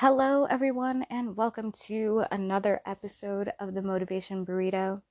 Hello, 0.00 0.44
everyone, 0.44 1.04
and 1.10 1.36
welcome 1.36 1.72
to 1.72 2.22
another 2.30 2.80
episode 2.86 3.50
of 3.58 3.74
the 3.74 3.82
Motivation 3.82 4.46
Burrito. 4.46 5.02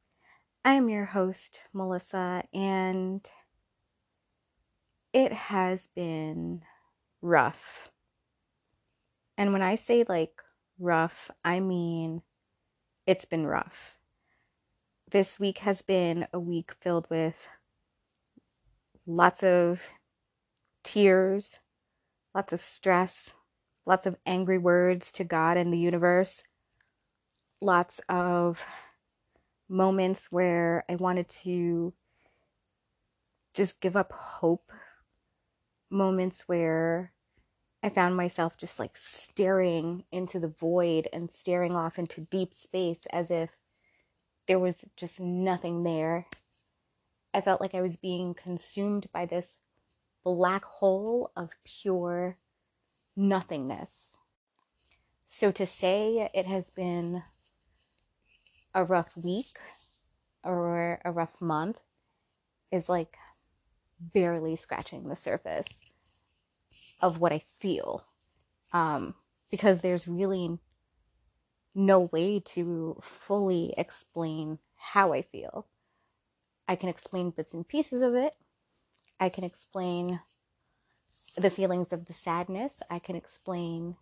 I 0.64 0.76
am 0.76 0.88
your 0.88 1.04
host, 1.04 1.60
Melissa, 1.74 2.46
and 2.54 3.30
it 5.12 5.34
has 5.34 5.90
been 5.94 6.62
rough. 7.22 7.92
And 9.38 9.52
when 9.52 9.62
I 9.62 9.76
say 9.76 10.06
like 10.08 10.42
rough, 10.80 11.30
I 11.44 11.60
mean 11.60 12.22
it's 13.06 13.26
been 13.26 13.46
rough. 13.46 13.98
This 15.12 15.38
week 15.38 15.58
has 15.58 15.82
been 15.82 16.28
a 16.32 16.40
week 16.40 16.72
filled 16.80 17.10
with 17.10 17.46
lots 19.06 19.44
of 19.44 19.86
tears, 20.86 21.58
lots 22.34 22.54
of 22.54 22.62
stress, 22.62 23.34
lots 23.88 24.06
of 24.06 24.18
angry 24.26 24.58
words 24.58 25.12
to 25.14 25.24
God 25.24 25.56
and 25.56 25.72
the 25.72 25.78
universe, 25.80 26.44
lots 27.62 28.02
of 28.10 28.62
moments 29.70 30.28
where 30.30 30.84
I 30.90 30.96
wanted 30.96 31.30
to 31.30 31.94
just 33.54 33.80
give 33.80 33.96
up 33.96 34.12
hope, 34.12 34.72
moments 35.90 36.44
where 36.48 37.14
I 37.82 37.88
found 37.88 38.18
myself 38.18 38.58
just 38.58 38.78
like 38.78 38.98
staring 38.98 40.04
into 40.12 40.38
the 40.38 40.50
void 40.50 41.08
and 41.14 41.32
staring 41.32 41.74
off 41.74 41.98
into 41.98 42.22
deep 42.22 42.54
space 42.54 43.08
as 43.12 43.32
if 43.32 43.52
there 44.48 44.60
was 44.60 44.76
just 44.98 45.22
nothing 45.22 45.84
there. 45.84 46.26
I 47.34 47.40
felt 47.40 47.62
like 47.62 47.74
I 47.74 47.82
was 47.82 47.96
being 47.96 48.34
consumed 48.34 49.08
by 49.14 49.26
this 49.26 49.56
black 50.26 50.66
hole 50.66 51.32
of 51.38 51.52
pure 51.64 52.38
nothingness. 53.18 54.10
So 55.26 55.52
to 55.52 55.66
say 55.66 56.30
it 56.34 56.46
has 56.46 56.66
been 56.76 57.24
a 58.74 58.86
rough 58.86 59.18
week 59.18 59.60
or 60.44 61.02
a 61.04 61.12
rough 61.12 61.42
month 61.42 61.80
is 62.72 62.88
like 62.88 63.18
barely 64.00 64.56
scratching 64.56 65.10
the 65.10 65.16
surface 65.16 65.68
of 67.02 67.20
what 67.20 67.34
I 67.34 67.44
feel. 67.60 68.04
Um, 68.72 69.16
because 69.50 69.80
there's 69.80 70.08
really 70.08 70.60
no 71.74 72.02
way 72.12 72.40
to 72.40 72.98
fully 73.02 73.74
explain 73.78 74.60
how 74.76 75.14
I 75.14 75.22
feel. 75.22 75.68
I 76.68 76.76
can 76.76 76.90
explain 76.90 77.32
bits 77.32 77.54
and 77.54 77.68
pieces 77.68 78.02
of 78.02 78.14
it. 78.14 78.36
I 79.20 79.30
can 79.30 79.44
explain 79.44 80.20
the 81.38 81.50
feelings 81.50 81.94
of 81.94 82.06
the 82.06 82.14
sadness. 82.14 82.82
I 82.90 83.00
can 83.00 83.16
explain 83.16 83.96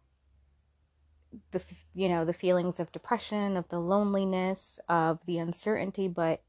the 1.51 1.61
you 1.93 2.07
know 2.07 2.23
the 2.23 2.33
feelings 2.33 2.79
of 2.79 2.91
depression, 2.91 3.57
of 3.57 3.67
the 3.69 3.79
loneliness, 3.79 4.79
of 4.87 5.25
the 5.25 5.37
uncertainty, 5.37 6.07
but 6.07 6.41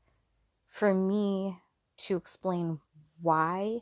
for 0.69 0.95
me 0.95 1.59
to 1.99 2.17
explain 2.17 2.81
why 3.21 3.81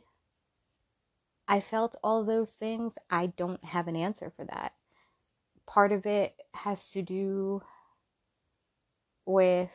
I 1.47 1.59
felt 1.59 1.95
all 2.03 2.23
those 2.23 2.53
things, 2.53 2.93
I 3.09 3.27
don't 3.27 3.63
have 3.63 3.87
an 3.87 3.95
answer 3.95 4.31
for 4.35 4.45
that. 4.45 4.73
Part 5.67 5.91
of 5.91 6.05
it 6.05 6.35
has 6.53 6.89
to 6.91 7.01
do 7.01 7.61
with 9.25 9.71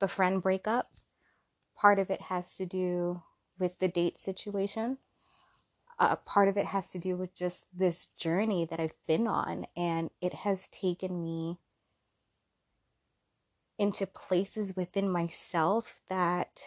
the 0.00 0.08
friend 0.08 0.42
breakup. 0.42 0.86
Part 1.76 1.98
of 1.98 2.10
it 2.10 2.20
has 2.22 2.56
to 2.56 2.66
do 2.66 3.22
with 3.58 3.78
the 3.78 3.88
date 3.88 4.18
situation. 4.18 4.98
Uh, 5.98 6.16
part 6.16 6.48
of 6.48 6.56
it 6.56 6.66
has 6.66 6.90
to 6.90 6.98
do 6.98 7.16
with 7.16 7.34
just 7.34 7.66
this 7.76 8.06
journey 8.16 8.66
that 8.68 8.80
I've 8.80 8.96
been 9.06 9.26
on, 9.26 9.66
and 9.76 10.10
it 10.20 10.34
has 10.34 10.66
taken 10.68 11.22
me 11.22 11.58
into 13.78 14.06
places 14.06 14.74
within 14.76 15.08
myself 15.08 16.00
that 16.08 16.60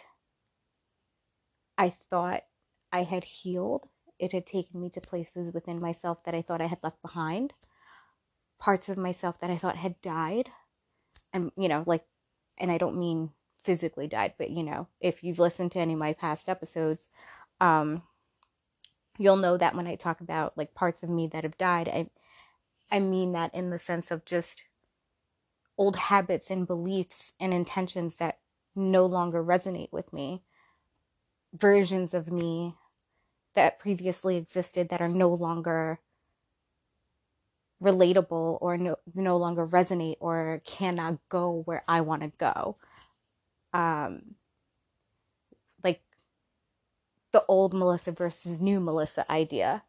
I 1.76 1.90
thought 1.90 2.44
I 2.92 3.02
had 3.02 3.24
healed 3.24 3.88
it 4.18 4.32
had 4.32 4.46
taken 4.46 4.80
me 4.80 4.90
to 4.90 5.00
places 5.00 5.52
within 5.52 5.80
myself 5.80 6.24
that 6.24 6.34
I 6.34 6.42
thought 6.42 6.60
I 6.60 6.66
had 6.66 6.82
left 6.82 7.00
behind, 7.02 7.52
parts 8.58 8.88
of 8.88 8.98
myself 8.98 9.40
that 9.40 9.50
I 9.50 9.56
thought 9.56 9.76
had 9.76 10.00
died. 10.02 10.50
And, 11.32 11.52
you 11.56 11.68
know, 11.68 11.84
like, 11.86 12.04
and 12.58 12.70
I 12.70 12.78
don't 12.78 12.98
mean 12.98 13.30
physically 13.62 14.08
died, 14.08 14.34
but, 14.38 14.50
you 14.50 14.62
know, 14.62 14.88
if 15.00 15.22
you've 15.22 15.38
listened 15.38 15.72
to 15.72 15.78
any 15.78 15.92
of 15.92 15.98
my 15.98 16.14
past 16.14 16.48
episodes, 16.48 17.08
um, 17.60 18.02
you'll 19.18 19.36
know 19.36 19.56
that 19.56 19.74
when 19.74 19.86
I 19.86 19.96
talk 19.96 20.20
about 20.20 20.56
like 20.56 20.74
parts 20.74 21.02
of 21.02 21.10
me 21.10 21.26
that 21.28 21.44
have 21.44 21.58
died, 21.58 21.88
I, 21.88 22.08
I 22.90 23.00
mean 23.00 23.32
that 23.32 23.54
in 23.54 23.70
the 23.70 23.78
sense 23.78 24.10
of 24.10 24.24
just 24.24 24.64
old 25.76 25.96
habits 25.96 26.50
and 26.50 26.66
beliefs 26.66 27.32
and 27.38 27.52
intentions 27.52 28.16
that 28.16 28.38
no 28.74 29.06
longer 29.06 29.42
resonate 29.42 29.92
with 29.92 30.12
me, 30.12 30.42
versions 31.52 32.14
of 32.14 32.30
me 32.30 32.74
that 33.54 33.78
previously 33.78 34.36
existed 34.36 34.88
that 34.88 35.00
are 35.00 35.08
no 35.08 35.28
longer 35.28 36.00
relatable 37.82 38.58
or 38.60 38.76
no, 38.76 38.96
no 39.14 39.36
longer 39.36 39.66
resonate 39.66 40.16
or 40.20 40.60
cannot 40.64 41.18
go 41.28 41.62
where 41.64 41.82
I 41.88 42.00
want 42.00 42.22
to 42.22 42.32
go. 42.38 42.76
Um, 43.72 44.34
the 47.32 47.44
old 47.48 47.74
Melissa 47.74 48.12
versus 48.12 48.60
new 48.60 48.80
Melissa 48.80 49.30
idea. 49.30 49.82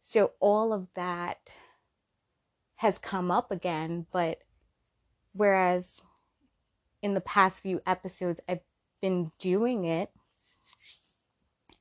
So 0.00 0.32
all 0.40 0.72
of 0.72 0.88
that 0.94 1.56
has 2.76 2.98
come 2.98 3.30
up 3.30 3.50
again, 3.50 4.06
but 4.12 4.38
whereas 5.34 6.02
in 7.02 7.14
the 7.14 7.20
past 7.20 7.62
few 7.62 7.80
episodes 7.86 8.40
I've 8.48 8.60
been 9.00 9.30
doing 9.38 9.84
it 9.84 10.10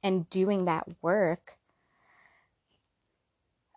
and 0.03 0.29
doing 0.29 0.65
that 0.65 0.87
work, 1.01 1.57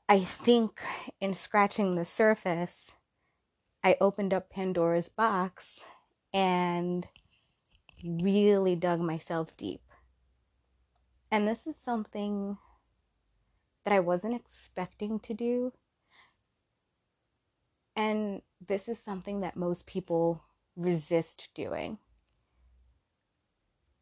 I 0.09 0.21
think 0.21 0.83
in 1.21 1.33
scratching 1.33 1.95
the 1.95 2.05
surface, 2.05 2.95
I 3.83 3.97
opened 4.01 4.35
up 4.35 4.51
Pandora's 4.51 5.09
box 5.09 5.81
and 6.33 7.07
really 8.03 8.77
dug 8.77 9.01
myself 9.01 9.57
deep. 9.57 9.84
And 11.35 11.49
this 11.49 11.67
is 11.67 11.75
something 11.85 12.59
that 13.85 13.93
I 13.93 13.99
wasn't 13.99 14.37
expecting 14.37 15.19
to 15.19 15.35
do. 15.35 15.73
And 17.97 18.41
this 18.65 18.89
is 18.89 18.99
something 19.05 19.41
that 19.41 19.57
most 19.57 19.85
people 19.85 20.45
resist 20.77 21.49
doing. 21.53 21.99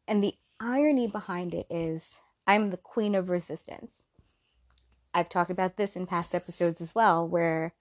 And 0.07 0.23
the 0.23 0.35
irony 0.59 1.07
behind 1.07 1.55
it 1.55 1.65
is 1.71 2.11
I'm 2.45 2.69
the 2.69 2.77
queen 2.77 3.15
of 3.15 3.31
resistance. 3.31 4.03
I've 5.11 5.29
talked 5.29 5.49
about 5.49 5.75
this 5.75 5.95
in 5.95 6.05
past 6.05 6.35
episodes 6.35 6.81
as 6.81 6.93
well, 6.93 7.27
where 7.27 7.73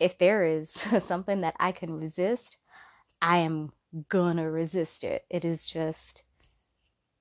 if 0.00 0.18
there 0.18 0.42
is 0.42 0.70
something 1.06 1.42
that 1.42 1.54
I 1.60 1.70
can 1.70 2.00
resist, 2.00 2.56
I 3.22 3.38
am 3.38 3.70
gonna 4.08 4.50
resist 4.50 5.04
it. 5.04 5.24
It 5.30 5.44
is 5.44 5.68
just 5.68 6.24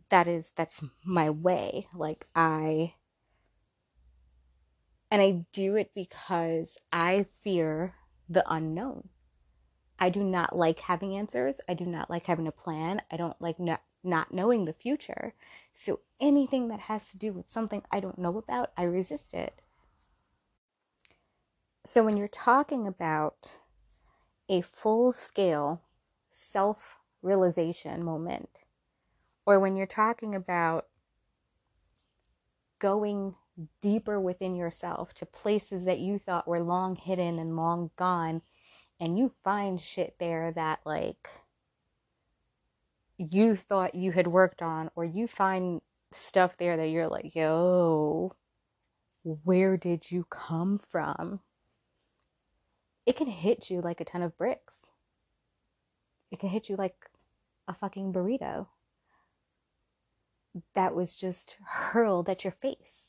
that 0.09 0.27
is 0.27 0.51
that's 0.55 0.83
my 1.03 1.29
way. 1.29 1.87
Like 1.93 2.27
I 2.35 2.95
and 5.09 5.21
I 5.21 5.45
do 5.53 5.75
it 5.75 5.91
because 5.95 6.77
I 6.91 7.25
fear 7.43 7.95
the 8.29 8.43
unknown. 8.51 9.09
I 9.99 10.09
do 10.09 10.23
not 10.23 10.55
like 10.55 10.79
having 10.79 11.15
answers. 11.15 11.59
I 11.67 11.73
do 11.73 11.85
not 11.85 12.09
like 12.09 12.25
having 12.25 12.47
a 12.47 12.51
plan. 12.51 13.01
I 13.09 13.17
don't 13.17 13.39
like 13.41 13.59
not 13.59 13.81
not 14.03 14.33
knowing 14.33 14.65
the 14.65 14.73
future. 14.73 15.33
So 15.73 15.99
anything 16.19 16.67
that 16.69 16.81
has 16.81 17.09
to 17.11 17.17
do 17.17 17.33
with 17.33 17.51
something 17.51 17.83
I 17.91 17.99
don't 17.99 18.17
know 18.17 18.37
about, 18.37 18.71
I 18.77 18.83
resist 18.83 19.33
it. 19.33 19.61
So 21.83 22.03
when 22.03 22.17
you're 22.17 22.27
talking 22.27 22.85
about 22.85 23.57
a 24.49 24.61
full 24.61 25.11
scale 25.13 25.81
self 26.31 26.99
realization 27.21 28.03
moment, 28.03 28.49
or 29.47 29.61
when 29.61 29.77
you're 29.77 29.87
talking 29.87 30.35
about 30.35 30.87
going 32.79 33.33
deeper 33.81 34.19
within 34.19 34.53
yourself 34.53 35.13
to 35.13 35.25
places 35.25 35.85
that 35.85 35.99
you 35.99 36.19
thought 36.19 36.47
were 36.47 36.59
long 36.59 36.97
hidden 36.97 37.39
and 37.39 37.55
long 37.55 37.89
gone, 37.95 38.41
and 38.99 39.17
you 39.17 39.31
find 39.45 39.79
shit 39.79 40.15
there 40.19 40.51
that, 40.51 40.79
like, 40.85 41.29
you 43.17 43.55
thought 43.55 43.95
you 43.95 44.11
had 44.11 44.27
worked 44.27 44.61
on, 44.61 44.91
or 44.95 45.05
you 45.05 45.27
find 45.27 45.81
stuff 46.11 46.57
there 46.57 46.75
that 46.75 46.89
you're 46.89 47.07
like, 47.07 47.33
yo, 47.33 48.33
where 49.23 49.77
did 49.77 50.11
you 50.11 50.25
come 50.29 50.77
from? 50.89 51.39
It 53.05 53.15
can 53.15 53.27
hit 53.27 53.69
you 53.69 53.79
like 53.79 54.01
a 54.01 54.05
ton 54.05 54.21
of 54.21 54.37
bricks. 54.37 54.81
It 56.31 56.39
can 56.39 56.49
hit 56.49 56.67
you 56.67 56.75
like 56.75 56.95
a 57.69 57.73
fucking 57.73 58.11
burrito 58.11 58.67
that 60.75 60.95
was 60.95 61.15
just 61.15 61.57
hurled 61.65 62.29
at 62.29 62.43
your 62.43 62.53
face. 62.53 63.05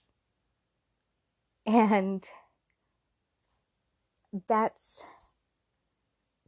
And 1.67 2.27
that's 4.49 5.05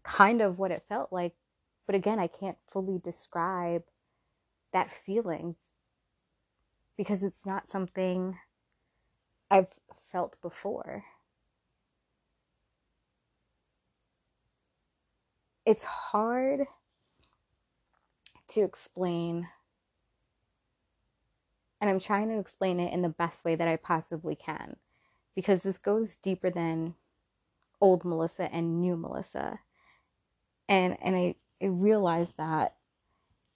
kind 0.02 0.40
of 0.40 0.58
what 0.58 0.70
it 0.70 0.84
felt 0.88 1.12
like. 1.12 1.34
But 1.86 1.94
again, 1.94 2.18
I 2.18 2.26
can't 2.26 2.58
fully 2.70 2.98
describe 2.98 3.82
that 4.72 4.92
feeling 4.92 5.56
because 6.96 7.22
it's 7.22 7.46
not 7.46 7.70
something 7.70 8.38
I've 9.50 9.68
felt 10.12 10.40
before. 10.42 11.04
It's 15.66 15.84
hard 15.84 16.66
to 18.48 18.62
explain, 18.62 19.48
and 21.80 21.88
I'm 21.90 22.00
trying 22.00 22.28
to 22.28 22.38
explain 22.38 22.80
it 22.80 22.92
in 22.92 23.02
the 23.02 23.08
best 23.08 23.44
way 23.44 23.54
that 23.54 23.68
I 23.68 23.76
possibly 23.76 24.34
can 24.34 24.76
because 25.34 25.62
this 25.62 25.78
goes 25.78 26.16
deeper 26.16 26.50
than 26.50 26.94
old 27.80 28.04
Melissa 28.04 28.52
and 28.52 28.80
new 28.80 28.96
Melissa. 28.96 29.60
And 30.68 30.96
and 31.02 31.16
I, 31.16 31.34
I 31.62 31.66
realized 31.66 32.36
that 32.36 32.76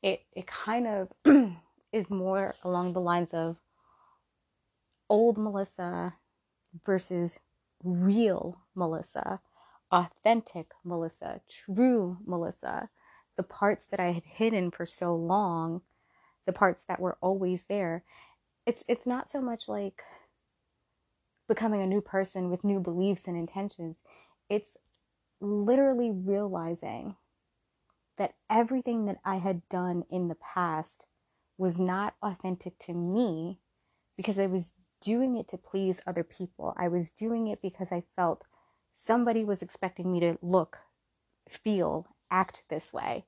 it 0.02 0.22
it 0.32 0.46
kind 0.46 0.86
of 0.86 1.12
is 1.92 2.10
more 2.10 2.54
along 2.64 2.92
the 2.92 3.00
lines 3.00 3.34
of 3.34 3.56
old 5.08 5.38
Melissa 5.38 6.14
versus 6.84 7.38
real 7.82 8.60
Melissa, 8.74 9.40
authentic 9.92 10.72
Melissa, 10.82 11.40
true 11.48 12.18
Melissa, 12.26 12.88
the 13.36 13.42
parts 13.42 13.84
that 13.86 14.00
I 14.00 14.12
had 14.12 14.24
hidden 14.24 14.70
for 14.70 14.86
so 14.86 15.14
long, 15.14 15.82
the 16.46 16.52
parts 16.52 16.84
that 16.84 17.00
were 17.00 17.18
always 17.20 17.64
there. 17.68 18.04
It's 18.66 18.84
it's 18.88 19.06
not 19.06 19.30
so 19.30 19.40
much 19.40 19.68
like 19.68 20.02
becoming 21.48 21.82
a 21.82 21.86
new 21.86 22.00
person 22.00 22.50
with 22.50 22.64
new 22.64 22.80
beliefs 22.80 23.26
and 23.26 23.36
intentions. 23.36 23.96
It's 24.48 24.76
literally 25.40 26.10
realizing 26.10 27.16
that 28.16 28.34
everything 28.48 29.06
that 29.06 29.18
I 29.24 29.36
had 29.36 29.68
done 29.68 30.04
in 30.10 30.28
the 30.28 30.36
past 30.36 31.06
was 31.58 31.78
not 31.78 32.14
authentic 32.22 32.78
to 32.80 32.94
me 32.94 33.58
because 34.16 34.38
I 34.38 34.46
was 34.46 34.74
doing 35.00 35.36
it 35.36 35.48
to 35.48 35.58
please 35.58 36.00
other 36.06 36.24
people. 36.24 36.74
I 36.76 36.88
was 36.88 37.10
doing 37.10 37.48
it 37.48 37.60
because 37.60 37.92
I 37.92 38.04
felt 38.16 38.44
somebody 38.92 39.44
was 39.44 39.60
expecting 39.60 40.10
me 40.10 40.20
to 40.20 40.38
look, 40.40 40.78
feel, 41.48 42.06
act 42.30 42.64
this 42.68 42.92
way. 42.92 43.24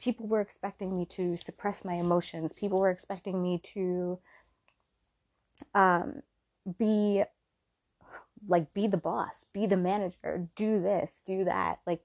People 0.00 0.26
were 0.26 0.40
expecting 0.40 0.96
me 0.96 1.06
to 1.06 1.36
suppress 1.36 1.84
my 1.84 1.94
emotions. 1.94 2.52
People 2.52 2.78
were 2.78 2.90
expecting 2.90 3.42
me 3.42 3.60
to 3.74 4.18
um, 5.74 6.22
be 6.78 7.24
like 8.46 8.72
be 8.74 8.86
the 8.86 8.96
boss, 8.96 9.46
be 9.52 9.66
the 9.66 9.76
manager, 9.76 10.48
do 10.56 10.80
this, 10.80 11.22
do 11.24 11.44
that. 11.44 11.80
Like 11.86 12.02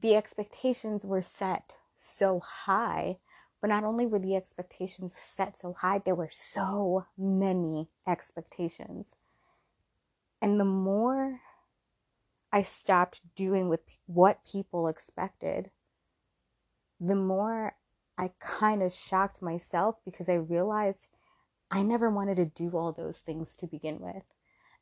the 0.00 0.14
expectations 0.14 1.04
were 1.04 1.22
set 1.22 1.72
so 1.96 2.40
high, 2.40 3.16
but 3.60 3.68
not 3.68 3.84
only 3.84 4.06
were 4.06 4.18
the 4.18 4.36
expectations 4.36 5.12
set 5.26 5.56
so 5.56 5.72
high, 5.72 6.00
there 6.04 6.14
were 6.14 6.30
so 6.30 7.06
many 7.16 7.88
expectations. 8.06 9.16
And 10.40 10.60
the 10.60 10.64
more 10.64 11.40
I 12.52 12.62
stopped 12.62 13.20
doing 13.34 13.68
with 13.68 13.80
what 14.06 14.44
people 14.50 14.86
expected, 14.86 15.70
the 17.00 17.16
more 17.16 17.76
I 18.18 18.32
kind 18.40 18.82
of 18.82 18.92
shocked 18.92 19.42
myself 19.42 19.96
because 20.04 20.28
I 20.28 20.34
realized 20.34 21.08
I 21.70 21.82
never 21.82 22.10
wanted 22.10 22.36
to 22.36 22.46
do 22.46 22.76
all 22.76 22.92
those 22.92 23.18
things 23.18 23.56
to 23.56 23.66
begin 23.66 24.00
with. 24.00 24.24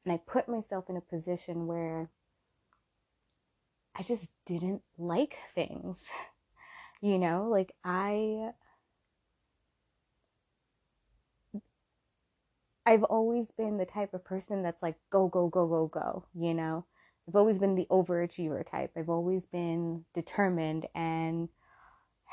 And 0.05 0.13
I 0.13 0.19
put 0.19 0.49
myself 0.49 0.91
in 0.91 0.97
a 0.97 1.01
position 1.01 1.67
where 1.67 2.11
I 3.97 4.03
just 4.03 4.31
didn't 4.47 4.83
like 4.99 5.37
things. 5.55 5.99
You 7.01 7.19
know, 7.19 7.49
like 7.51 7.75
I 7.85 8.53
I've 12.87 13.05
always 13.05 13.51
been 13.51 13.77
the 13.77 13.85
type 13.87 14.15
of 14.15 14.25
person 14.25 14.63
that's 14.63 14.83
like 14.83 14.97
go 15.11 15.29
go 15.29 15.49
go 15.49 15.67
go 15.67 15.87
go, 15.87 16.25
you 16.35 16.55
know. 16.55 16.87
I've 17.29 17.37
always 17.37 17.59
been 17.59 17.75
the 17.75 17.87
overachiever 17.91 18.67
type. 18.67 18.93
I've 18.97 19.11
always 19.11 19.45
been 19.47 20.05
determined 20.15 20.87
and 20.95 21.49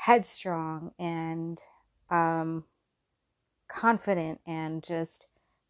headstrong 0.02 0.90
and 0.98 1.62
um 2.10 2.64
confident 3.68 4.40
and 4.48 4.82
just 4.82 5.26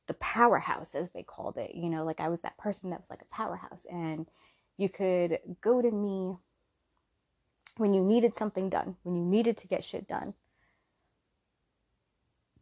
the 0.07 0.15
powerhouse 0.15 0.95
as 0.95 1.11
they 1.15 1.23
called 1.23 1.59
it, 1.59 1.75
you 1.75 1.91
know, 1.91 2.03
like 2.05 2.19
I 2.19 2.31
was 2.31 2.41
that 2.41 2.57
person 2.57 2.89
that 2.91 3.01
was 3.01 3.11
like 3.11 3.21
a 3.21 3.35
powerhouse 3.35 3.85
and 3.91 4.27
you 4.79 4.89
could 4.89 5.39
go 5.61 5.83
to 5.83 5.91
me 5.91 6.37
when 7.77 7.93
you 7.93 8.03
needed 8.03 8.35
something 8.35 8.71
done, 8.71 8.97
when 9.03 9.17
you 9.17 9.25
needed 9.25 9.59
to 9.59 9.69
get 9.69 9.85
shit 9.85 10.09
done. 10.09 10.33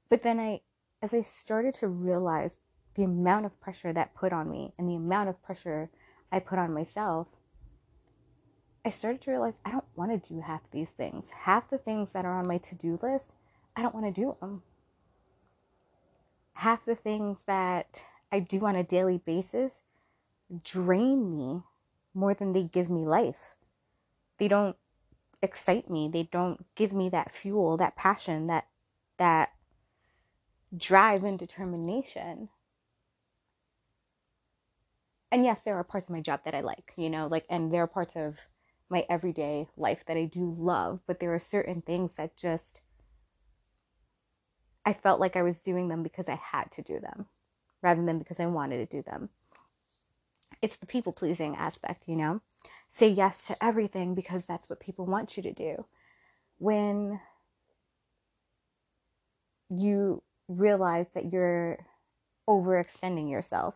But 0.09 0.25
then 0.25 0.41
I, 0.41 0.63
as 1.01 1.15
I 1.15 1.21
started 1.21 1.75
to 1.75 1.89
realize 1.89 2.59
the 2.95 3.05
amount 3.05 3.47
of 3.47 3.61
pressure 3.61 3.93
that 3.93 4.15
put 4.15 4.33
on 4.33 4.51
me 4.51 4.73
and 4.77 4.89
the 4.89 4.97
amount 4.97 5.29
of 5.29 5.41
pressure 5.41 5.89
I 6.33 6.41
put 6.41 6.59
on 6.59 6.75
myself, 6.75 7.29
I 8.85 8.91
started 8.91 9.21
to 9.23 9.31
realize 9.31 9.61
I 9.65 9.71
don't 9.71 9.85
want 9.95 10.11
to 10.11 10.35
do 10.35 10.41
half 10.41 10.63
these 10.71 10.91
things. 10.91 11.31
Half 11.31 11.69
the 11.69 11.79
things 11.79 12.11
that 12.13 12.25
are 12.25 12.39
on 12.39 12.49
my 12.49 12.59
to 12.59 12.75
do 12.75 12.99
list, 13.03 13.35
I 13.77 13.83
don't 13.83 13.95
want 13.95 14.07
to 14.07 14.21
do 14.21 14.37
them. 14.41 14.63
Half 16.55 16.85
the 16.85 16.95
things 16.95 17.39
that 17.47 18.05
I 18.33 18.41
do 18.41 18.67
on 18.67 18.77
a 18.77 18.83
daily 18.83 19.19
basis 19.19 19.83
drain 20.65 21.37
me 21.37 21.63
more 22.15 22.35
than 22.35 22.53
they 22.53 22.65
give 22.65 22.91
me 22.91 23.05
life. 23.05 23.55
They 24.39 24.49
don't 24.49 24.77
excite 25.43 25.91
me. 25.91 26.09
They 26.09 26.25
don't 26.25 26.65
give 26.75 26.93
me 26.93 27.09
that 27.11 27.35
fuel, 27.35 27.77
that 27.77 27.97
passion, 27.97 28.47
that 28.47 28.67
that 29.19 29.51
drive 30.77 31.25
and 31.25 31.39
determination. 31.39 32.49
And 35.31 35.45
yes, 35.45 35.61
there 35.61 35.77
are 35.77 35.85
parts 35.85 36.09
of 36.09 36.15
my 36.15 36.21
job 36.21 36.41
that 36.45 36.55
I 36.55 36.61
like, 36.61 36.93
you 36.97 37.11
know, 37.11 37.27
like 37.27 37.45
and 37.51 37.73
there 37.73 37.83
are 37.83 37.87
parts 37.87 38.17
of 38.17 38.37
my 38.91 39.07
everyday 39.09 39.69
life 39.77 40.05
that 40.07 40.17
I 40.17 40.25
do 40.25 40.55
love, 40.59 41.01
but 41.07 41.21
there 41.21 41.35
are 41.35 41.39
certain 41.39 41.81
things 41.83 42.15
that 42.15 42.37
just 42.37 42.81
I 44.85 44.93
felt 44.93 45.21
like 45.21 45.37
I 45.37 45.43
was 45.43 45.61
doing 45.61 45.89
them 45.89 46.03
because 46.03 46.29
I 46.29 46.35
had 46.35 46.73
to 46.73 46.83
do 46.83 47.01
them 47.01 47.27
rather 47.83 48.05
than 48.05 48.19
because 48.19 48.41
I 48.41 48.47
wanted 48.47 48.79
to 48.79 48.97
do 48.97 49.03
them 49.03 49.31
it's 50.63 50.77
the 50.77 50.87
people 50.87 51.13
pleasing 51.13 51.57
aspect, 51.57 52.05
you 52.07 52.17
know? 52.17 52.41
Say 52.89 53.09
yes 53.09 53.47
to 53.47 53.65
everything 53.65 54.15
because 54.15 54.45
that's 54.45 54.69
what 54.69 54.81
people 54.81 55.07
want 55.07 55.37
you 55.37 55.43
to 55.43 55.53
do. 55.53 55.87
When 56.59 57.21
you 59.71 60.23
realize 60.49 61.11
that 61.15 61.33
you're 61.33 61.87
overextending 62.49 63.31
yourself. 63.31 63.75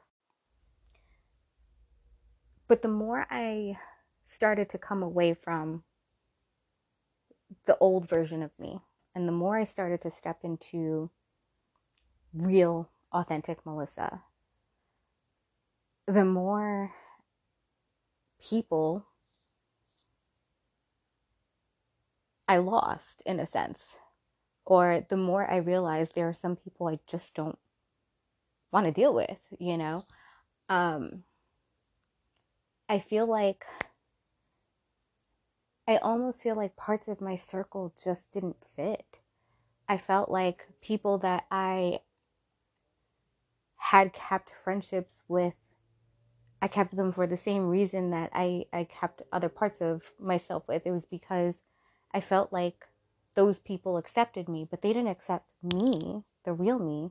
But 2.67 2.83
the 2.83 2.89
more 2.89 3.27
I 3.31 3.79
started 4.25 4.69
to 4.71 4.79
come 4.79 5.03
away 5.03 5.35
from 5.35 5.85
the 7.67 7.77
old 7.79 8.09
version 8.09 8.43
of 8.43 8.51
me, 8.59 8.81
and 9.15 9.29
the 9.29 9.33
more 9.33 9.57
I 9.57 9.65
started 9.65 10.03
to 10.03 10.11
step 10.11 10.39
into 10.43 11.11
real, 12.33 12.89
authentic 13.13 13.65
Melissa, 13.65 14.23
the 16.07 16.25
more 16.25 16.93
people 18.41 19.07
I 22.47 22.59
lost 22.59 23.23
in 23.25 23.41
a 23.41 23.47
sense. 23.47 23.97
Or 24.67 25.05
the 25.09 25.17
more 25.17 25.51
I 25.51 25.57
realized 25.57 26.15
there 26.15 26.29
are 26.29 26.35
some 26.35 26.57
people 26.57 26.89
I 26.89 26.99
just 27.07 27.35
don't 27.35 27.59
want 28.73 28.87
to 28.87 28.93
deal 28.93 29.15
with, 29.15 29.39
you 29.59 29.77
know? 29.77 30.07
Um, 30.69 31.25
I 32.89 32.99
feel 32.99 33.27
like 33.27 33.67
I 35.87 35.97
almost 35.97 36.43
feel 36.43 36.57
like 36.57 36.77
parts 36.77 37.09
of 37.09 37.21
my 37.21 37.37
circle 37.37 37.93
just 38.03 38.33
didn't 38.33 38.57
fit. 38.75 39.19
I 39.89 39.99
felt 39.99 40.31
like 40.31 40.69
people 40.81 41.19
that 41.19 41.45
I 41.51 42.01
had 43.77 44.13
kept 44.13 44.51
friendships 44.51 45.23
with 45.29 45.69
I 46.65 46.69
kept 46.69 46.97
them 46.97 47.13
for 47.13 47.27
the 47.27 47.37
same 47.37 47.69
reason 47.69 48.11
that 48.13 48.31
I, 48.33 48.65
I 48.73 48.85
kept 48.85 49.21
other 49.31 49.51
parts 49.51 49.83
of 49.83 50.13
myself 50.19 50.63
with. 50.67 50.87
It 50.87 50.93
was 50.93 51.05
because 51.05 51.61
I 52.15 52.23
felt 52.23 52.55
like 52.55 52.87
those 53.35 53.59
people 53.59 53.99
accepted 53.99 54.49
me, 54.49 54.67
but 54.71 54.81
they 54.81 54.95
didn't 54.95 55.11
accept 55.11 55.45
me, 55.63 56.23
the 56.45 56.55
real 56.55 56.79
me. 56.79 57.11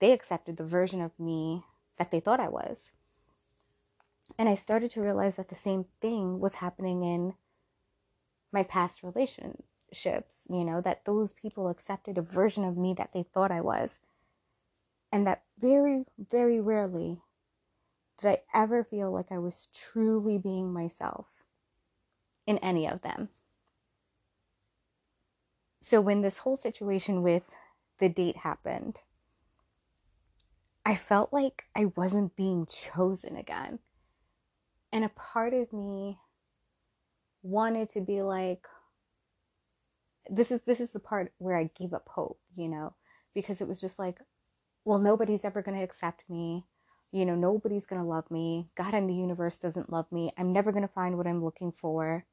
They 0.00 0.12
accepted 0.12 0.58
the 0.58 0.66
version 0.66 1.00
of 1.00 1.18
me 1.18 1.64
that 1.96 2.10
they 2.10 2.20
thought 2.20 2.40
I 2.40 2.50
was. 2.50 2.90
And 4.36 4.50
I 4.50 4.54
started 4.54 4.90
to 4.90 5.00
realize 5.00 5.36
that 5.36 5.48
the 5.48 5.56
same 5.56 5.86
thing 6.02 6.38
was 6.38 6.56
happening 6.56 7.02
in 7.02 7.32
my 8.52 8.62
past 8.62 9.02
relationships, 9.02 10.46
you 10.48 10.64
know, 10.64 10.80
that 10.80 11.04
those 11.04 11.32
people 11.32 11.68
accepted 11.68 12.18
a 12.18 12.22
version 12.22 12.64
of 12.64 12.76
me 12.76 12.94
that 12.96 13.10
they 13.12 13.22
thought 13.22 13.50
I 13.50 13.60
was. 13.60 13.98
And 15.12 15.26
that 15.26 15.42
very, 15.58 16.04
very 16.18 16.60
rarely 16.60 17.20
did 18.18 18.28
I 18.28 18.38
ever 18.54 18.84
feel 18.84 19.10
like 19.10 19.32
I 19.32 19.38
was 19.38 19.68
truly 19.74 20.38
being 20.38 20.72
myself 20.72 21.26
in 22.46 22.58
any 22.58 22.86
of 22.86 23.02
them. 23.02 23.28
So 25.80 26.00
when 26.00 26.20
this 26.20 26.38
whole 26.38 26.56
situation 26.56 27.22
with 27.22 27.42
the 27.98 28.08
date 28.08 28.38
happened, 28.38 28.98
I 30.84 30.94
felt 30.94 31.32
like 31.32 31.64
I 31.74 31.86
wasn't 31.96 32.36
being 32.36 32.66
chosen 32.66 33.36
again. 33.36 33.78
And 34.92 35.04
a 35.04 35.10
part 35.10 35.54
of 35.54 35.72
me 35.72 36.18
wanted 37.42 37.88
to 37.90 38.00
be 38.00 38.22
like 38.22 38.66
this 40.28 40.50
is 40.50 40.60
this 40.66 40.80
is 40.80 40.90
the 40.92 41.00
part 41.00 41.32
where 41.38 41.56
I 41.56 41.70
gave 41.78 41.92
up 41.92 42.08
hope, 42.08 42.38
you 42.56 42.68
know, 42.68 42.94
because 43.34 43.60
it 43.60 43.68
was 43.68 43.80
just 43.80 43.98
like 43.98 44.18
well 44.84 44.98
nobody's 44.98 45.44
ever 45.44 45.62
going 45.62 45.76
to 45.76 45.84
accept 45.84 46.24
me. 46.28 46.64
You 47.12 47.24
know, 47.24 47.34
nobody's 47.34 47.86
going 47.86 48.00
to 48.00 48.06
love 48.06 48.30
me. 48.30 48.68
God 48.76 48.94
and 48.94 49.08
the 49.10 49.14
universe 49.14 49.58
doesn't 49.58 49.90
love 49.90 50.06
me. 50.12 50.32
I'm 50.38 50.52
never 50.52 50.70
going 50.70 50.86
to 50.86 50.94
find 50.94 51.16
what 51.16 51.26
I'm 51.26 51.44
looking 51.44 51.72
for. 51.72 52.24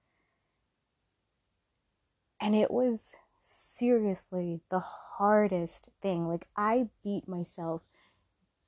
And 2.40 2.54
it 2.54 2.70
was 2.70 3.16
seriously 3.42 4.62
the 4.70 4.80
hardest 4.80 5.90
thing. 6.02 6.28
Like 6.28 6.48
I 6.56 6.90
beat 7.04 7.28
myself 7.28 7.82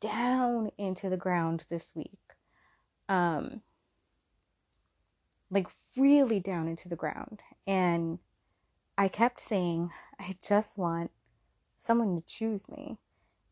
down 0.01 0.72
into 0.77 1.10
the 1.10 1.17
ground 1.17 1.65
this 1.69 1.91
week. 1.93 2.17
Um 3.08 3.62
like 5.51 5.68
really 5.98 6.39
down 6.39 6.68
into 6.68 6.88
the 6.88 6.96
ground 6.96 7.41
and 7.65 8.20
I 8.98 9.08
kept 9.08 9.41
saying 9.41 9.91
I 10.20 10.36
just 10.46 10.77
want 10.77 11.12
someone 11.77 12.15
to 12.15 12.27
choose 12.27 12.70
me. 12.70 12.98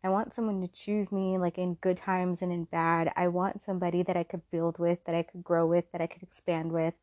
I 0.03 0.09
want 0.09 0.33
someone 0.33 0.61
to 0.61 0.67
choose 0.67 1.11
me 1.11 1.37
like 1.37 1.57
in 1.57 1.75
good 1.75 1.97
times 1.97 2.41
and 2.41 2.51
in 2.51 2.65
bad. 2.65 3.11
I 3.15 3.29
want 3.29 3.61
somebody 3.61 4.03
that 4.03 4.17
I 4.17 4.23
could 4.23 4.41
build 4.51 4.77
with, 4.77 5.05
that 5.05 5.15
I 5.15 5.23
could 5.23 5.43
grow 5.43 5.65
with, 5.65 5.91
that 5.91 6.01
I 6.01 6.07
could 6.07 6.21
expand 6.21 6.71
with. 6.71 6.93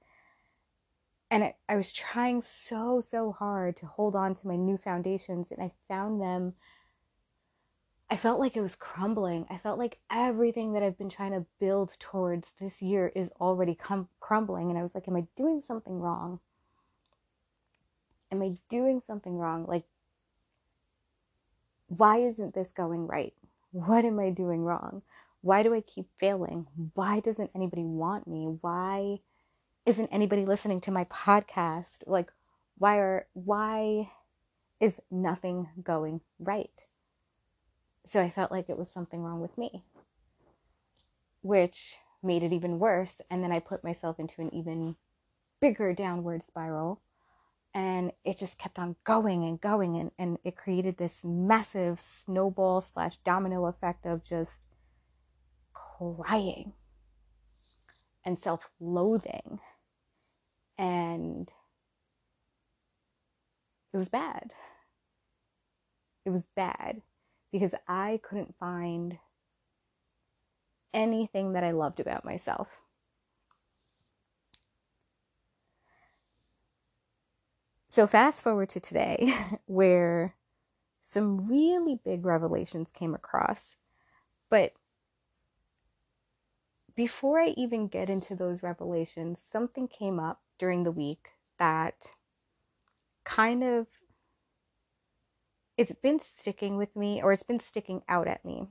And 1.31 1.45
I, 1.45 1.55
I 1.69 1.77
was 1.77 1.93
trying 1.93 2.43
so, 2.43 3.01
so 3.01 3.33
hard 3.33 3.77
to 3.79 3.87
hold 3.87 4.15
on 4.15 4.35
to 4.37 4.47
my 4.47 4.57
new 4.57 4.77
foundations, 4.77 5.51
and 5.51 5.63
I 5.63 5.73
found 5.89 6.21
them 6.21 6.55
I 8.11 8.17
felt 8.17 8.39
like 8.39 8.57
it 8.57 8.61
was 8.61 8.77
crumbling. 8.77 9.47
I 9.51 9.57
felt 9.57 9.79
like 9.79 9.99
everything 10.11 10.75
that 10.75 10.83
I've 10.83 10.99
been 10.99 11.09
trying 11.09 11.33
to 11.33 11.47
build 11.59 11.97
towards 11.99 12.49
this 12.61 12.83
year 12.83 13.11
is 13.15 13.31
already 13.41 13.77
crumbling. 14.21 14.71
And 14.71 14.79
I 14.79 14.83
was 14.83 14.95
like, 14.95 15.09
am 15.09 15.17
I 15.17 15.27
doing 15.37 15.63
something 15.67 15.99
wrong? 15.99 16.41
Am 18.31 18.43
I 18.43 18.53
doing 18.69 19.01
something 19.07 19.37
wrong? 19.37 19.65
Like, 19.67 19.85
why 21.89 22.19
isn't 22.19 22.55
this 22.55 22.73
going 22.73 23.07
right? 23.07 23.33
What 23.73 24.05
am 24.05 24.21
I 24.21 24.31
doing 24.31 24.65
wrong? 24.65 25.03
Why 25.41 25.63
do 25.63 25.75
I 25.75 25.81
keep 25.81 26.07
failing? 26.19 26.67
Why 26.95 27.21
doesn't 27.21 27.51
anybody 27.55 27.85
want 27.85 28.27
me? 28.27 28.59
Why 28.61 29.21
isn't 29.87 30.09
anybody 30.13 30.45
listening 30.45 30.81
to 30.83 30.91
my 30.91 31.05
podcast? 31.05 32.03
Like, 32.07 32.33
why 32.79 32.99
are, 32.99 33.27
why 33.33 34.11
is 34.81 35.01
nothing 35.11 35.69
going 35.83 36.21
right? 36.39 36.85
So 38.07 38.21
I 38.21 38.31
felt 38.31 38.53
like 38.53 38.69
it 38.69 38.79
was 38.79 38.91
something 38.91 39.23
wrong 39.23 39.41
with 39.41 39.57
me, 39.57 39.83
which 41.41 41.97
made 42.23 42.43
it 42.43 42.53
even 42.53 42.79
worse. 42.79 43.15
And 43.31 43.43
then 43.43 43.53
I 43.53 43.61
put 43.61 43.85
myself 43.85 44.19
into 44.19 44.43
an 44.43 44.55
even 44.55 44.97
bigger 45.61 45.95
downward 45.95 46.43
spiral. 46.43 47.01
And 47.73 48.13
it 48.25 48.39
just 48.39 48.59
kept 48.59 48.79
on 48.79 48.97
going 49.05 49.45
and 49.45 49.61
going. 49.61 49.97
And, 49.97 50.11
and 50.19 50.39
it 50.45 50.57
created 50.57 50.97
this 50.97 51.21
massive 51.25 51.99
snowball 51.99 52.81
slash 52.81 53.17
domino 53.19 53.65
effect 53.67 54.07
of 54.07 54.23
just 54.23 54.61
crying 55.73 56.75
and 58.25 58.39
self 58.39 58.69
loathing. 58.79 59.61
And 60.77 61.51
it 63.93 63.97
was 63.97 64.09
bad. 64.09 64.51
It 66.27 66.31
was 66.31 66.47
bad 66.55 67.03
because 67.55 67.73
I 67.87 68.19
couldn't 68.29 68.57
find 68.59 69.17
anything 70.93 71.53
that 71.53 71.63
I 71.63 71.71
loved 71.71 72.01
about 72.01 72.25
myself. 72.25 72.67
So, 77.89 78.09
fast 78.09 78.43
forward 78.43 78.71
to 78.71 78.81
today, 78.81 79.33
where 79.67 80.35
some 81.01 81.37
really 81.49 82.01
big 82.05 82.27
revelations 82.27 82.91
came 82.91 83.15
across. 83.15 83.77
But 84.51 84.73
before 86.97 87.41
I 87.41 87.55
even 87.57 87.87
get 87.87 88.11
into 88.11 88.35
those 88.35 88.65
revelations, 88.65 89.41
something 89.41 89.87
came 89.87 90.19
up 90.19 90.41
during 90.59 90.83
the 90.83 90.91
week 90.91 91.29
that 91.61 92.15
kind 93.23 93.63
of 93.63 93.87
it's 95.77 95.95
been 95.95 96.19
sticking 96.19 96.77
with 96.77 96.95
me 96.95 97.23
or 97.23 97.33
it's 97.33 97.43
been 97.43 97.61
sticking 97.61 98.03
out 98.09 98.29
at 98.29 98.45
me. 98.45 98.69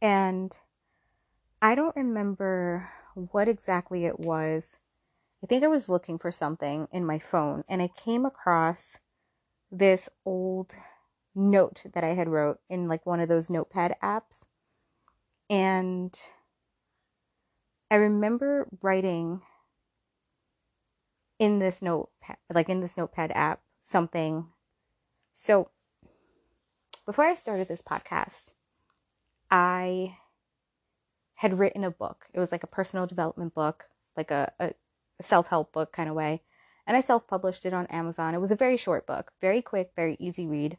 And 0.00 0.56
I 1.60 1.74
don't 1.74 1.96
remember 1.96 2.90
what 3.14 3.48
exactly 3.48 4.04
it 4.04 4.18
was. 4.20 4.76
I 5.42 5.46
think 5.46 5.64
I 5.64 5.68
was 5.68 5.88
looking 5.88 6.18
for 6.18 6.30
something 6.30 6.88
in 6.92 7.06
my 7.06 7.18
phone 7.18 7.64
and 7.68 7.80
I 7.80 7.88
came 7.88 8.24
across 8.24 8.98
this 9.70 10.08
old 10.24 10.74
note 11.34 11.84
that 11.94 12.04
I 12.04 12.08
had 12.08 12.28
wrote 12.28 12.58
in 12.68 12.86
like 12.86 13.06
one 13.06 13.20
of 13.20 13.28
those 13.28 13.50
notepad 13.50 13.96
apps. 14.02 14.44
And 15.48 16.14
I 17.90 17.96
remember 17.96 18.68
writing 18.82 19.42
in 21.38 21.58
this 21.58 21.82
notepad 21.82 22.36
like 22.52 22.68
in 22.68 22.80
this 22.80 22.96
notepad 22.96 23.32
app 23.34 23.60
something 23.80 24.46
so, 25.42 25.70
before 27.04 27.24
I 27.24 27.34
started 27.34 27.66
this 27.66 27.82
podcast, 27.82 28.52
I 29.50 30.18
had 31.34 31.58
written 31.58 31.82
a 31.82 31.90
book. 31.90 32.26
It 32.32 32.38
was 32.38 32.52
like 32.52 32.62
a 32.62 32.68
personal 32.68 33.08
development 33.08 33.52
book, 33.52 33.86
like 34.16 34.30
a, 34.30 34.52
a 34.60 34.72
self 35.20 35.48
help 35.48 35.72
book 35.72 35.90
kind 35.90 36.08
of 36.08 36.14
way. 36.14 36.42
And 36.86 36.96
I 36.96 37.00
self 37.00 37.26
published 37.26 37.66
it 37.66 37.74
on 37.74 37.86
Amazon. 37.86 38.36
It 38.36 38.40
was 38.40 38.52
a 38.52 38.56
very 38.56 38.76
short 38.76 39.04
book, 39.04 39.32
very 39.40 39.62
quick, 39.62 39.90
very 39.96 40.16
easy 40.20 40.46
read. 40.46 40.78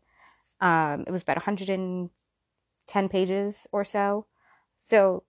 Um, 0.62 1.04
it 1.06 1.12
was 1.12 1.24
about 1.24 1.36
110 1.36 3.10
pages 3.10 3.68
or 3.74 3.84
so. 3.84 4.28
So, 4.80 5.24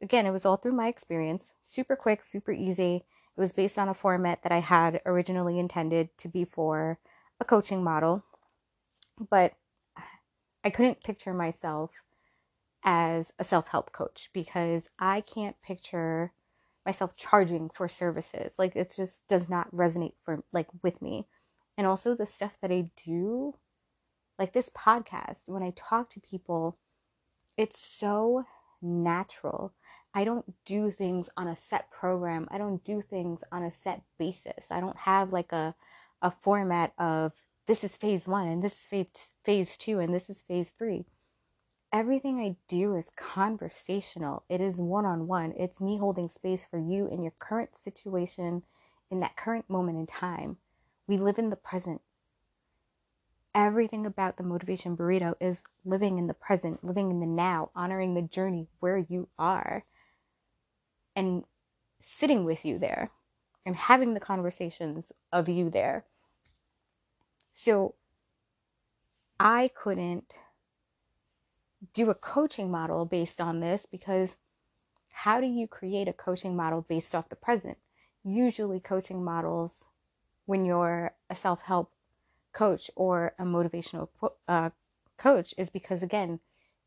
again, 0.00 0.24
it 0.24 0.30
was 0.30 0.46
all 0.46 0.56
through 0.56 0.72
my 0.72 0.88
experience, 0.88 1.52
super 1.62 1.96
quick, 1.96 2.24
super 2.24 2.52
easy. 2.52 3.04
It 3.36 3.40
was 3.42 3.52
based 3.52 3.78
on 3.78 3.90
a 3.90 3.94
format 3.94 4.42
that 4.42 4.52
I 4.52 4.60
had 4.60 5.02
originally 5.04 5.58
intended 5.58 6.16
to 6.16 6.28
be 6.28 6.46
for 6.46 6.98
a 7.38 7.44
coaching 7.44 7.84
model 7.84 8.24
but 9.28 9.54
I 10.64 10.70
couldn't 10.70 11.02
picture 11.02 11.34
myself 11.34 11.90
as 12.84 13.32
a 13.38 13.44
self 13.44 13.68
help 13.68 13.92
coach 13.92 14.30
because 14.32 14.84
I 14.98 15.20
can't 15.22 15.60
picture 15.62 16.32
myself 16.86 17.16
charging 17.16 17.70
for 17.70 17.88
services. 17.88 18.52
Like 18.58 18.76
it 18.76 18.92
just 18.94 19.26
does 19.28 19.48
not 19.48 19.74
resonate 19.74 20.14
for 20.24 20.42
like 20.52 20.68
with 20.82 21.02
me. 21.02 21.26
And 21.76 21.86
also 21.86 22.14
the 22.14 22.26
stuff 22.26 22.58
that 22.62 22.72
I 22.72 22.90
do, 23.06 23.54
like 24.38 24.52
this 24.52 24.70
podcast, 24.70 25.48
when 25.48 25.62
I 25.62 25.72
talk 25.76 26.10
to 26.10 26.20
people, 26.20 26.78
it's 27.56 27.78
so 27.78 28.44
natural. 28.82 29.72
I 30.14 30.24
don't 30.24 30.54
do 30.64 30.90
things 30.90 31.28
on 31.36 31.46
a 31.46 31.56
set 31.56 31.90
program. 31.90 32.48
I 32.50 32.58
don't 32.58 32.84
do 32.84 33.02
things 33.02 33.42
on 33.52 33.62
a 33.62 33.72
set 33.72 34.02
basis. 34.18 34.64
I 34.70 34.80
don't 34.80 34.96
have 34.96 35.32
like 35.32 35.52
a 35.52 35.74
a 36.22 36.30
format 36.30 36.92
of 36.98 37.32
this 37.70 37.84
is 37.84 37.96
phase 37.96 38.26
one 38.26 38.48
and 38.48 38.64
this 38.64 38.72
is 38.72 39.28
phase, 39.44 39.76
two 39.76 40.00
and 40.00 40.12
this 40.12 40.28
is 40.28 40.42
phase 40.42 40.74
three. 40.76 41.04
Everything 41.92 42.40
I 42.40 42.56
do 42.66 42.96
is 42.96 43.12
conversational. 43.16 44.42
It 44.48 44.60
is 44.60 44.80
one 44.80 45.06
on 45.06 45.28
one. 45.28 45.54
It's 45.56 45.80
me 45.80 45.96
holding 45.96 46.28
space 46.28 46.66
for 46.68 46.80
you 46.80 47.06
in 47.06 47.22
your 47.22 47.30
current 47.38 47.76
situation, 47.76 48.64
in 49.08 49.20
that 49.20 49.36
current 49.36 49.70
moment 49.70 49.98
in 49.98 50.08
time. 50.08 50.56
We 51.06 51.16
live 51.16 51.38
in 51.38 51.50
the 51.50 51.54
present. 51.54 52.00
Everything 53.54 54.04
about 54.04 54.36
the 54.36 54.42
motivation 54.42 54.96
burrito 54.96 55.34
is 55.40 55.58
living 55.84 56.18
in 56.18 56.26
the 56.26 56.34
present, 56.34 56.82
living 56.82 57.12
in 57.12 57.20
the 57.20 57.26
now, 57.26 57.70
honoring 57.76 58.14
the 58.14 58.22
journey 58.22 58.66
where 58.80 58.98
you 58.98 59.28
are, 59.38 59.84
and 61.14 61.44
sitting 62.02 62.44
with 62.44 62.64
you 62.64 62.80
there 62.80 63.12
and 63.64 63.76
having 63.76 64.14
the 64.14 64.18
conversations 64.18 65.12
of 65.32 65.48
you 65.48 65.70
there 65.70 66.04
so 67.62 67.94
I 69.38 69.68
couldn't 69.74 70.32
do 71.92 72.08
a 72.08 72.14
coaching 72.14 72.70
model 72.70 73.04
based 73.04 73.38
on 73.38 73.60
this 73.60 73.86
because 73.90 74.36
how 75.10 75.42
do 75.42 75.46
you 75.46 75.66
create 75.66 76.08
a 76.08 76.14
coaching 76.14 76.56
model 76.56 76.86
based 76.88 77.14
off 77.14 77.28
the 77.28 77.36
present? 77.36 77.76
Usually, 78.24 78.80
coaching 78.80 79.22
models, 79.22 79.84
when 80.46 80.64
you're 80.64 81.12
a 81.28 81.36
self 81.36 81.60
help 81.60 81.92
coach 82.54 82.90
or 82.96 83.34
a 83.38 83.44
motivational 83.44 84.08
uh, 84.48 84.70
coach, 85.18 85.52
is 85.58 85.68
because 85.68 86.02
again, 86.02 86.40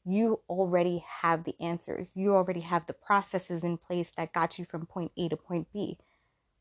you 0.03 0.39
already 0.49 1.05
have 1.21 1.43
the 1.43 1.55
answers. 1.61 2.11
You 2.15 2.35
already 2.35 2.61
have 2.61 2.87
the 2.87 2.93
processes 2.93 3.63
in 3.63 3.77
place 3.77 4.11
that 4.17 4.33
got 4.33 4.57
you 4.57 4.65
from 4.65 4.87
point 4.87 5.11
A 5.17 5.29
to 5.29 5.37
point 5.37 5.67
B. 5.71 5.99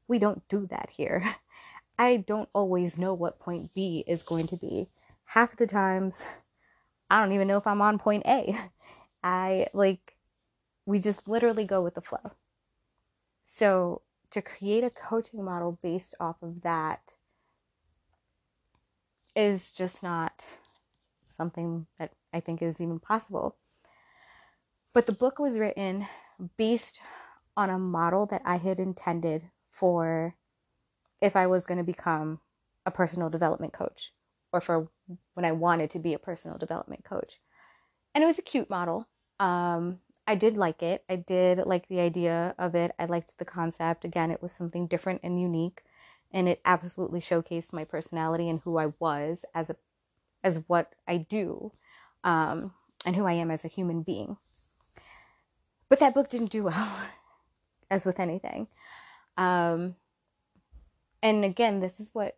We 0.06 0.18
don't 0.18 0.46
do 0.50 0.66
that 0.70 0.90
here. 0.90 1.36
I 2.02 2.16
don't 2.16 2.48
always 2.52 2.98
know 2.98 3.14
what 3.14 3.38
point 3.38 3.74
B 3.74 4.02
is 4.08 4.24
going 4.24 4.48
to 4.48 4.56
be. 4.56 4.88
Half 5.24 5.56
the 5.56 5.68
times, 5.68 6.24
I 7.08 7.20
don't 7.20 7.32
even 7.32 7.46
know 7.46 7.58
if 7.58 7.66
I'm 7.68 7.80
on 7.80 8.00
point 8.00 8.24
A. 8.26 8.58
I 9.22 9.68
like, 9.72 10.16
we 10.84 10.98
just 10.98 11.28
literally 11.28 11.64
go 11.64 11.80
with 11.80 11.94
the 11.94 12.00
flow. 12.00 12.32
So, 13.44 14.02
to 14.32 14.42
create 14.42 14.82
a 14.82 14.90
coaching 14.90 15.44
model 15.44 15.78
based 15.80 16.16
off 16.18 16.42
of 16.42 16.62
that 16.62 17.14
is 19.36 19.70
just 19.70 20.02
not 20.02 20.42
something 21.28 21.86
that 22.00 22.14
I 22.32 22.40
think 22.40 22.62
is 22.62 22.80
even 22.80 22.98
possible. 22.98 23.54
But 24.92 25.06
the 25.06 25.12
book 25.12 25.38
was 25.38 25.56
written 25.56 26.08
based 26.56 27.00
on 27.56 27.70
a 27.70 27.78
model 27.78 28.26
that 28.26 28.42
I 28.44 28.56
had 28.56 28.80
intended 28.80 29.50
for 29.70 30.34
if 31.22 31.36
I 31.36 31.46
was 31.46 31.64
going 31.64 31.78
to 31.78 31.84
become 31.84 32.40
a 32.84 32.90
personal 32.90 33.30
development 33.30 33.72
coach 33.72 34.12
or 34.52 34.60
for 34.60 34.88
when 35.34 35.46
I 35.46 35.52
wanted 35.52 35.90
to 35.92 35.98
be 35.98 36.12
a 36.12 36.18
personal 36.18 36.58
development 36.58 37.04
coach. 37.04 37.40
And 38.14 38.22
it 38.22 38.26
was 38.26 38.38
a 38.38 38.42
cute 38.42 38.68
model. 38.68 39.08
Um, 39.40 40.00
I 40.26 40.34
did 40.34 40.56
like 40.56 40.82
it. 40.82 41.04
I 41.08 41.16
did 41.16 41.58
like 41.64 41.88
the 41.88 42.00
idea 42.00 42.54
of 42.58 42.74
it. 42.74 42.92
I 42.98 43.06
liked 43.06 43.38
the 43.38 43.44
concept. 43.44 44.04
Again, 44.04 44.30
it 44.30 44.42
was 44.42 44.52
something 44.52 44.86
different 44.86 45.20
and 45.22 45.40
unique, 45.40 45.82
and 46.32 46.48
it 46.48 46.60
absolutely 46.64 47.20
showcased 47.20 47.72
my 47.72 47.84
personality 47.84 48.48
and 48.48 48.60
who 48.60 48.76
I 48.76 48.92
was 48.98 49.38
as 49.54 49.70
a 49.70 49.76
as 50.44 50.62
what 50.66 50.92
I 51.06 51.18
do, 51.18 51.72
um, 52.24 52.72
and 53.06 53.14
who 53.14 53.26
I 53.26 53.34
am 53.34 53.50
as 53.50 53.64
a 53.64 53.68
human 53.68 54.02
being. 54.02 54.36
But 55.88 56.00
that 56.00 56.14
book 56.14 56.28
didn't 56.28 56.50
do 56.50 56.64
well, 56.64 56.90
as 57.90 58.04
with 58.04 58.18
anything. 58.18 58.66
Um, 59.36 59.94
and 61.22 61.44
again, 61.44 61.80
this 61.80 62.00
is 62.00 62.08
what 62.12 62.36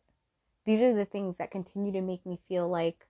these 0.64 0.80
are 0.82 0.94
the 0.94 1.04
things 1.04 1.36
that 1.38 1.50
continue 1.50 1.92
to 1.92 2.00
make 2.00 2.24
me 2.24 2.38
feel 2.48 2.68
like 2.68 3.06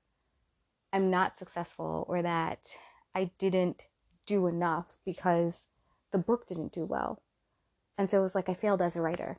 I'm 0.93 1.11
not 1.11 1.39
successful 1.39 2.05
or 2.09 2.23
that 2.23 2.77
I 3.15 3.31
didn't 3.39 3.87
do 4.27 4.47
enough 4.47 4.99
because 5.05 5.61
the 6.13 6.19
book 6.19 6.47
didn't 6.47 6.73
do 6.73 6.85
well. 6.85 7.21
And 7.99 8.09
so 8.09 8.21
it 8.21 8.23
was 8.23 8.35
like 8.35 8.49
I 8.49 8.55
failed 8.55 8.83
as 8.83 8.97
a 8.97 9.01
writer. 9.01 9.39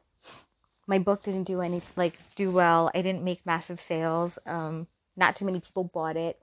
My 0.87 0.99
book 0.99 1.23
didn't 1.23 1.45
do 1.45 1.61
any 1.61 1.81
like 1.95 2.17
do 2.35 2.51
well. 2.51 2.91
I 2.93 3.01
didn't 3.01 3.23
make 3.23 3.45
massive 3.45 3.79
sales. 3.79 4.37
Um, 4.45 4.87
not 5.15 5.35
too 5.35 5.45
many 5.45 5.59
people 5.59 5.85
bought 5.85 6.17
it. 6.17 6.39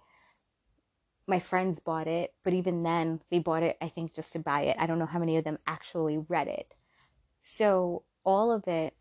My 1.26 1.38
friends 1.38 1.78
bought 1.78 2.08
it, 2.08 2.34
but 2.42 2.52
even 2.52 2.82
then 2.82 3.20
they 3.30 3.38
bought 3.38 3.62
it 3.62 3.76
I 3.80 3.88
think 3.88 4.14
just 4.14 4.32
to 4.32 4.38
buy 4.38 4.62
it. 4.62 4.76
I 4.78 4.86
don't 4.86 4.98
know 4.98 5.06
how 5.06 5.18
many 5.18 5.36
of 5.36 5.44
them 5.44 5.58
actually 5.66 6.18
read 6.18 6.48
it. 6.48 6.74
So 7.42 8.02
all 8.24 8.50
of 8.50 8.66
it 8.66 8.94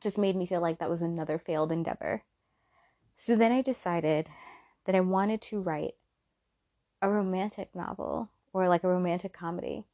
just 0.00 0.18
made 0.18 0.36
me 0.36 0.46
feel 0.46 0.60
like 0.60 0.78
that 0.78 0.90
was 0.90 1.02
another 1.02 1.38
failed 1.38 1.72
endeavor. 1.72 2.22
So 3.16 3.36
then 3.36 3.52
I 3.52 3.62
decided 3.62 4.28
that 4.86 4.94
I 4.94 5.00
wanted 5.00 5.42
to 5.42 5.60
write 5.60 5.94
a 7.02 7.10
romantic 7.10 7.74
novel 7.74 8.30
or 8.52 8.68
like 8.68 8.84
a 8.84 8.88
romantic 8.88 9.32
comedy. 9.32 9.84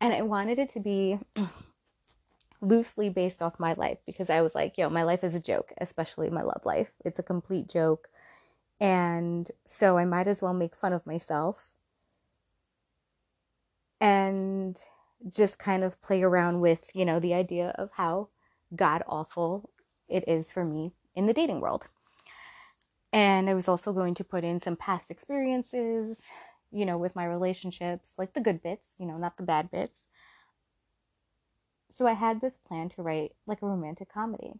And 0.00 0.12
I 0.12 0.22
wanted 0.22 0.58
it 0.58 0.70
to 0.70 0.80
be 0.80 1.18
loosely 2.60 3.08
based 3.08 3.42
off 3.42 3.60
my 3.60 3.74
life 3.74 3.98
because 4.06 4.30
I 4.30 4.40
was 4.40 4.54
like, 4.54 4.78
yo, 4.78 4.88
my 4.88 5.02
life 5.02 5.22
is 5.22 5.34
a 5.34 5.40
joke, 5.40 5.72
especially 5.78 6.30
my 6.30 6.42
love 6.42 6.62
life. 6.64 6.90
It's 7.04 7.18
a 7.18 7.22
complete 7.24 7.68
joke. 7.68 8.08
And 8.80 9.50
so 9.64 9.98
I 9.98 10.04
might 10.04 10.28
as 10.28 10.40
well 10.40 10.54
make 10.54 10.76
fun 10.76 10.92
of 10.92 11.06
myself 11.06 11.70
and 14.00 14.80
just 15.28 15.58
kind 15.58 15.82
of 15.82 16.00
play 16.00 16.22
around 16.22 16.60
with, 16.60 16.90
you 16.94 17.04
know, 17.04 17.18
the 17.18 17.34
idea 17.34 17.74
of 17.76 17.90
how 17.94 18.28
god 18.74 19.02
awful 19.06 19.70
it 20.08 20.24
is 20.26 20.52
for 20.52 20.64
me 20.64 20.92
in 21.14 21.26
the 21.26 21.32
dating 21.32 21.60
world. 21.60 21.84
And 23.12 23.48
I 23.48 23.54
was 23.54 23.68
also 23.68 23.92
going 23.92 24.14
to 24.14 24.24
put 24.24 24.44
in 24.44 24.60
some 24.60 24.76
past 24.76 25.10
experiences, 25.10 26.18
you 26.70 26.84
know, 26.84 26.98
with 26.98 27.16
my 27.16 27.24
relationships, 27.24 28.12
like 28.18 28.34
the 28.34 28.40
good 28.40 28.62
bits, 28.62 28.88
you 28.98 29.06
know, 29.06 29.16
not 29.16 29.36
the 29.36 29.42
bad 29.42 29.70
bits. 29.70 30.02
So 31.90 32.06
I 32.06 32.12
had 32.12 32.40
this 32.40 32.58
plan 32.66 32.90
to 32.90 33.02
write 33.02 33.32
like 33.46 33.62
a 33.62 33.66
romantic 33.66 34.12
comedy. 34.12 34.52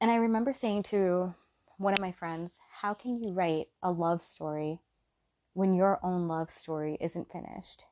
And 0.00 0.10
I 0.10 0.16
remember 0.16 0.52
saying 0.52 0.84
to 0.84 1.34
one 1.76 1.92
of 1.92 2.00
my 2.00 2.12
friends, 2.12 2.50
How 2.80 2.94
can 2.94 3.22
you 3.22 3.32
write 3.32 3.68
a 3.82 3.90
love 3.92 4.22
story 4.22 4.80
when 5.52 5.74
your 5.74 6.00
own 6.02 6.26
love 6.26 6.50
story 6.50 6.96
isn't 7.00 7.30
finished? 7.30 7.84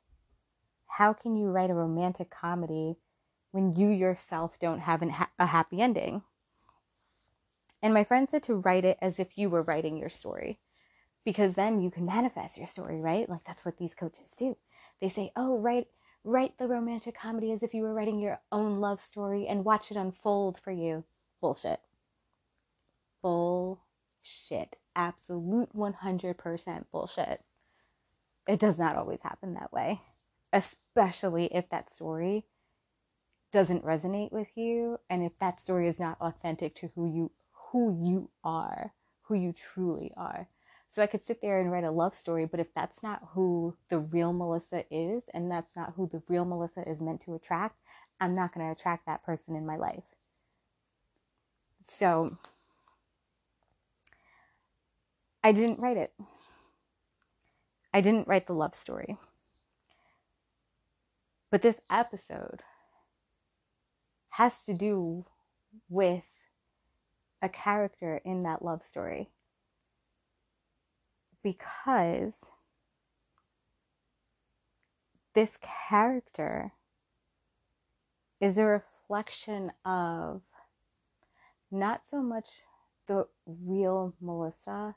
How 0.86 1.12
can 1.12 1.36
you 1.36 1.46
write 1.48 1.70
a 1.70 1.74
romantic 1.74 2.30
comedy 2.30 2.96
when 3.52 3.74
you 3.74 3.88
yourself 3.88 4.58
don't 4.58 4.80
have 4.80 5.02
a 5.38 5.46
happy 5.46 5.80
ending? 5.80 6.22
And 7.82 7.94
my 7.94 8.04
friend 8.04 8.28
said 8.28 8.42
to 8.44 8.56
write 8.56 8.84
it 8.84 8.98
as 9.00 9.18
if 9.18 9.38
you 9.38 9.48
were 9.48 9.62
writing 9.62 9.96
your 9.96 10.10
story 10.10 10.58
because 11.24 11.54
then 11.54 11.80
you 11.80 11.90
can 11.90 12.04
manifest 12.04 12.58
your 12.58 12.66
story, 12.66 13.00
right? 13.00 13.28
Like 13.28 13.44
that's 13.44 13.64
what 13.64 13.78
these 13.78 13.94
coaches 13.94 14.34
do. 14.36 14.56
They 15.00 15.08
say, 15.08 15.32
"Oh, 15.36 15.58
write 15.58 15.88
write 16.22 16.58
the 16.58 16.68
romantic 16.68 17.14
comedy 17.14 17.52
as 17.52 17.62
if 17.62 17.72
you 17.72 17.82
were 17.82 17.94
writing 17.94 18.18
your 18.18 18.40
own 18.52 18.80
love 18.80 19.00
story 19.00 19.46
and 19.46 19.64
watch 19.64 19.90
it 19.90 19.96
unfold 19.96 20.58
for 20.58 20.70
you." 20.70 21.04
Bullshit. 21.40 21.80
Bullshit. 23.22 24.76
Absolute 24.94 25.74
100% 25.74 26.90
bullshit. 26.90 27.42
It 28.46 28.58
does 28.58 28.78
not 28.78 28.96
always 28.96 29.22
happen 29.22 29.54
that 29.54 29.72
way, 29.72 30.02
especially 30.52 31.46
if 31.54 31.68
that 31.70 31.88
story 31.88 32.46
doesn't 33.52 33.84
resonate 33.84 34.32
with 34.32 34.48
you 34.56 34.98
and 35.08 35.22
if 35.24 35.32
that 35.40 35.60
story 35.60 35.88
is 35.88 35.98
not 35.98 36.20
authentic 36.20 36.74
to 36.76 36.90
who 36.94 37.06
you 37.06 37.30
who 37.70 37.96
you 38.02 38.30
are, 38.42 38.92
who 39.22 39.34
you 39.34 39.52
truly 39.52 40.12
are. 40.16 40.48
So 40.88 41.02
I 41.02 41.06
could 41.06 41.24
sit 41.24 41.40
there 41.40 41.60
and 41.60 41.70
write 41.70 41.84
a 41.84 41.90
love 41.90 42.16
story, 42.16 42.46
but 42.46 42.58
if 42.58 42.74
that's 42.74 43.00
not 43.00 43.28
who 43.34 43.76
the 43.90 44.00
real 44.00 44.32
Melissa 44.32 44.84
is, 44.90 45.22
and 45.32 45.50
that's 45.50 45.76
not 45.76 45.92
who 45.96 46.08
the 46.10 46.20
real 46.28 46.44
Melissa 46.44 46.82
is 46.88 47.00
meant 47.00 47.20
to 47.22 47.34
attract, 47.34 47.78
I'm 48.20 48.34
not 48.34 48.52
going 48.52 48.66
to 48.66 48.72
attract 48.72 49.06
that 49.06 49.24
person 49.24 49.54
in 49.54 49.64
my 49.64 49.76
life. 49.76 50.02
So 51.84 52.36
I 55.44 55.52
didn't 55.52 55.78
write 55.78 55.96
it. 55.96 56.12
I 57.94 58.00
didn't 58.00 58.26
write 58.26 58.48
the 58.48 58.52
love 58.52 58.74
story. 58.74 59.16
But 61.52 61.62
this 61.62 61.80
episode 61.88 62.62
has 64.40 64.64
to 64.64 64.72
do 64.72 65.26
with 65.90 66.24
a 67.42 67.48
character 67.50 68.22
in 68.24 68.42
that 68.42 68.64
love 68.64 68.82
story. 68.82 69.28
Because 71.42 72.46
this 75.34 75.58
character 75.60 76.72
is 78.40 78.56
a 78.56 78.64
reflection 78.64 79.72
of 79.84 80.40
not 81.70 82.08
so 82.08 82.22
much 82.22 82.62
the 83.08 83.26
real 83.44 84.14
Melissa, 84.22 84.96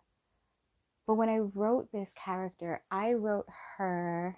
but 1.06 1.15
when 1.15 1.27
I 1.27 1.39
wrote 1.39 1.91
this 1.91 2.13
character, 2.15 2.82
I 2.89 3.12
wrote 3.12 3.47
her 3.75 4.38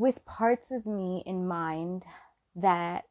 with 0.00 0.24
parts 0.24 0.70
of 0.70 0.86
me 0.86 1.22
in 1.26 1.46
mind 1.46 2.06
that 2.56 3.04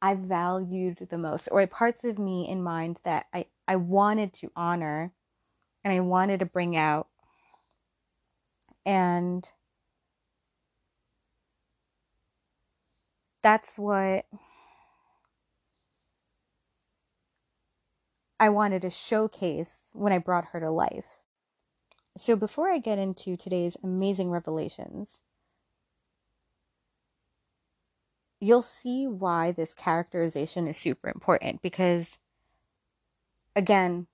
I 0.00 0.14
valued 0.14 1.08
the 1.10 1.18
most, 1.18 1.50
or 1.52 1.66
parts 1.66 2.04
of 2.04 2.18
me 2.18 2.48
in 2.48 2.62
mind 2.62 2.96
that 3.04 3.26
I, 3.34 3.44
I 3.68 3.76
wanted 3.76 4.32
to 4.34 4.50
honor 4.56 5.12
and 5.84 5.92
I 5.92 6.00
wanted 6.00 6.40
to 6.40 6.46
bring 6.46 6.74
out. 6.74 7.08
And 8.86 9.46
that's 13.42 13.78
what 13.78 14.24
I 18.40 18.48
wanted 18.48 18.80
to 18.82 18.90
showcase 18.90 19.90
when 19.92 20.14
I 20.14 20.18
brought 20.18 20.46
her 20.52 20.60
to 20.60 20.70
life. 20.70 21.20
So, 22.16 22.36
before 22.36 22.70
I 22.70 22.78
get 22.78 22.98
into 22.98 23.36
today's 23.36 23.76
amazing 23.82 24.30
revelations, 24.30 25.20
you'll 28.40 28.62
see 28.62 29.06
why 29.06 29.52
this 29.52 29.72
characterization 29.72 30.68
is 30.68 30.76
super 30.76 31.08
important 31.08 31.62
because 31.62 32.10
again 33.54 34.06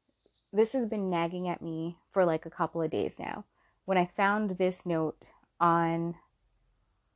this 0.53 0.73
has 0.73 0.87
been 0.87 1.11
nagging 1.11 1.49
at 1.49 1.63
me 1.63 1.97
for 2.11 2.25
like 2.25 2.45
a 2.45 2.51
couple 2.51 2.83
of 2.83 2.91
days 2.91 3.19
now. 3.19 3.45
When 3.85 3.99
i 3.99 4.09
found 4.17 4.59
this 4.59 4.87
note 4.87 5.17
on 5.61 6.15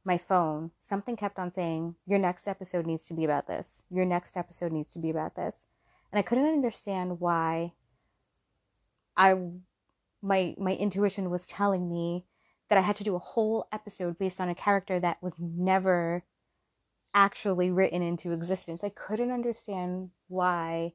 my 0.05 0.19
phone 0.19 0.71
something 0.81 1.17
kept 1.17 1.39
on 1.39 1.53
saying 1.53 1.97
your 2.07 2.19
next 2.19 2.49
episode 2.49 2.87
needs 2.87 3.07
to 3.07 3.15
be 3.15 3.25
about 3.25 3.47
this. 3.47 3.85
Your 3.91 4.05
next 4.05 4.37
episode 4.37 4.73
needs 4.73 4.93
to 4.95 4.99
be 4.99 5.11
about 5.11 5.37
this. 5.37 5.67
And 6.13 6.19
I 6.19 6.23
couldn't 6.23 6.47
understand 6.47 7.21
why 7.21 7.73
I 9.17 9.37
my 10.23 10.55
my 10.59 10.73
intuition 10.73 11.31
was 11.31 11.47
telling 11.47 11.89
me 11.89 12.25
that 12.69 12.79
I 12.79 12.83
had 12.83 12.97
to 12.97 13.05
do 13.05 13.15
a 13.15 13.21
whole 13.21 13.69
episode 13.71 14.19
based 14.19 14.41
on 14.41 14.49
a 14.49 14.55
character 14.55 14.99
that 14.99 15.23
was 15.23 15.35
never 15.39 16.25
actually 17.17 17.71
written 17.71 18.03
into 18.03 18.31
existence. 18.31 18.85
I 18.85 18.91
couldn't 18.91 19.33
understand 19.33 20.11
why 20.29 20.93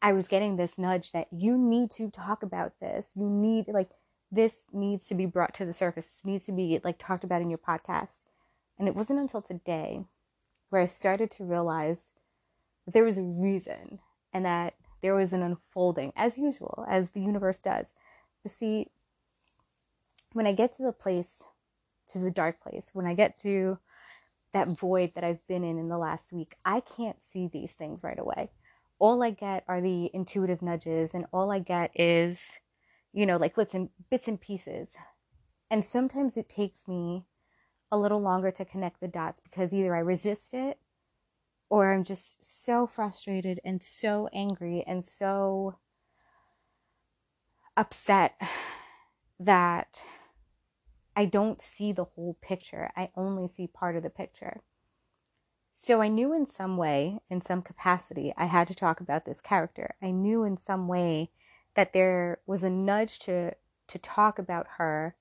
I 0.00 0.12
was 0.12 0.26
getting 0.26 0.56
this 0.56 0.78
nudge 0.78 1.12
that 1.12 1.28
you 1.30 1.58
need 1.58 1.90
to 1.92 2.10
talk 2.10 2.42
about 2.42 2.80
this. 2.80 3.12
You 3.14 3.28
need 3.28 3.66
like 3.68 3.90
this 4.32 4.66
needs 4.72 5.06
to 5.08 5.14
be 5.14 5.26
brought 5.26 5.54
to 5.54 5.66
the 5.66 5.74
surface. 5.74 6.06
This 6.06 6.24
needs 6.24 6.46
to 6.46 6.52
be 6.52 6.80
like 6.82 6.98
talked 6.98 7.24
about 7.24 7.42
in 7.42 7.50
your 7.50 7.58
podcast. 7.58 8.20
And 8.78 8.88
it 8.88 8.94
wasn't 8.94 9.20
until 9.20 9.42
today 9.42 10.06
where 10.70 10.80
I 10.80 10.86
started 10.86 11.30
to 11.32 11.44
realize 11.44 12.04
that 12.86 12.92
there 12.92 13.04
was 13.04 13.18
a 13.18 13.22
reason 13.22 13.98
and 14.32 14.46
that 14.46 14.74
there 15.02 15.14
was 15.14 15.32
an 15.32 15.42
unfolding 15.42 16.12
as 16.16 16.38
usual, 16.38 16.86
as 16.88 17.10
the 17.10 17.20
universe 17.20 17.58
does. 17.58 17.92
But 18.42 18.52
see, 18.52 18.88
when 20.32 20.46
I 20.46 20.52
get 20.52 20.72
to 20.72 20.82
the 20.82 20.92
place, 20.92 21.44
to 22.08 22.18
the 22.18 22.30
dark 22.30 22.62
place, 22.62 22.90
when 22.94 23.06
I 23.06 23.14
get 23.14 23.38
to 23.38 23.78
that 24.52 24.78
void 24.78 25.12
that 25.14 25.24
I've 25.24 25.46
been 25.46 25.64
in 25.64 25.78
in 25.78 25.88
the 25.88 25.98
last 25.98 26.32
week, 26.32 26.56
I 26.64 26.80
can't 26.80 27.22
see 27.22 27.48
these 27.48 27.72
things 27.72 28.02
right 28.02 28.18
away. 28.18 28.50
All 28.98 29.22
I 29.22 29.30
get 29.30 29.64
are 29.68 29.80
the 29.80 30.10
intuitive 30.12 30.62
nudges, 30.62 31.14
and 31.14 31.26
all 31.32 31.52
I 31.52 31.58
get 31.60 31.90
is, 31.94 32.40
you 33.12 33.26
know, 33.26 33.36
like 33.36 33.54
bits 33.54 33.74
and 33.74 33.90
bits 34.10 34.26
and 34.26 34.40
pieces. 34.40 34.94
And 35.70 35.84
sometimes 35.84 36.36
it 36.36 36.48
takes 36.48 36.88
me 36.88 37.26
a 37.92 37.98
little 37.98 38.20
longer 38.20 38.50
to 38.50 38.64
connect 38.64 39.00
the 39.00 39.08
dots 39.08 39.40
because 39.40 39.72
either 39.72 39.94
I 39.94 40.00
resist 40.00 40.54
it 40.54 40.78
or 41.70 41.92
I'm 41.92 42.04
just 42.04 42.44
so 42.44 42.86
frustrated 42.86 43.60
and 43.64 43.82
so 43.82 44.28
angry 44.32 44.84
and 44.86 45.04
so 45.04 45.76
upset 47.76 48.40
that 49.40 50.02
I 51.18 51.24
don't 51.24 51.60
see 51.60 51.90
the 51.90 52.04
whole 52.04 52.38
picture. 52.40 52.92
I 52.96 53.10
only 53.16 53.48
see 53.48 53.66
part 53.66 53.96
of 53.96 54.04
the 54.04 54.08
picture. 54.08 54.60
So 55.74 56.00
I 56.00 56.06
knew 56.06 56.32
in 56.32 56.48
some 56.48 56.76
way, 56.76 57.18
in 57.28 57.42
some 57.42 57.60
capacity, 57.60 58.32
I 58.36 58.44
had 58.44 58.68
to 58.68 58.74
talk 58.76 59.00
about 59.00 59.24
this 59.24 59.40
character. 59.40 59.96
I 60.00 60.12
knew 60.12 60.44
in 60.44 60.58
some 60.58 60.86
way 60.86 61.32
that 61.74 61.92
there 61.92 62.38
was 62.46 62.62
a 62.62 62.70
nudge 62.70 63.18
to 63.20 63.54
to 63.88 63.98
talk 63.98 64.38
about 64.38 64.68
her 64.76 65.16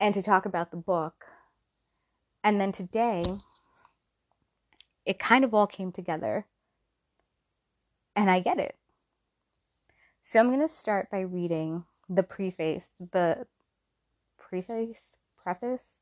and 0.00 0.14
to 0.14 0.22
talk 0.22 0.46
about 0.46 0.70
the 0.70 0.78
book. 0.78 1.26
And 2.42 2.58
then 2.58 2.72
today, 2.72 3.26
it 5.04 5.18
kind 5.18 5.44
of 5.44 5.52
all 5.52 5.66
came 5.66 5.92
together. 5.92 6.46
And 8.16 8.30
I 8.30 8.40
get 8.40 8.58
it. 8.58 8.78
So 10.22 10.40
I'm 10.40 10.48
going 10.48 10.60
to 10.60 10.68
start 10.68 11.10
by 11.10 11.20
reading 11.20 11.84
the 12.08 12.22
preface, 12.22 12.88
the 13.12 13.46
preface, 14.62 15.02
preface. 15.42 15.92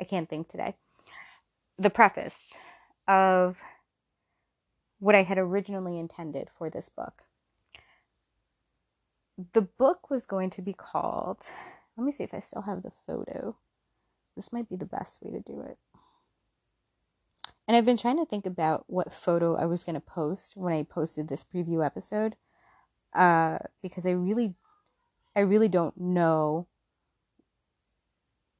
I 0.00 0.04
can't 0.04 0.28
think 0.28 0.48
today. 0.48 0.74
The 1.78 1.90
preface 1.90 2.46
of 3.08 3.60
what 4.98 5.14
I 5.14 5.22
had 5.22 5.38
originally 5.38 5.98
intended 5.98 6.48
for 6.56 6.70
this 6.70 6.88
book. 6.88 7.22
The 9.52 9.62
book 9.62 10.08
was 10.10 10.26
going 10.26 10.50
to 10.50 10.62
be 10.62 10.72
called, 10.72 11.50
let 11.96 12.04
me 12.04 12.12
see 12.12 12.22
if 12.22 12.32
I 12.32 12.38
still 12.38 12.62
have 12.62 12.82
the 12.82 12.92
photo. 13.06 13.56
This 14.36 14.52
might 14.52 14.68
be 14.68 14.76
the 14.76 14.86
best 14.86 15.20
way 15.22 15.32
to 15.32 15.40
do 15.40 15.60
it. 15.60 15.76
And 17.66 17.76
I've 17.76 17.86
been 17.86 17.96
trying 17.96 18.18
to 18.18 18.26
think 18.26 18.46
about 18.46 18.84
what 18.86 19.12
photo 19.12 19.56
I 19.56 19.66
was 19.66 19.84
going 19.84 19.94
to 19.94 20.00
post 20.00 20.56
when 20.56 20.72
I 20.72 20.82
posted 20.82 21.28
this 21.28 21.44
preview 21.44 21.84
episode 21.84 22.36
uh, 23.14 23.58
because 23.82 24.06
I 24.06 24.10
really, 24.10 24.54
I 25.34 25.40
really 25.40 25.68
don't 25.68 25.98
know 25.98 26.68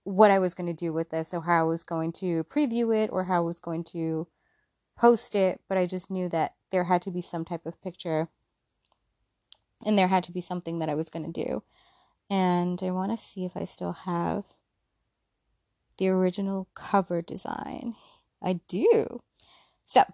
what 0.04 0.30
I 0.30 0.38
was 0.38 0.54
going 0.54 0.66
to 0.66 0.72
do 0.72 0.92
with 0.92 1.10
this 1.10 1.34
or 1.34 1.42
how 1.42 1.60
I 1.60 1.68
was 1.68 1.82
going 1.82 2.12
to 2.12 2.44
preview 2.44 2.94
it 2.94 3.10
or 3.12 3.24
how 3.24 3.38
I 3.38 3.46
was 3.46 3.58
going 3.58 3.84
to 3.84 4.28
post 4.96 5.34
it, 5.34 5.60
but 5.68 5.78
I 5.78 5.86
just 5.86 6.10
knew 6.10 6.28
that 6.28 6.54
there 6.70 6.84
had 6.84 7.02
to 7.02 7.10
be 7.10 7.20
some 7.20 7.44
type 7.44 7.66
of 7.66 7.82
picture 7.82 8.28
and 9.84 9.98
there 9.98 10.08
had 10.08 10.24
to 10.24 10.32
be 10.32 10.40
something 10.40 10.78
that 10.78 10.88
I 10.88 10.94
was 10.94 11.08
going 11.08 11.30
to 11.30 11.44
do. 11.44 11.62
And 12.30 12.80
I 12.82 12.90
want 12.90 13.12
to 13.12 13.22
see 13.22 13.44
if 13.44 13.56
I 13.56 13.64
still 13.64 13.92
have 13.92 14.44
the 15.98 16.08
original 16.08 16.68
cover 16.74 17.22
design. 17.22 17.94
I 18.42 18.60
do. 18.68 19.22
So, 19.82 20.04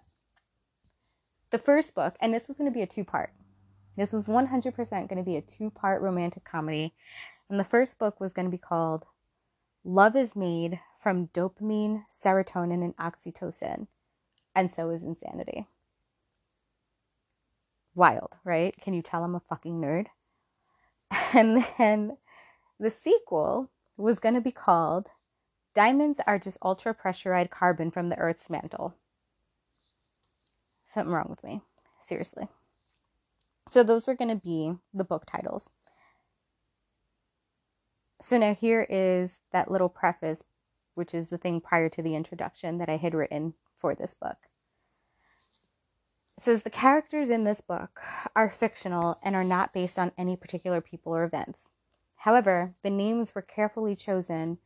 the 1.51 1.57
first 1.57 1.95
book, 1.95 2.15
and 2.19 2.33
this 2.33 2.47
was 2.47 2.57
going 2.57 2.69
to 2.69 2.73
be 2.73 2.81
a 2.81 2.87
two 2.87 3.03
part. 3.03 3.33
This 3.97 4.13
was 4.13 4.27
100% 4.27 4.75
going 4.75 5.17
to 5.17 5.23
be 5.23 5.35
a 5.35 5.41
two 5.41 5.69
part 5.69 6.01
romantic 6.01 6.43
comedy. 6.43 6.93
And 7.49 7.59
the 7.59 7.65
first 7.65 7.99
book 7.99 8.19
was 8.19 8.33
going 8.33 8.45
to 8.45 8.51
be 8.51 8.57
called 8.57 9.05
Love 9.83 10.15
is 10.15 10.35
Made 10.35 10.79
from 10.99 11.27
Dopamine, 11.27 12.03
Serotonin, 12.11 12.83
and 12.83 12.95
Oxytocin. 12.97 13.87
And 14.55 14.69
so 14.69 14.89
is 14.91 15.01
Insanity. 15.01 15.67
Wild, 17.95 18.33
right? 18.43 18.75
Can 18.79 18.93
you 18.93 19.01
tell 19.01 19.23
I'm 19.23 19.35
a 19.35 19.39
fucking 19.39 19.79
nerd? 19.79 20.07
And 21.33 21.65
then 21.77 22.17
the 22.79 22.91
sequel 22.91 23.69
was 23.97 24.19
going 24.19 24.35
to 24.35 24.41
be 24.41 24.51
called 24.51 25.11
Diamonds 25.73 26.19
are 26.27 26.37
just 26.37 26.57
ultra 26.61 26.93
pressurized 26.93 27.49
carbon 27.49 27.91
from 27.91 28.09
the 28.09 28.17
Earth's 28.17 28.49
mantle. 28.49 28.95
Something 30.87 31.13
wrong 31.13 31.27
with 31.29 31.43
me. 31.43 31.61
Seriously. 32.01 32.47
So, 33.69 33.83
those 33.83 34.05
were 34.05 34.15
going 34.15 34.31
to 34.31 34.35
be 34.35 34.73
the 34.93 35.05
book 35.05 35.23
titles. 35.25 35.69
So, 38.21 38.37
now 38.37 38.53
here 38.53 38.85
is 38.87 39.41
that 39.51 39.71
little 39.71 39.89
preface, 39.89 40.43
which 40.93 41.11
is 41.11 41.29
the 41.29 41.39
thing 41.39 41.59
prior 41.59 41.89
to 41.89 42.03
the 42.03 42.13
introduction 42.13 42.77
that 42.77 42.87
I 42.87 42.97
had 42.97 43.15
written 43.15 43.55
for 43.75 43.95
this 43.95 44.13
book. 44.13 44.37
It 46.37 46.43
says 46.43 46.61
the 46.61 46.69
characters 46.69 47.31
in 47.31 47.45
this 47.45 47.61
book 47.61 47.99
are 48.35 48.49
fictional 48.51 49.17
and 49.23 49.35
are 49.35 49.43
not 49.43 49.73
based 49.73 49.97
on 49.97 50.11
any 50.19 50.35
particular 50.35 50.81
people 50.81 51.15
or 51.15 51.23
events. 51.23 51.73
However, 52.17 52.75
the 52.83 52.91
names 52.91 53.33
were 53.33 53.41
carefully 53.41 53.95
chosen 53.95 54.59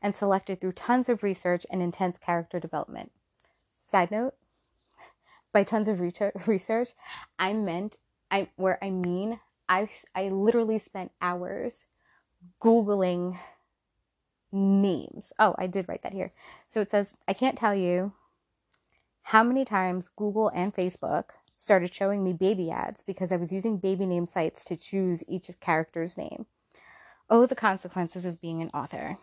and 0.00 0.14
selected 0.14 0.58
through 0.60 0.72
tons 0.72 1.10
of 1.10 1.22
research 1.22 1.66
and 1.70 1.82
intense 1.82 2.16
character 2.16 2.58
development. 2.58 3.12
Side 3.78 4.10
note, 4.10 4.34
by 5.52 5.64
tons 5.64 5.86
of 5.86 6.00
research, 6.48 6.92
I 7.38 7.52
meant 7.52 7.98
I 8.30 8.48
where 8.56 8.82
I 8.82 8.88
mean 8.88 9.38
I 9.68 9.90
I 10.14 10.30
literally 10.30 10.78
spent 10.78 11.12
hours 11.20 11.84
googling 12.62 13.38
names. 14.52 15.32
Oh, 15.38 15.54
I 15.58 15.66
did 15.66 15.88
write 15.88 16.02
that 16.02 16.12
here. 16.12 16.32
So 16.66 16.80
it 16.80 16.90
says 16.90 17.14
I 17.26 17.32
can't 17.32 17.58
tell 17.58 17.74
you 17.74 18.12
how 19.22 19.42
many 19.42 19.64
times 19.64 20.10
Google 20.16 20.48
and 20.54 20.74
Facebook 20.74 21.30
started 21.56 21.94
showing 21.94 22.24
me 22.24 22.32
baby 22.32 22.70
ads 22.70 23.02
because 23.02 23.30
I 23.30 23.36
was 23.36 23.52
using 23.52 23.78
baby 23.78 24.04
name 24.04 24.26
sites 24.26 24.64
to 24.64 24.76
choose 24.76 25.22
each 25.28 25.48
character's 25.60 26.18
name. 26.18 26.46
Oh, 27.30 27.46
the 27.46 27.54
consequences 27.54 28.24
of 28.24 28.40
being 28.40 28.60
an 28.60 28.70
author. 28.74 29.18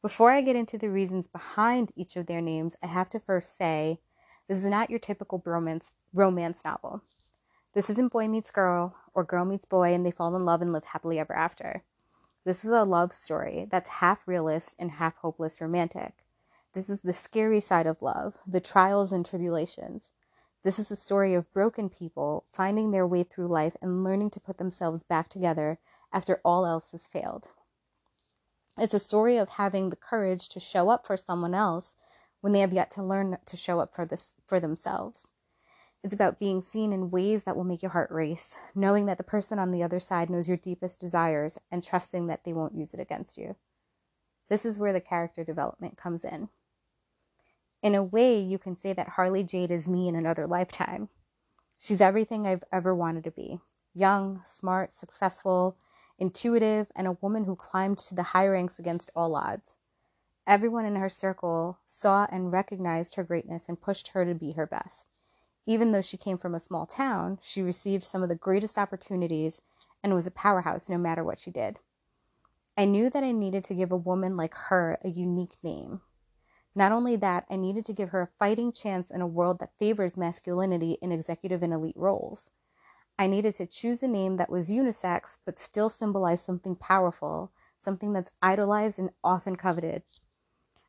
Before 0.00 0.32
I 0.32 0.40
get 0.40 0.56
into 0.56 0.76
the 0.76 0.90
reasons 0.90 1.26
behind 1.28 1.92
each 1.94 2.16
of 2.16 2.26
their 2.26 2.40
names, 2.40 2.76
I 2.82 2.86
have 2.86 3.08
to 3.10 3.20
first 3.20 3.56
say 3.56 4.00
this 4.48 4.58
is 4.58 4.66
not 4.66 4.90
your 4.90 4.98
typical 4.98 5.42
romance, 5.44 5.92
romance 6.12 6.64
novel. 6.64 7.02
This 7.74 7.88
isn't 7.90 8.12
boy 8.12 8.28
meets 8.28 8.50
girl 8.50 8.94
or 9.14 9.24
girl 9.24 9.44
meets 9.44 9.64
boy 9.64 9.94
and 9.94 10.04
they 10.04 10.10
fall 10.10 10.34
in 10.36 10.44
love 10.44 10.62
and 10.62 10.72
live 10.72 10.84
happily 10.84 11.18
ever 11.18 11.34
after. 11.34 11.82
This 12.44 12.62
is 12.62 12.70
a 12.70 12.84
love 12.84 13.12
story 13.14 13.66
that's 13.70 13.88
half 13.88 14.28
realist 14.28 14.76
and 14.78 14.92
half 14.92 15.16
hopeless 15.16 15.62
romantic. 15.62 16.26
This 16.74 16.90
is 16.90 17.00
the 17.00 17.14
scary 17.14 17.60
side 17.60 17.86
of 17.86 18.02
love, 18.02 18.34
the 18.46 18.60
trials 18.60 19.12
and 19.12 19.24
tribulations. 19.24 20.10
This 20.62 20.78
is 20.78 20.90
a 20.90 20.96
story 20.96 21.34
of 21.34 21.52
broken 21.54 21.88
people 21.88 22.44
finding 22.52 22.90
their 22.90 23.06
way 23.06 23.22
through 23.22 23.48
life 23.48 23.76
and 23.80 24.04
learning 24.04 24.30
to 24.30 24.40
put 24.40 24.58
themselves 24.58 25.02
back 25.02 25.28
together 25.28 25.78
after 26.12 26.40
all 26.44 26.66
else 26.66 26.90
has 26.92 27.06
failed. 27.06 27.52
It's 28.76 28.94
a 28.94 28.98
story 28.98 29.38
of 29.38 29.50
having 29.50 29.88
the 29.88 29.96
courage 29.96 30.48
to 30.50 30.60
show 30.60 30.90
up 30.90 31.06
for 31.06 31.16
someone 31.16 31.54
else 31.54 31.94
when 32.40 32.52
they 32.52 32.60
have 32.60 32.72
yet 32.72 32.90
to 32.92 33.02
learn 33.02 33.38
to 33.46 33.56
show 33.56 33.80
up 33.80 33.94
for 33.94 34.04
this 34.04 34.34
for 34.46 34.60
themselves. 34.60 35.28
It's 36.04 36.12
about 36.12 36.38
being 36.38 36.60
seen 36.60 36.92
in 36.92 37.10
ways 37.10 37.44
that 37.44 37.56
will 37.56 37.64
make 37.64 37.80
your 37.80 37.92
heart 37.92 38.10
race, 38.10 38.58
knowing 38.74 39.06
that 39.06 39.16
the 39.16 39.24
person 39.24 39.58
on 39.58 39.70
the 39.70 39.82
other 39.82 39.98
side 39.98 40.28
knows 40.28 40.46
your 40.46 40.58
deepest 40.58 41.00
desires 41.00 41.58
and 41.72 41.82
trusting 41.82 42.26
that 42.26 42.44
they 42.44 42.52
won't 42.52 42.76
use 42.76 42.92
it 42.92 43.00
against 43.00 43.38
you. 43.38 43.56
This 44.50 44.66
is 44.66 44.78
where 44.78 44.92
the 44.92 45.00
character 45.00 45.44
development 45.44 45.96
comes 45.96 46.22
in. 46.22 46.50
In 47.82 47.94
a 47.94 48.02
way, 48.02 48.38
you 48.38 48.58
can 48.58 48.76
say 48.76 48.92
that 48.92 49.10
Harley 49.10 49.42
Jade 49.42 49.70
is 49.70 49.88
me 49.88 50.06
in 50.06 50.14
another 50.14 50.46
lifetime. 50.46 51.08
She's 51.78 52.02
everything 52.02 52.46
I've 52.46 52.64
ever 52.70 52.94
wanted 52.94 53.24
to 53.24 53.30
be 53.30 53.60
young, 53.94 54.42
smart, 54.44 54.92
successful, 54.92 55.78
intuitive, 56.18 56.88
and 56.94 57.06
a 57.06 57.16
woman 57.22 57.44
who 57.44 57.56
climbed 57.56 57.96
to 57.96 58.14
the 58.14 58.24
high 58.24 58.46
ranks 58.46 58.78
against 58.78 59.10
all 59.16 59.34
odds. 59.34 59.76
Everyone 60.46 60.84
in 60.84 60.96
her 60.96 61.08
circle 61.08 61.78
saw 61.86 62.26
and 62.30 62.52
recognized 62.52 63.14
her 63.14 63.24
greatness 63.24 63.70
and 63.70 63.80
pushed 63.80 64.08
her 64.08 64.26
to 64.26 64.34
be 64.34 64.52
her 64.52 64.66
best. 64.66 65.08
Even 65.66 65.92
though 65.92 66.02
she 66.02 66.16
came 66.16 66.36
from 66.36 66.54
a 66.54 66.60
small 66.60 66.86
town, 66.86 67.38
she 67.40 67.62
received 67.62 68.04
some 68.04 68.22
of 68.22 68.28
the 68.28 68.34
greatest 68.34 68.76
opportunities 68.76 69.60
and 70.02 70.14
was 70.14 70.26
a 70.26 70.30
powerhouse 70.30 70.90
no 70.90 70.98
matter 70.98 71.24
what 71.24 71.40
she 71.40 71.50
did. 71.50 71.78
I 72.76 72.84
knew 72.84 73.08
that 73.08 73.24
I 73.24 73.32
needed 73.32 73.64
to 73.64 73.74
give 73.74 73.92
a 73.92 73.96
woman 73.96 74.36
like 74.36 74.54
her 74.68 74.98
a 75.02 75.08
unique 75.08 75.56
name. 75.62 76.00
Not 76.74 76.92
only 76.92 77.16
that, 77.16 77.46
I 77.48 77.56
needed 77.56 77.84
to 77.86 77.92
give 77.92 78.08
her 78.10 78.20
a 78.20 78.38
fighting 78.38 78.72
chance 78.72 79.10
in 79.10 79.20
a 79.20 79.26
world 79.26 79.60
that 79.60 79.78
favors 79.78 80.16
masculinity 80.16 80.98
in 81.00 81.12
executive 81.12 81.62
and 81.62 81.72
elite 81.72 81.96
roles. 81.96 82.50
I 83.16 83.28
needed 83.28 83.54
to 83.56 83.66
choose 83.66 84.02
a 84.02 84.08
name 84.08 84.36
that 84.38 84.50
was 84.50 84.72
unisex 84.72 85.38
but 85.46 85.58
still 85.58 85.88
symbolized 85.88 86.44
something 86.44 86.74
powerful, 86.74 87.52
something 87.78 88.12
that's 88.12 88.32
idolized 88.42 88.98
and 88.98 89.10
often 89.22 89.54
coveted. 89.54 90.02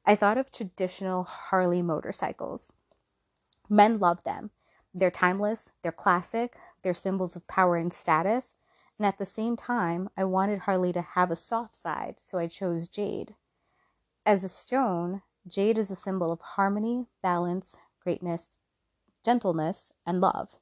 I 0.05 0.15
thought 0.15 0.39
of 0.39 0.51
traditional 0.51 1.23
Harley 1.23 1.83
motorcycles. 1.83 2.71
Men 3.69 3.99
love 3.99 4.23
them. 4.23 4.49
They're 4.97 5.11
timeless, 5.11 5.73
they're 5.81 5.91
classic, 5.91 6.57
they're 6.81 6.93
symbols 6.93 7.35
of 7.35 7.47
power 7.47 7.75
and 7.75 7.91
status. 7.91 8.55
And 8.97 9.05
at 9.05 9.17
the 9.17 9.25
same 9.25 9.57
time, 9.57 10.09
I 10.15 10.23
wanted 10.23 10.59
Harley 10.59 10.93
to 10.93 11.01
have 11.01 11.29
a 11.29 11.35
soft 11.35 11.75
side, 11.81 12.15
so 12.21 12.37
I 12.37 12.47
chose 12.47 12.87
jade. 12.87 13.35
As 14.25 14.45
a 14.45 14.49
stone, 14.49 15.21
jade 15.45 15.77
is 15.77 15.91
a 15.91 15.97
symbol 15.97 16.31
of 16.31 16.39
harmony, 16.39 17.07
balance, 17.21 17.77
greatness, 18.01 18.57
gentleness, 19.25 19.91
and 20.05 20.21
love. 20.21 20.59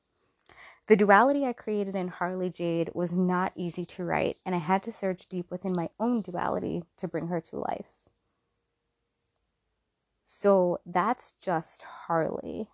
The 0.87 0.95
duality 0.95 1.45
I 1.45 1.53
created 1.53 1.95
in 1.95 2.07
Harley 2.07 2.49
Jade 2.49 2.89
was 2.93 3.15
not 3.15 3.53
easy 3.55 3.85
to 3.85 4.03
write, 4.03 4.37
and 4.45 4.55
I 4.55 4.57
had 4.57 4.83
to 4.83 4.91
search 4.91 5.27
deep 5.27 5.51
within 5.51 5.73
my 5.73 5.89
own 5.99 6.21
duality 6.21 6.83
to 6.97 7.07
bring 7.07 7.27
her 7.27 7.39
to 7.39 7.57
life. 7.59 7.93
So 10.25 10.79
that's 10.85 11.31
just 11.31 11.83
Harley. 11.83 12.69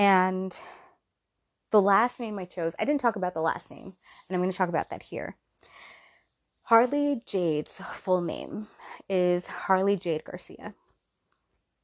And 0.00 0.58
the 1.72 1.82
last 1.82 2.18
name 2.18 2.38
I 2.38 2.46
chose, 2.46 2.72
I 2.78 2.86
didn't 2.86 3.02
talk 3.02 3.16
about 3.16 3.34
the 3.34 3.42
last 3.42 3.70
name, 3.70 3.84
and 3.84 3.94
I'm 4.30 4.40
going 4.40 4.50
to 4.50 4.56
talk 4.56 4.70
about 4.70 4.88
that 4.88 5.02
here. 5.02 5.36
Harley 6.62 7.20
Jade's 7.26 7.82
full 7.96 8.22
name 8.22 8.68
is 9.10 9.46
Harley 9.46 9.98
Jade 9.98 10.24
Garcia. 10.24 10.72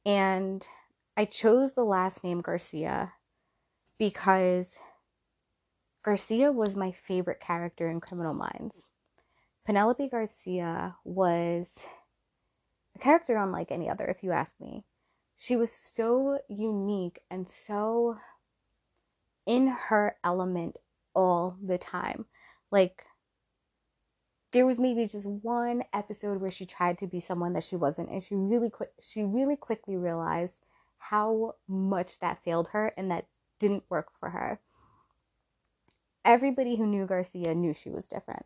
And 0.03 0.65
I 1.15 1.25
chose 1.25 1.73
the 1.73 1.83
last 1.83 2.23
name 2.23 2.41
Garcia 2.41 3.13
because 3.99 4.79
Garcia 6.03 6.51
was 6.51 6.75
my 6.75 6.91
favorite 6.91 7.39
character 7.39 7.87
in 7.87 8.01
Criminal 8.01 8.33
Minds. 8.33 8.87
Penelope 9.63 10.09
Garcia 10.09 10.95
was 11.05 11.71
a 12.95 12.99
character 12.99 13.37
unlike 13.37 13.71
any 13.71 13.87
other, 13.87 14.07
if 14.07 14.23
you 14.23 14.31
ask 14.31 14.53
me. 14.59 14.85
She 15.37 15.55
was 15.55 15.71
so 15.71 16.39
unique 16.49 17.21
and 17.29 17.47
so 17.47 18.17
in 19.45 19.67
her 19.67 20.17
element 20.23 20.77
all 21.13 21.57
the 21.63 21.77
time. 21.77 22.25
Like, 22.71 23.05
there 24.51 24.65
was 24.65 24.79
maybe 24.79 25.05
just 25.07 25.27
one 25.27 25.83
episode 25.93 26.41
where 26.41 26.51
she 26.51 26.65
tried 26.65 26.97
to 26.99 27.07
be 27.07 27.19
someone 27.19 27.53
that 27.53 27.63
she 27.63 27.75
wasn't, 27.75 28.09
and 28.09 28.21
she 28.21 28.35
really 28.35 28.69
quick 28.69 28.91
she 29.01 29.23
really 29.23 29.55
quickly 29.55 29.95
realized 29.95 30.63
how 30.97 31.55
much 31.67 32.19
that 32.19 32.43
failed 32.43 32.69
her 32.69 32.93
and 32.97 33.11
that 33.11 33.27
didn't 33.59 33.83
work 33.89 34.07
for 34.19 34.29
her. 34.29 34.59
Everybody 36.25 36.75
who 36.75 36.87
knew 36.87 37.05
Garcia 37.05 37.53
knew 37.53 37.73
she 37.73 37.89
was 37.89 38.07
different. 38.07 38.45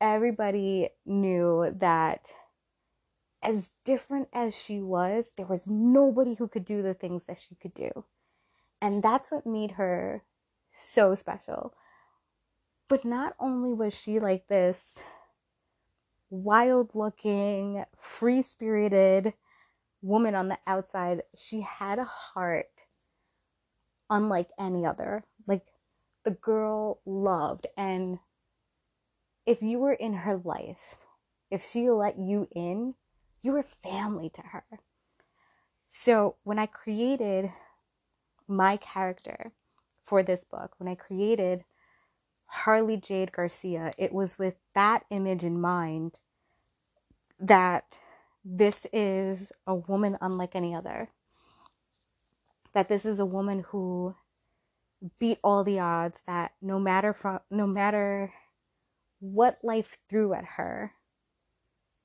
Everybody 0.00 0.90
knew 1.04 1.74
that 1.78 2.32
as 3.42 3.70
different 3.84 4.28
as 4.32 4.56
she 4.56 4.80
was, 4.80 5.32
there 5.36 5.46
was 5.46 5.66
nobody 5.66 6.34
who 6.34 6.48
could 6.48 6.64
do 6.64 6.82
the 6.82 6.94
things 6.94 7.24
that 7.24 7.38
she 7.38 7.56
could 7.56 7.74
do. 7.74 8.04
And 8.80 9.02
that's 9.02 9.30
what 9.30 9.46
made 9.46 9.72
her 9.72 10.22
so 10.72 11.14
special. 11.14 11.74
But 12.88 13.04
not 13.04 13.34
only 13.38 13.72
was 13.72 13.98
she 13.98 14.20
like 14.20 14.48
this 14.48 14.98
wild 16.30 16.90
looking, 16.94 17.84
free 17.98 18.42
spirited 18.42 19.34
woman 20.02 20.34
on 20.34 20.48
the 20.48 20.58
outside, 20.66 21.22
she 21.36 21.60
had 21.60 21.98
a 21.98 22.04
heart 22.04 22.66
unlike 24.10 24.50
any 24.58 24.84
other. 24.86 25.24
Like 25.46 25.66
the 26.24 26.32
girl 26.32 27.00
loved. 27.04 27.66
And 27.76 28.18
if 29.46 29.62
you 29.62 29.78
were 29.78 29.92
in 29.92 30.12
her 30.12 30.40
life, 30.44 30.96
if 31.50 31.64
she 31.64 31.90
let 31.90 32.18
you 32.18 32.48
in, 32.54 32.94
you 33.42 33.52
were 33.52 33.64
family 33.82 34.30
to 34.30 34.42
her. 34.42 34.64
So 35.90 36.36
when 36.44 36.58
I 36.58 36.66
created 36.66 37.52
my 38.48 38.76
character 38.76 39.52
for 40.04 40.22
this 40.22 40.44
book, 40.44 40.74
when 40.78 40.88
I 40.88 40.94
created 40.94 41.64
Harley 42.46 42.96
Jade 42.96 43.32
Garcia, 43.32 43.92
it 43.98 44.12
was 44.12 44.38
with 44.38 44.54
that 44.74 45.04
image 45.10 45.42
in 45.44 45.60
mind 45.60 46.20
that 47.38 47.98
this 48.44 48.86
is 48.92 49.52
a 49.66 49.74
woman 49.74 50.16
unlike 50.20 50.54
any 50.54 50.74
other 50.74 51.08
that 52.72 52.88
this 52.88 53.04
is 53.04 53.18
a 53.18 53.26
woman 53.26 53.64
who 53.68 54.14
beat 55.18 55.38
all 55.44 55.64
the 55.64 55.78
odds 55.78 56.22
that 56.26 56.52
no 56.60 56.78
matter 56.78 57.12
from 57.12 57.40
no 57.50 57.66
matter 57.66 58.32
what 59.20 59.58
life 59.62 59.98
threw 60.08 60.32
at 60.32 60.44
her 60.44 60.92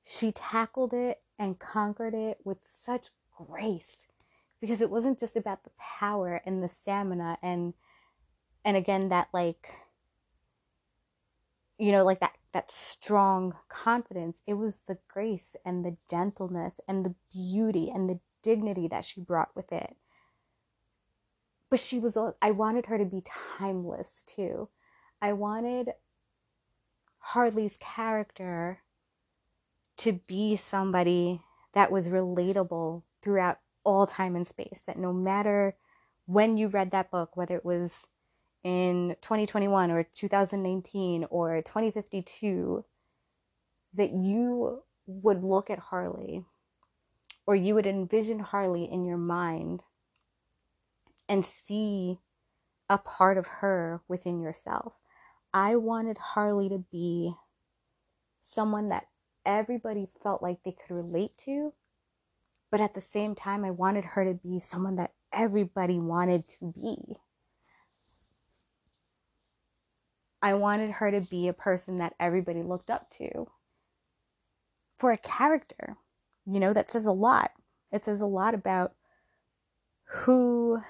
she 0.04 0.32
tackled 0.32 0.94
it 0.94 1.22
and 1.40 1.60
conquered 1.60 2.14
it 2.14 2.40
with 2.44 2.58
such 2.62 3.10
grace 3.36 3.96
because 4.60 4.82
it 4.82 4.90
wasn't 4.90 5.20
just 5.20 5.38
about 5.38 5.64
the 5.64 5.72
power 5.78 6.42
and 6.46 6.64
the 6.64 6.70
stamina 6.70 7.38
and 7.42 7.74
and 8.66 8.76
again 8.76 9.10
that 9.10 9.28
like 9.34 9.70
you 11.78 11.92
know 11.92 12.04
like 12.04 12.20
that 12.20 12.34
that 12.58 12.72
strong 12.72 13.54
confidence. 13.70 14.42
It 14.48 14.56
was 14.56 14.80
the 14.88 14.98
grace 15.08 15.56
and 15.64 15.86
the 15.86 15.96
gentleness 16.10 16.80
and 16.88 17.06
the 17.06 17.14
beauty 17.32 17.92
and 17.94 18.10
the 18.10 18.20
dignity 18.42 18.88
that 18.88 19.06
she 19.06 19.22
brought 19.22 19.56
with 19.56 19.72
it. 19.72 19.96
But 21.70 21.80
she 21.80 22.00
was 22.00 22.18
i 22.42 22.50
wanted 22.50 22.88
her 22.88 22.98
to 22.98 23.06
be 23.06 23.24
timeless 23.60 24.24
too. 24.26 24.70
I 25.22 25.34
wanted 25.34 25.94
harley's 27.20 27.78
character 27.80 28.80
to 29.98 30.14
be 30.14 30.56
somebody 30.56 31.42
that 31.74 31.92
was 31.92 32.10
relatable 32.10 33.04
throughout 33.22 33.60
all 33.84 34.08
time 34.08 34.36
and 34.36 34.48
space 34.48 34.82
that 34.86 34.98
no 34.98 35.14
matter 35.14 35.76
when 36.26 36.58
you 36.58 36.68
read 36.68 36.92
that 36.92 37.10
book 37.10 37.38
whether 37.38 37.56
it 37.56 37.66
was 37.66 38.06
in 38.64 39.16
2021 39.22 39.92
or 39.92 40.04
2019 40.04 41.26
or 41.30 41.62
2052 41.62 42.84
that 43.94 44.12
you 44.12 44.84
would 45.06 45.44
look 45.44 45.70
at 45.70 45.80
harley 45.80 46.44
or 47.46 47.56
you 47.56 47.74
would 47.74 47.86
envision 47.86 48.40
harley 48.40 48.84
in 48.84 49.06
your 49.06 49.18
mind 49.18 49.82
and 51.30 51.46
see 51.46 52.20
a 52.90 52.98
part 52.98 53.38
of 53.38 53.48
her 53.48 54.02
within 54.08 54.40
yourself. 54.40 54.94
I 55.54 55.76
wanted 55.76 56.18
Harley 56.18 56.70
to 56.70 56.80
be 56.92 57.34
someone 58.44 58.90
that 58.90 59.08
everybody 59.48 60.08
felt 60.22 60.44
like 60.44 60.60
they 60.64 60.74
could 60.74 60.94
relate 60.94 61.36
to, 61.46 61.74
but 62.70 62.82
at 62.82 62.94
the 62.94 63.02
same 63.02 63.34
time, 63.34 63.64
I 63.64 63.72
wanted 63.72 64.04
her 64.04 64.26
to 64.26 64.34
be 64.34 64.60
someone 64.60 64.98
that 64.98 65.14
everybody 65.34 65.98
wanted 65.98 66.48
to 66.50 66.74
be. 66.76 67.18
I 70.42 70.54
wanted 70.54 70.92
her 70.92 71.10
to 71.10 71.22
be 71.22 71.48
a 71.48 71.54
person 71.54 71.98
that 71.98 72.14
everybody 72.20 72.62
looked 72.62 72.92
up 72.92 73.10
to. 73.12 73.48
For 74.98 75.12
a 75.12 75.18
character, 75.18 75.96
you 76.46 76.60
know, 76.60 76.74
that 76.74 76.92
says 76.92 77.06
a 77.06 77.12
lot. 77.12 77.52
It 77.92 78.06
says 78.06 78.22
a 78.22 78.26
lot 78.26 78.54
about 78.54 78.94
who 80.04 80.82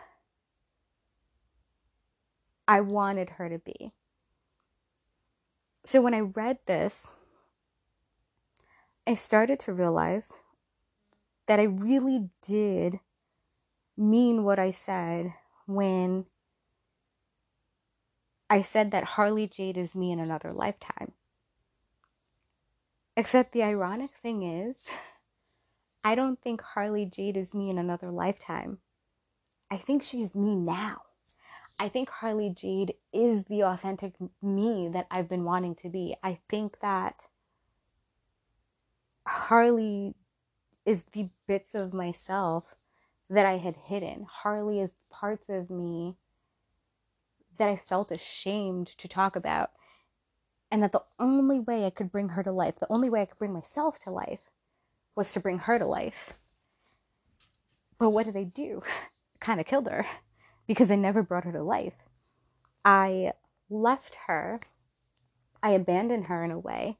I 2.67 2.81
wanted 2.81 3.29
her 3.31 3.49
to 3.49 3.59
be. 3.59 3.91
So 5.85 6.01
when 6.01 6.13
I 6.13 6.19
read 6.19 6.59
this, 6.65 7.13
I 9.07 9.13
started 9.13 9.57
to 9.61 9.73
realize 9.73 10.41
that 11.47 11.61
I 11.61 11.63
really 11.63 12.29
did 12.41 12.99
mean 13.95 14.43
what 14.43 14.59
I 14.59 14.71
said 14.71 15.33
when 15.65 16.25
I 18.49 18.61
said 18.61 18.91
that 18.91 19.05
Harley 19.05 19.47
Jade 19.47 19.77
is 19.77 19.95
me 19.95 20.11
in 20.11 20.19
another 20.19 20.51
lifetime. 20.51 21.13
Except 23.15 23.53
the 23.53 23.63
ironic 23.63 24.11
thing 24.21 24.43
is, 24.43 24.75
I 26.03 26.13
don't 26.13 26.41
think 26.41 26.61
Harley 26.61 27.05
Jade 27.05 27.37
is 27.37 27.53
me 27.53 27.69
in 27.69 27.77
another 27.77 28.11
lifetime. 28.11 28.79
I 29.71 29.77
think 29.77 30.03
she's 30.03 30.35
me 30.35 30.53
now. 30.53 31.03
I 31.79 31.87
think 31.87 32.09
Harley 32.09 32.49
Jade 32.49 32.95
is 33.13 33.45
the 33.45 33.63
authentic 33.63 34.15
me 34.41 34.89
that 34.91 35.07
I've 35.09 35.29
been 35.29 35.45
wanting 35.45 35.75
to 35.75 35.89
be. 35.89 36.17
I 36.21 36.39
think 36.49 36.81
that 36.81 37.23
Harley 39.27 40.15
is 40.85 41.03
the 41.11 41.29
bits 41.47 41.75
of 41.75 41.93
myself 41.93 42.75
that 43.29 43.45
I 43.45 43.57
had 43.57 43.75
hidden. 43.75 44.25
Harley 44.29 44.79
is 44.79 44.91
parts 45.09 45.49
of 45.49 45.69
me 45.69 46.15
that 47.57 47.67
I 47.67 47.75
felt 47.75 48.11
ashamed 48.11 48.87
to 48.87 49.07
talk 49.07 49.35
about. 49.35 49.71
And 50.71 50.83
that 50.83 50.91
the 50.91 51.03
only 51.19 51.59
way 51.59 51.85
I 51.85 51.89
could 51.89 52.11
bring 52.11 52.29
her 52.29 52.43
to 52.43 52.51
life, 52.51 52.75
the 52.75 52.91
only 52.91 53.09
way 53.09 53.21
I 53.21 53.25
could 53.25 53.37
bring 53.37 53.53
myself 53.53 53.99
to 53.99 54.11
life, 54.11 54.51
was 55.15 55.31
to 55.33 55.39
bring 55.39 55.59
her 55.59 55.79
to 55.79 55.85
life. 55.85 56.33
But 57.97 58.09
what 58.09 58.25
did 58.25 58.37
I 58.37 58.43
do? 58.43 58.83
kind 59.39 59.59
of 59.59 59.65
killed 59.65 59.87
her 59.87 60.05
because 60.67 60.91
I 60.91 60.95
never 60.95 61.23
brought 61.23 61.45
her 61.45 61.51
to 61.51 61.63
life. 61.63 61.93
I 62.83 63.33
left 63.69 64.15
her, 64.27 64.61
I 65.61 65.71
abandoned 65.71 66.25
her 66.25 66.43
in 66.43 66.51
a 66.51 66.59
way. 66.59 66.97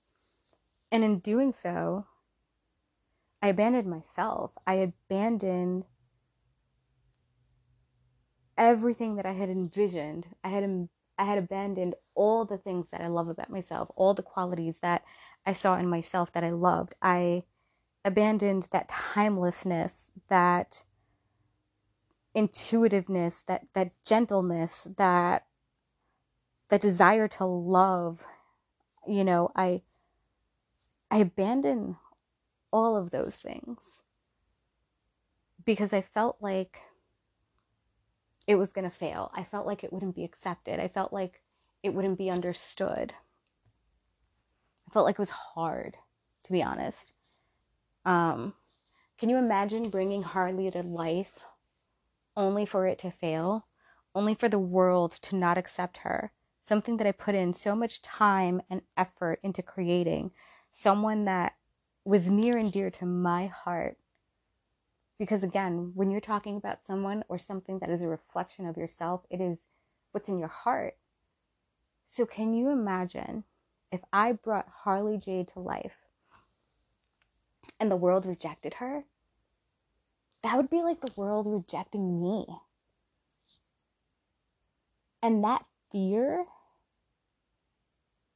And 0.91 1.03
in 1.03 1.19
doing 1.19 1.53
so, 1.53 2.05
I 3.47 3.51
abandoned 3.51 3.88
myself. 3.88 4.51
I 4.67 4.73
abandoned 4.73 5.86
everything 8.57 9.15
that 9.15 9.25
I 9.25 9.31
had 9.31 9.49
envisioned. 9.49 10.27
I 10.43 10.49
had 10.49 10.89
I 11.17 11.23
had 11.23 11.38
abandoned 11.38 11.95
all 12.13 12.43
the 12.43 12.57
things 12.57 12.88
that 12.91 12.99
I 12.99 13.07
love 13.07 13.29
about 13.29 13.49
myself, 13.49 13.89
all 13.95 14.13
the 14.13 14.21
qualities 14.21 14.75
that 14.81 15.05
I 15.45 15.53
saw 15.53 15.77
in 15.77 15.88
myself 15.88 16.33
that 16.33 16.43
I 16.43 16.49
loved. 16.49 16.95
I 17.01 17.43
abandoned 18.03 18.67
that 18.71 18.89
timelessness, 18.89 20.12
that 20.27 20.83
intuitiveness, 22.36 23.43
that 23.43 23.67
that 23.71 23.91
gentleness, 24.03 24.89
that 24.97 25.47
the 26.67 26.77
desire 26.77 27.29
to 27.29 27.45
love. 27.45 28.25
You 29.07 29.23
know, 29.23 29.51
I 29.55 29.83
I 31.10 31.19
abandoned 31.19 31.95
all 32.71 32.95
of 32.95 33.12
those 33.12 33.36
things 33.36 33.80
because 35.67 35.91
I 35.93 36.01
felt 36.01 36.38
like 36.39 36.80
it 38.47 38.56
was 38.56 38.71
going 38.71 38.89
to 38.89 38.95
fail. 38.95 39.30
I 39.36 39.43
felt 39.43 39.67
like 39.67 39.84
it 39.84 39.91
wouldn't 39.91 40.15
be 40.15 40.23
accepted. 40.23 40.80
I 40.80 40.88
felt 40.88 41.12
like 41.12 41.41
it 41.84 41.93
wouldn't 41.93 42.17
be 42.17 42.32
understood. 42.32 43.13
I 44.88 44.93
felt 44.93 45.06
like 45.06 45.15
it 45.15 45.19
was 45.19 45.30
hard, 45.30 45.97
to 46.45 46.51
be 46.51 46.63
honest. 46.63 47.12
Um, 48.06 48.53
can 49.17 49.27
you 49.27 49.36
imagine 49.36 49.89
bringing 49.89 50.23
Harley 50.23 50.71
to 50.71 50.82
life 50.82 51.39
only 52.38 52.65
for 52.65 52.88
it 52.88 52.97
to 52.99 53.12
fail? 53.12 53.67
Only 54.15 54.34
for 54.34 54.47
the 54.47 54.58
world 54.58 55.12
to 55.23 55.36
not 55.36 55.58
accept 55.58 55.97
her? 55.97 56.32
Something 56.65 56.95
that 56.97 57.08
I 57.08 57.12
put 57.12 57.36
in 57.36 57.53
so 57.53 57.75
much 57.75 58.01
time 58.01 58.62
and 58.69 58.82
effort 58.95 59.39
into 59.43 59.62
creating. 59.62 60.32
Someone 60.73 61.25
that 61.25 61.53
was 62.08 62.30
near 62.30 62.58
and 62.58 62.72
dear 62.72 62.89
to 62.89 63.06
my 63.06 63.48
heart 63.48 63.98
because 65.17 65.43
again, 65.43 65.91
when 65.96 66.12
you're 66.12 66.22
talking 66.22 66.58
about 66.58 66.86
someone 66.86 67.24
or 67.28 67.38
something 67.38 67.80
that 67.80 67.89
is 67.89 68.02
a 68.02 68.08
reflection 68.08 68.67
of 68.67 68.78
yourself, 68.78 69.22
it 69.30 69.41
is 69.41 69.63
what's 70.12 70.30
in 70.30 70.38
your 70.38 70.48
heart. 70.48 70.96
So, 72.08 72.26
can 72.26 72.54
you 72.54 72.70
imagine 72.70 73.43
if 73.91 74.02
I 74.13 74.32
brought 74.34 74.70
Harley 74.84 75.17
Jade 75.17 75.48
to 75.50 75.60
life 75.60 75.96
and 77.80 77.89
the 77.89 77.96
world 77.96 78.26
rejected 78.26 78.76
her? 78.76 79.06
That 80.43 80.56
would 80.56 80.70
be 80.70 80.84
like 80.84 81.02
the 81.02 81.13
world 81.15 81.48
rejecting 81.48 82.22
me. 82.22 82.46
And 85.22 85.43
that 85.43 85.65
fear 85.91 86.46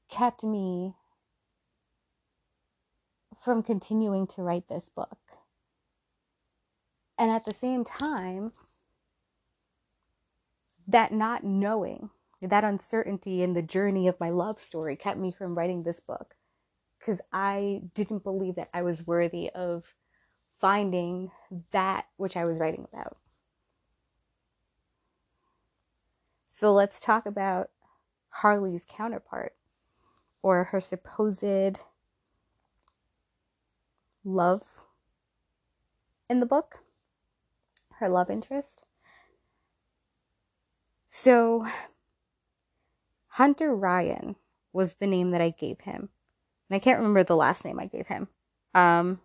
kept 0.09 0.43
me 0.43 0.95
from 3.43 3.63
continuing 3.63 4.27
to 4.27 4.41
write 4.41 4.67
this 4.69 4.89
book. 4.89 5.17
And 7.17 7.31
at 7.31 7.45
the 7.45 7.53
same 7.53 7.83
time, 7.83 8.51
that 10.87 11.11
not 11.11 11.43
knowing, 11.43 12.09
that 12.41 12.63
uncertainty 12.63 13.41
in 13.41 13.53
the 13.53 13.61
journey 13.61 14.07
of 14.07 14.19
my 14.19 14.29
love 14.29 14.59
story 14.59 14.95
kept 14.95 15.19
me 15.19 15.31
from 15.31 15.55
writing 15.55 15.83
this 15.83 15.99
book 15.99 16.35
because 16.99 17.21
I 17.31 17.81
didn't 17.95 18.23
believe 18.23 18.55
that 18.55 18.69
I 18.73 18.81
was 18.83 19.05
worthy 19.05 19.49
of 19.49 19.95
finding 20.59 21.31
that 21.71 22.05
which 22.17 22.37
I 22.37 22.45
was 22.45 22.59
writing 22.59 22.85
about. 22.91 23.17
So 26.47 26.73
let's 26.73 26.99
talk 26.99 27.25
about 27.25 27.69
Harley's 28.29 28.85
counterpart 28.87 29.55
or 30.43 30.65
her 30.65 30.81
supposed 30.81 31.43
love 34.23 34.85
in 36.29 36.39
the 36.39 36.45
book 36.45 36.79
her 38.01 38.09
love 38.09 38.31
interest. 38.31 38.83
So, 41.07 41.67
Hunter 43.27 43.75
Ryan 43.75 44.35
was 44.73 44.95
the 44.95 45.07
name 45.07 45.31
that 45.31 45.41
I 45.41 45.51
gave 45.51 45.81
him. 45.81 46.09
And 46.69 46.75
I 46.75 46.79
can't 46.79 46.97
remember 46.97 47.23
the 47.23 47.35
last 47.35 47.63
name 47.63 47.79
I 47.79 47.85
gave 47.85 48.07
him. 48.07 48.27
Um, 48.73 49.19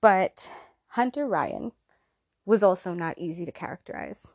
but 0.00 0.50
Hunter 0.88 1.28
Ryan 1.28 1.72
was 2.44 2.62
also 2.62 2.92
not 2.92 3.18
easy 3.18 3.44
to 3.44 3.52
characterize. 3.52 4.32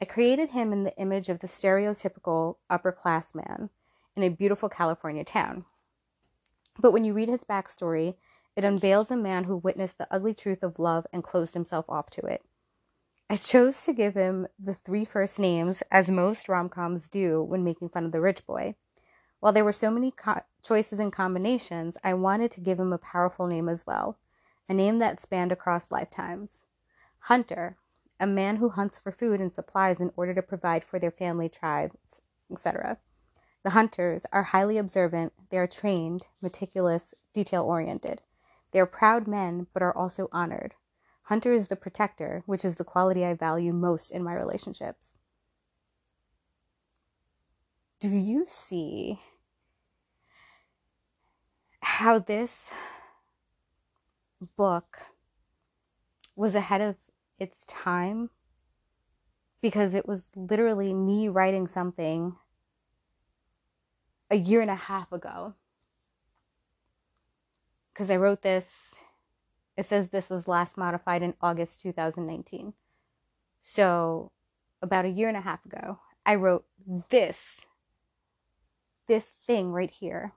I 0.00 0.04
created 0.04 0.50
him 0.50 0.72
in 0.74 0.84
the 0.84 0.96
image 0.98 1.30
of 1.30 1.40
the 1.40 1.46
stereotypical 1.46 2.56
upper 2.68 2.92
class 2.92 3.34
man 3.34 3.70
in 4.14 4.22
a 4.22 4.28
beautiful 4.28 4.68
California 4.68 5.24
town. 5.24 5.64
But 6.78 6.92
when 6.92 7.04
you 7.04 7.14
read 7.14 7.28
his 7.28 7.44
backstory, 7.44 8.16
it 8.54 8.64
unveils 8.64 9.10
a 9.10 9.16
man 9.16 9.44
who 9.44 9.56
witnessed 9.56 9.98
the 9.98 10.08
ugly 10.10 10.34
truth 10.34 10.62
of 10.62 10.78
love 10.78 11.06
and 11.12 11.24
closed 11.24 11.54
himself 11.54 11.86
off 11.88 12.10
to 12.10 12.22
it. 12.22 12.44
I 13.28 13.36
chose 13.36 13.84
to 13.84 13.92
give 13.92 14.14
him 14.14 14.46
the 14.58 14.74
three 14.74 15.04
first 15.04 15.38
names, 15.38 15.82
as 15.90 16.08
most 16.08 16.48
rom 16.48 16.68
coms 16.68 17.08
do 17.08 17.42
when 17.42 17.64
making 17.64 17.88
fun 17.88 18.04
of 18.04 18.12
the 18.12 18.20
rich 18.20 18.46
boy. 18.46 18.76
While 19.40 19.52
there 19.52 19.64
were 19.64 19.72
so 19.72 19.90
many 19.90 20.10
co- 20.10 20.42
choices 20.62 20.98
and 20.98 21.12
combinations, 21.12 21.96
I 22.04 22.14
wanted 22.14 22.50
to 22.52 22.60
give 22.60 22.78
him 22.78 22.92
a 22.92 22.98
powerful 22.98 23.46
name 23.46 23.68
as 23.68 23.86
well, 23.86 24.18
a 24.68 24.74
name 24.74 24.98
that 25.00 25.20
spanned 25.20 25.52
across 25.52 25.90
lifetimes. 25.90 26.64
Hunter, 27.20 27.76
a 28.20 28.26
man 28.26 28.56
who 28.56 28.70
hunts 28.70 28.98
for 28.98 29.12
food 29.12 29.40
and 29.40 29.52
supplies 29.52 30.00
in 30.00 30.12
order 30.16 30.32
to 30.34 30.42
provide 30.42 30.84
for 30.84 30.98
their 30.98 31.10
family, 31.10 31.48
tribes, 31.48 32.22
etc. 32.50 32.98
The 33.66 33.70
hunters 33.70 34.24
are 34.32 34.44
highly 34.44 34.78
observant, 34.78 35.32
they 35.50 35.58
are 35.58 35.66
trained, 35.66 36.28
meticulous, 36.40 37.14
detail 37.32 37.64
oriented. 37.64 38.22
They 38.70 38.78
are 38.78 38.86
proud 38.86 39.26
men, 39.26 39.66
but 39.72 39.82
are 39.82 39.92
also 39.92 40.28
honored. 40.30 40.74
Hunter 41.22 41.52
is 41.52 41.66
the 41.66 41.74
protector, 41.74 42.44
which 42.46 42.64
is 42.64 42.76
the 42.76 42.84
quality 42.84 43.26
I 43.26 43.34
value 43.34 43.72
most 43.72 44.12
in 44.12 44.22
my 44.22 44.34
relationships. 44.34 45.18
Do 47.98 48.16
you 48.16 48.46
see 48.46 49.20
how 51.80 52.20
this 52.20 52.70
book 54.56 54.98
was 56.36 56.54
ahead 56.54 56.82
of 56.82 56.94
its 57.40 57.64
time? 57.64 58.30
Because 59.60 59.92
it 59.92 60.06
was 60.06 60.22
literally 60.36 60.94
me 60.94 61.28
writing 61.28 61.66
something 61.66 62.36
a 64.30 64.36
year 64.36 64.60
and 64.60 64.70
a 64.70 64.74
half 64.74 65.12
ago 65.12 65.54
because 67.96 68.10
I 68.10 68.16
wrote 68.16 68.42
this. 68.42 68.66
It 69.76 69.86
says 69.86 70.08
this 70.08 70.28
was 70.28 70.46
last 70.46 70.76
modified 70.76 71.22
in 71.22 71.34
August 71.40 71.80
2019. 71.80 72.74
So, 73.62 74.32
about 74.82 75.06
a 75.06 75.10
year 75.10 75.28
and 75.28 75.36
a 75.36 75.40
half 75.40 75.64
ago, 75.64 75.98
I 76.24 76.34
wrote 76.34 76.64
this, 77.08 77.56
this 79.06 79.24
thing 79.24 79.72
right 79.72 79.90
here. 79.90 80.32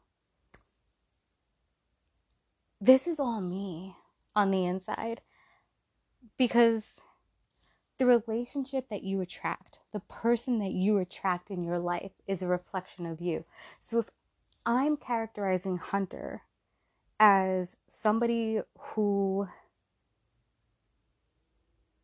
This 2.79 3.07
is 3.07 3.19
all 3.19 3.41
me 3.41 3.95
on 4.35 4.51
the 4.51 4.65
inside 4.65 5.21
because 6.37 7.01
the 7.99 8.05
relationship 8.05 8.89
that 8.89 9.03
you 9.03 9.21
attract, 9.21 9.79
the 9.93 9.99
person 9.99 10.59
that 10.59 10.71
you 10.71 10.97
attract 10.97 11.51
in 11.51 11.63
your 11.63 11.77
life 11.77 12.11
is 12.27 12.41
a 12.41 12.47
reflection 12.47 13.05
of 13.05 13.21
you. 13.21 13.45
So 13.79 13.99
if 13.99 14.09
I'm 14.65 14.97
characterizing 14.97 15.77
Hunter 15.77 16.43
as 17.19 17.75
somebody 17.89 18.61
who 18.77 19.47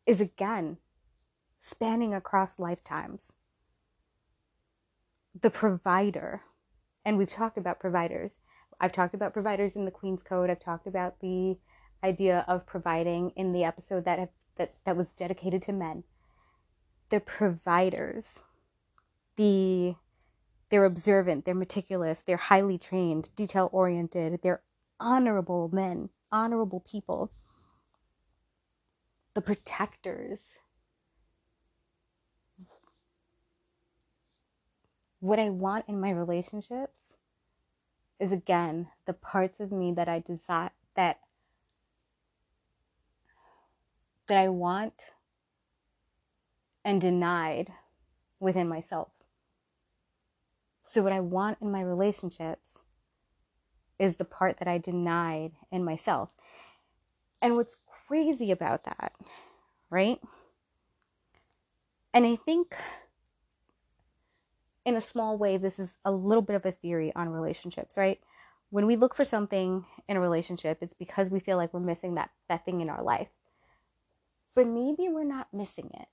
is 0.06 0.22
again 0.22 0.78
spanning 1.60 2.14
across 2.14 2.60
lifetimes. 2.60 3.34
The 5.39 5.50
provider, 5.50 6.43
and 7.04 7.18
we've 7.18 7.30
talked 7.30 7.58
about 7.58 7.80
providers. 7.80 8.36
I've 8.80 8.91
talked 8.91 9.14
about 9.14 9.34
providers 9.34 9.76
in 9.76 9.86
the 9.86 9.91
Queen's 9.91 10.22
Code. 10.22 10.50
I've 10.50 10.60
talked 10.60 10.86
about 10.86 11.22
the 11.22 11.58
idea 12.04 12.46
of 12.48 12.68
providing 12.68 13.32
in 13.32 13.52
the 13.52 13.64
episode 13.64 14.06
that 14.06 14.20
that 14.58 14.76
that 14.86 14.97
was 14.97 15.14
dedicated 15.14 15.62
to 15.64 15.74
men. 15.74 16.03
The 17.10 17.20
providers, 17.22 18.41
the 19.38 19.95
they're 20.70 20.86
observant, 20.86 21.45
they're 21.45 21.56
meticulous, 21.56 22.24
they're 22.24 22.38
highly 22.38 22.78
trained, 22.78 23.30
detail 23.36 23.70
oriented, 23.74 24.41
they're 24.43 24.64
honorable 24.99 25.70
men, 25.74 26.10
honorable 26.32 26.82
people. 26.82 27.32
the 29.36 29.41
protectors. 29.41 30.39
What 35.22 35.39
I 35.39 35.49
want 35.51 35.86
in 35.88 35.99
my 35.99 36.12
relationships 36.12 37.03
is 38.20 38.32
again 38.32 38.89
the 39.06 39.14
parts 39.14 39.60
of 39.60 39.72
me 39.72 39.93
that 39.93 40.10
I 40.10 40.20
desire 40.20 40.72
that 40.95 41.20
that 44.28 44.38
I 44.38 44.50
want 44.50 44.94
and 46.84 47.02
denied 47.02 47.72
within 48.40 48.68
myself. 48.68 49.10
So 50.88 51.02
what 51.02 51.12
I 51.12 51.20
want 51.20 51.58
in 51.62 51.72
my 51.72 51.82
relationships 51.82 52.84
is 53.98 54.16
the 54.16 54.26
part 54.26 54.60
that 54.60 54.68
I 54.68 54.78
denied 54.78 55.54
in 55.72 55.84
myself. 55.84 56.30
And 57.42 57.56
what's 57.56 57.78
crazy 58.08 58.52
about 58.52 58.86
that, 58.86 59.14
right? 59.90 60.20
And 62.14 62.26
I 62.26 62.36
think 62.36 62.76
in 64.86 64.96
a 64.96 65.02
small 65.02 65.38
way, 65.38 65.58
this 65.58 65.80
is 65.80 65.98
a 66.06 66.12
little 66.12 66.42
bit 66.42 66.56
of 66.56 66.66
a 66.66 66.72
theory 66.72 67.12
on 67.16 67.30
relationships, 67.30 67.98
right? 67.98 68.20
When 68.70 68.86
we 68.86 68.96
look 68.96 69.16
for 69.16 69.26
something 69.26 69.86
in 70.08 70.18
a 70.18 70.22
relationship, 70.22 70.80
it's 70.82 70.94
because 70.94 71.30
we 71.30 71.40
feel 71.40 71.58
like 71.58 71.74
we're 71.74 71.80
missing 71.80 72.16
that, 72.16 72.30
that 72.48 72.64
thing 72.66 72.82
in 72.82 72.90
our 72.90 73.04
life. 73.04 73.30
But 74.56 74.68
maybe 74.68 75.10
we're 75.10 75.24
not 75.26 75.53
missing 75.53 75.91
it. 75.93 76.08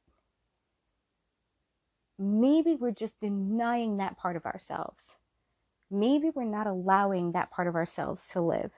Maybe 2.18 2.74
we're 2.74 2.90
just 2.90 3.20
denying 3.20 3.96
that 3.96 4.18
part 4.18 4.36
of 4.36 4.44
ourselves. 4.44 5.04
Maybe 5.90 6.30
we're 6.30 6.44
not 6.44 6.66
allowing 6.66 7.32
that 7.32 7.50
part 7.50 7.68
of 7.68 7.74
ourselves 7.74 8.28
to 8.30 8.40
live. 8.40 8.72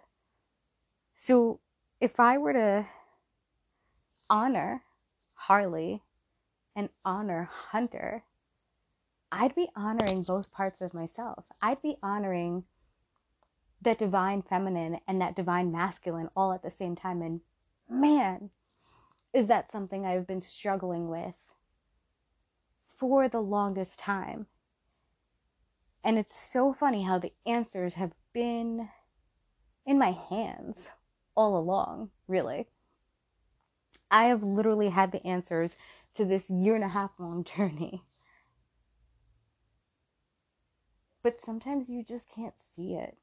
So 1.15 1.61
if 2.01 2.21
I 2.21 2.39
were 2.39 2.53
to 2.53 2.87
honor 4.29 4.83
Harley 5.35 6.03
and 6.75 6.89
honor 7.05 7.49
Hunter, 7.71 8.25
I'd 9.31 9.55
be 9.55 9.69
honoring 9.75 10.23
both 10.23 10.53
parts 10.53 10.81
of 10.81 10.95
myself. 10.95 11.45
I'd 11.61 11.83
be 11.83 11.97
honoring 12.03 12.65
that 13.83 13.99
divine 13.99 14.43
feminine 14.43 15.01
and 15.07 15.21
that 15.21 15.37
divine 15.37 15.71
masculine 15.71 16.31
all 16.37 16.53
at 16.53 16.63
the 16.63 16.71
same 16.71 16.97
time. 16.97 17.23
And 17.23 17.41
man, 17.89 18.51
is 19.35 19.49
that 19.49 19.73
something 19.73 20.07
I've 20.07 20.29
been 20.29 20.41
struggling 20.41 21.09
with 21.09 21.35
for 22.97 23.29
the 23.29 23.41
longest 23.41 23.99
time. 23.99 24.47
And 26.05 26.19
it's 26.19 26.39
so 26.39 26.73
funny 26.73 27.03
how 27.03 27.19
the 27.19 27.33
answers 27.45 27.95
have 27.95 28.13
been 28.33 28.89
in 29.85 29.99
my 29.99 30.13
hands 30.13 30.79
all 31.37 31.59
along, 31.59 32.11
really. 32.29 32.69
I 34.11 34.27
have 34.27 34.45
literally 34.45 34.91
had 34.91 35.11
the 35.11 35.27
answers 35.27 35.73
to 36.15 36.25
this 36.25 36.49
year 36.49 36.77
and 36.77 36.85
a 36.85 36.89
half 36.89 37.11
long 37.19 37.43
journey. 37.57 38.05
But 41.25 41.41
sometimes 41.41 41.89
you 41.89 42.05
just 42.05 42.31
can't 42.31 42.55
see 42.77 42.95
it. 42.95 43.17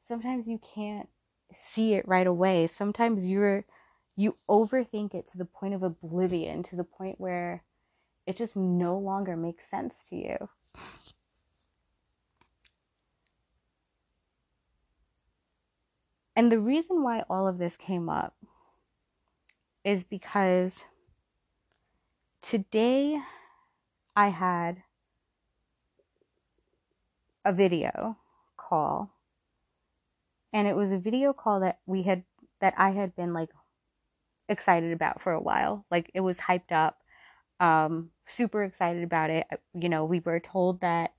Sometimes 0.00 0.48
you 0.48 0.58
can't 0.58 1.08
see 1.52 1.94
it 1.94 2.08
right 2.08 2.26
away. 2.26 2.68
Sometimes 2.68 3.28
you're 3.28 3.66
you 4.16 4.36
overthink 4.48 5.14
it 5.14 5.26
to 5.26 5.38
the 5.38 5.44
point 5.44 5.74
of 5.74 5.82
oblivion, 5.82 6.62
to 6.64 6.76
the 6.76 6.84
point 6.84 7.20
where 7.20 7.62
it 8.26 8.36
just 8.36 8.56
no 8.56 8.98
longer 8.98 9.36
makes 9.36 9.70
sense 9.70 10.02
to 10.08 10.16
you. 10.16 10.48
And 16.34 16.50
the 16.50 16.58
reason 16.58 17.02
why 17.02 17.24
all 17.30 17.46
of 17.46 17.58
this 17.58 17.76
came 17.76 18.08
up 18.08 18.34
is 19.84 20.04
because 20.04 20.84
today 22.42 23.20
I 24.14 24.28
had 24.28 24.82
a 27.44 27.52
video 27.52 28.18
call 28.56 29.12
and 30.52 30.66
it 30.66 30.74
was 30.74 30.90
a 30.90 30.98
video 30.98 31.32
call 31.32 31.60
that 31.60 31.78
we 31.86 32.02
had 32.02 32.24
that 32.60 32.74
I 32.76 32.90
had 32.90 33.14
been 33.14 33.32
like 33.32 33.50
excited 34.48 34.92
about 34.92 35.20
for 35.20 35.32
a 35.32 35.40
while 35.40 35.84
like 35.90 36.10
it 36.14 36.20
was 36.20 36.38
hyped 36.38 36.72
up 36.72 37.00
um 37.60 38.10
super 38.26 38.62
excited 38.62 39.02
about 39.02 39.30
it. 39.30 39.46
You 39.74 39.88
know 39.88 40.04
we 40.04 40.20
were 40.20 40.40
told 40.40 40.80
that 40.80 41.14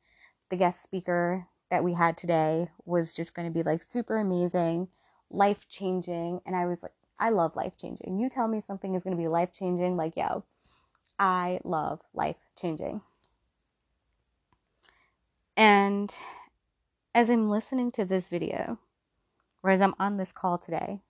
the 0.50 0.56
guest 0.56 0.82
speaker 0.82 1.48
that 1.70 1.84
we 1.84 1.94
had 1.94 2.18
today 2.18 2.70
was 2.86 3.14
just 3.14 3.34
going 3.34 3.48
to 3.48 3.54
be 3.54 3.64
like 3.64 3.84
super 3.84 4.18
amazing 4.18 4.88
life 5.30 5.68
changing 5.68 6.42
and 6.46 6.56
I 6.56 6.66
was 6.66 6.84
like 6.84 6.94
I 7.20 7.30
love 7.32 7.56
life 7.56 7.76
changing 7.78 8.20
you 8.20 8.30
tell 8.30 8.48
me 8.48 8.62
something 8.62 8.96
is 8.96 9.04
going 9.04 9.16
to 9.16 9.22
be 9.22 9.28
life 9.28 9.52
changing 9.52 9.98
like 9.98 10.16
yo 10.16 10.46
I 11.20 11.60
love 11.64 12.02
life 12.14 12.38
changing 12.56 13.02
and 15.58 16.14
as 17.18 17.32
I'm 17.32 17.50
listening 17.50 17.92
to 17.94 18.06
this 18.06 18.28
video, 18.28 18.78
or 19.64 19.72
as 19.72 19.82
I'm 19.82 19.96
on 19.98 20.18
this 20.18 20.32
call 20.32 20.60
today, 20.60 21.02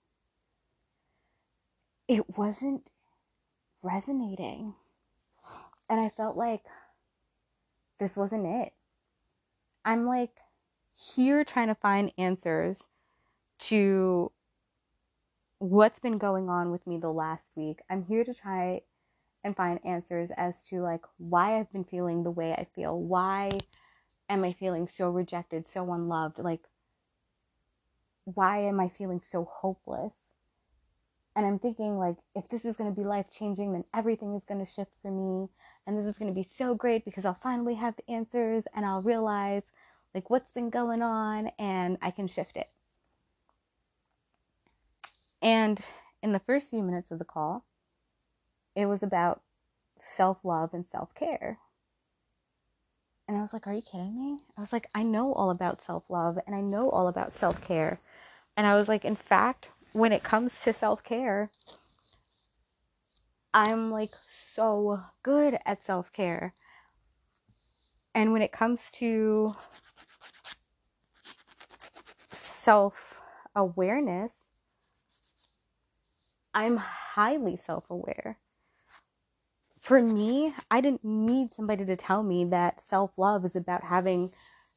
it 2.08 2.38
wasn't 2.38 2.90
resonating. 3.84 4.74
And 5.90 6.00
I 6.00 6.10
felt 6.10 6.36
like 6.36 6.64
this 8.00 8.18
wasn't 8.18 8.46
it. 8.46 8.74
I'm 9.86 10.06
like 10.06 10.38
here 10.94 11.44
trying 11.44 11.68
to 11.68 11.76
find 11.76 12.12
answers 12.18 12.84
to 13.60 14.32
what's 15.60 16.00
been 16.00 16.18
going 16.18 16.50
on 16.50 16.72
with 16.72 16.86
me 16.86 16.98
the 16.98 17.12
last 17.12 17.52
week. 17.56 17.80
I'm 17.90 18.04
here 18.04 18.24
to 18.24 18.34
try 18.34 18.82
and 19.44 19.56
find 19.56 19.80
answers 19.86 20.32
as 20.36 20.64
to 20.68 20.82
like 20.82 21.02
why 21.18 21.60
I've 21.60 21.72
been 21.72 21.86
feeling 21.86 22.24
the 22.24 22.32
way 22.32 22.52
I 22.54 22.68
feel, 22.76 23.00
why 23.00 23.52
am 24.30 24.44
I 24.44 24.54
feeling 24.54 24.88
so 24.88 25.10
rejected, 25.10 25.68
so 25.68 25.92
unloved? 25.94 26.40
Like, 26.40 26.64
why 28.26 28.60
am 28.60 28.80
I 28.80 28.90
feeling 28.90 29.22
so 29.22 29.46
hopeless? 29.46 30.14
And 31.38 31.46
I'm 31.46 31.60
thinking, 31.60 32.00
like, 32.00 32.16
if 32.34 32.50
this 32.50 32.66
is 32.66 32.76
going 32.76 32.90
to 32.90 33.00
be 33.00 33.06
life 33.06 33.28
changing, 33.32 33.72
then 33.72 33.84
everything 33.94 34.34
is 34.34 34.42
going 34.48 34.60
to 34.60 34.70
shift 34.70 34.90
for 35.04 35.12
me. 35.12 35.48
And 35.86 35.96
this 35.96 36.08
is 36.08 36.18
going 36.18 36.32
to 36.32 36.36
be 36.36 36.42
so 36.42 36.74
great 36.74 37.06
because 37.06 37.26
I'll 37.26 37.38
finally 37.44 37.76
have 37.76 37.96
the 37.96 38.12
answers 38.12 38.64
and 38.76 38.84
I'll 38.84 39.04
realize, 39.04 39.62
like, 40.16 40.32
what's 40.32 40.52
been 40.52 40.72
going 40.72 41.04
on 41.04 41.52
and 41.60 42.00
I 42.02 42.10
can 42.10 42.26
shift 42.26 42.58
it. 42.58 42.72
And 45.40 45.80
in 46.24 46.32
the 46.32 46.40
first 46.40 46.72
few 46.72 46.82
minutes 46.82 47.12
of 47.12 47.20
the 47.20 47.26
call, 47.26 47.66
it 48.76 48.88
was 48.88 49.04
about 49.04 49.44
self 50.00 50.44
love 50.44 50.74
and 50.74 50.88
self 50.88 51.14
care. 51.14 51.60
And 53.28 53.38
I 53.38 53.42
was 53.42 53.54
like, 53.54 53.68
Are 53.68 53.74
you 53.74 53.84
kidding 53.84 54.18
me? 54.18 54.40
I 54.58 54.62
was 54.62 54.74
like, 54.74 54.90
I 54.96 55.04
know 55.04 55.34
all 55.34 55.52
about 55.52 55.82
self 55.82 56.10
love 56.10 56.40
and 56.48 56.56
I 56.56 56.62
know 56.62 56.90
all 56.90 57.08
about 57.08 57.36
self 57.36 57.62
care. 57.62 58.00
And 58.56 58.66
I 58.66 58.74
was 58.74 58.88
like, 58.88 59.06
In 59.06 59.16
fact, 59.16 59.70
when 59.98 60.12
it 60.12 60.24
comes 60.24 60.54
to 60.64 60.74
self 60.74 61.04
care, 61.04 61.52
I'm 63.54 63.92
like 63.92 64.12
so 64.54 65.02
good 65.24 65.58
at 65.66 65.84
self 65.84 66.12
care. 66.14 66.54
And 68.14 68.32
when 68.32 68.42
it 68.42 68.52
comes 68.52 68.92
to 68.92 69.56
self 72.32 73.22
awareness, 73.56 74.46
I'm 76.54 76.78
highly 76.78 77.58
self 77.58 77.90
aware 77.90 78.38
for 79.88 80.02
me, 80.02 80.54
I 80.70 80.82
didn't 80.82 81.06
need 81.06 81.54
somebody 81.54 81.86
to 81.86 81.96
tell 81.96 82.22
me 82.22 82.44
that 82.44 82.82
self 82.82 83.18
love 83.18 83.46
is 83.46 83.56
about 83.56 83.86
having 83.86 84.32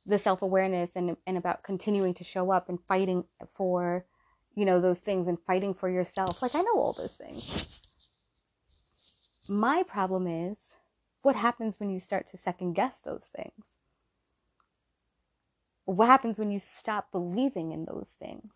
the 0.07 0.21
self 0.21 0.41
awareness 0.41 0.91
and, 0.95 1.16
and 1.27 1.37
about 1.37 1.64
continuing 1.64 2.14
to 2.14 2.23
show 2.23 2.53
up 2.53 2.68
and 2.68 2.79
fighting 2.87 3.25
for, 3.57 4.05
you 4.55 4.65
know, 4.65 4.81
those 4.81 5.01
things 5.01 5.29
and 5.29 5.39
fighting 5.47 5.75
for 5.75 5.89
yourself. 5.89 6.43
Like, 6.43 6.55
I 6.55 6.63
know 6.63 6.77
all 6.77 6.93
those 6.93 7.15
things. 7.15 7.83
My 9.49 9.83
problem 9.83 10.27
is 10.27 10.59
what 11.23 11.37
happens 11.37 11.79
when 11.79 11.91
you 11.91 12.01
start 12.01 12.31
to 12.31 12.37
second 12.37 12.75
guess 12.75 13.01
those 13.01 13.29
things? 13.35 13.65
What 15.85 16.07
happens 16.07 16.39
when 16.39 16.51
you 16.51 16.61
stop 16.61 17.11
believing 17.11 17.73
in 17.73 17.85
those 17.85 18.15
things? 18.19 18.53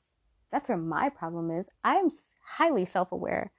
That's 0.51 0.69
where 0.69 0.79
my 0.79 1.09
problem 1.09 1.51
is. 1.51 1.67
I 1.83 1.97
am 1.97 2.11
highly 2.45 2.85
self 2.85 3.11
aware. 3.11 3.53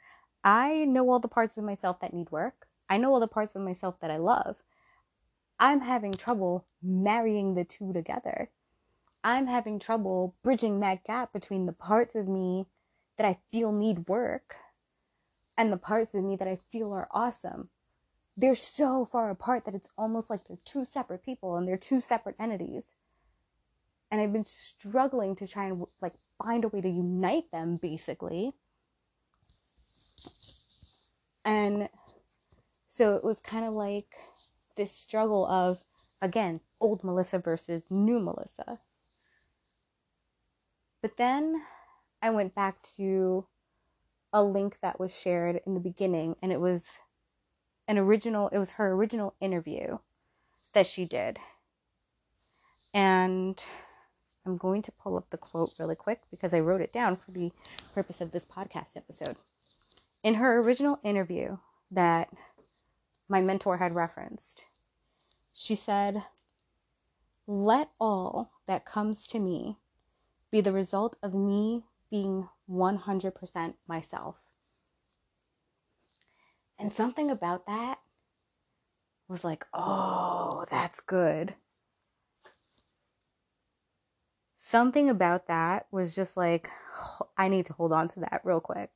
I 0.43 0.85
know 0.85 1.09
all 1.09 1.19
the 1.19 1.27
parts 1.27 1.57
of 1.57 1.63
myself 1.63 1.99
that 1.99 2.13
need 2.13 2.31
work. 2.31 2.67
I 2.89 2.97
know 2.97 3.13
all 3.13 3.19
the 3.19 3.27
parts 3.27 3.55
of 3.55 3.63
myself 3.63 3.99
that 3.99 4.11
I 4.11 4.17
love. 4.17 4.57
I'm 5.59 5.81
having 5.81 6.13
trouble 6.13 6.65
marrying 6.81 7.55
the 7.55 7.63
two 7.63 7.93
together. 7.93 8.49
I'm 9.25 9.47
having 9.47 9.79
trouble 9.79 10.35
bridging 10.43 10.79
that 10.79 11.03
gap 11.03 11.33
between 11.33 11.65
the 11.65 11.73
parts 11.73 12.15
of 12.15 12.27
me 12.29 12.67
that 13.17 13.25
I 13.25 13.39
feel 13.51 13.73
need 13.73 14.07
work 14.07 14.55
and 15.57 15.71
the 15.71 15.77
parts 15.77 16.15
of 16.15 16.23
me 16.23 16.37
that 16.37 16.47
I 16.47 16.59
feel 16.71 16.93
are 16.93 17.09
awesome. 17.11 17.69
They're 18.37 18.55
so 18.55 19.05
far 19.05 19.29
apart 19.29 19.65
that 19.65 19.75
it's 19.75 19.89
almost 19.97 20.29
like 20.29 20.47
they're 20.47 20.57
two 20.63 20.85
separate 20.85 21.23
people 21.23 21.57
and 21.57 21.67
they're 21.67 21.77
two 21.77 21.99
separate 21.99 22.35
entities. 22.39 22.83
And 24.11 24.21
I've 24.21 24.33
been 24.33 24.45
struggling 24.45 25.35
to 25.37 25.47
try 25.47 25.67
and 25.67 25.83
like 26.01 26.13
find 26.41 26.63
a 26.63 26.69
way 26.69 26.81
to 26.81 26.89
unite 26.89 27.51
them 27.51 27.77
basically 27.77 28.53
And 31.45 31.89
so 32.87 33.15
it 33.15 33.23
was 33.23 33.39
kind 33.39 33.65
of 33.65 33.73
like 33.73 34.15
this 34.75 34.91
struggle 34.91 35.45
of, 35.45 35.77
again, 36.21 36.61
old 36.81 37.03
Melissa 37.03 37.37
versus 37.37 37.83
new 37.89 38.19
Melissa. 38.19 38.79
But 41.05 41.17
then 41.17 41.61
I 42.19 42.31
went 42.31 42.55
back 42.55 42.81
to 42.97 43.45
a 44.33 44.43
link 44.43 44.79
that 44.81 44.99
was 44.99 45.15
shared 45.15 45.61
in 45.63 45.75
the 45.75 45.79
beginning, 45.79 46.35
and 46.41 46.51
it 46.51 46.59
was 46.59 46.83
an 47.87 47.99
original, 47.99 48.47
it 48.47 48.57
was 48.57 48.71
her 48.71 48.91
original 48.91 49.35
interview 49.39 49.99
that 50.73 50.87
she 50.87 51.05
did. 51.05 51.37
And 52.91 53.63
I'm 54.47 54.57
going 54.57 54.81
to 54.81 54.91
pull 54.93 55.15
up 55.15 55.29
the 55.29 55.37
quote 55.37 55.73
really 55.77 55.93
quick 55.93 56.21
because 56.31 56.55
I 56.55 56.59
wrote 56.59 56.81
it 56.81 56.91
down 56.91 57.17
for 57.17 57.29
the 57.29 57.51
purpose 57.93 58.19
of 58.19 58.31
this 58.31 58.43
podcast 58.43 58.97
episode. 58.97 59.35
In 60.23 60.33
her 60.33 60.57
original 60.57 60.97
interview 61.03 61.59
that 61.91 62.29
my 63.29 63.41
mentor 63.41 63.77
had 63.77 63.93
referenced, 63.93 64.63
she 65.53 65.75
said, 65.75 66.23
Let 67.45 67.91
all 67.99 68.53
that 68.65 68.85
comes 68.85 69.27
to 69.27 69.37
me 69.37 69.77
be 70.55 70.61
the 70.61 70.71
result 70.71 71.17
of 71.21 71.33
me 71.33 71.83
being 72.09 72.47
100% 72.71 73.73
myself. 73.89 74.37
And 76.79 76.93
something 76.93 77.29
about 77.29 77.65
that 77.67 77.99
was 79.27 79.43
like, 79.43 79.65
oh, 79.73 80.63
that's 80.71 81.01
good. 81.01 81.55
Something 84.55 85.09
about 85.09 85.47
that 85.47 85.87
was 85.91 86.15
just 86.15 86.37
like, 86.37 86.69
I 87.37 87.49
need 87.49 87.65
to 87.65 87.73
hold 87.73 87.91
on 87.91 88.07
to 88.07 88.21
that 88.21 88.39
real 88.45 88.61
quick. 88.61 88.91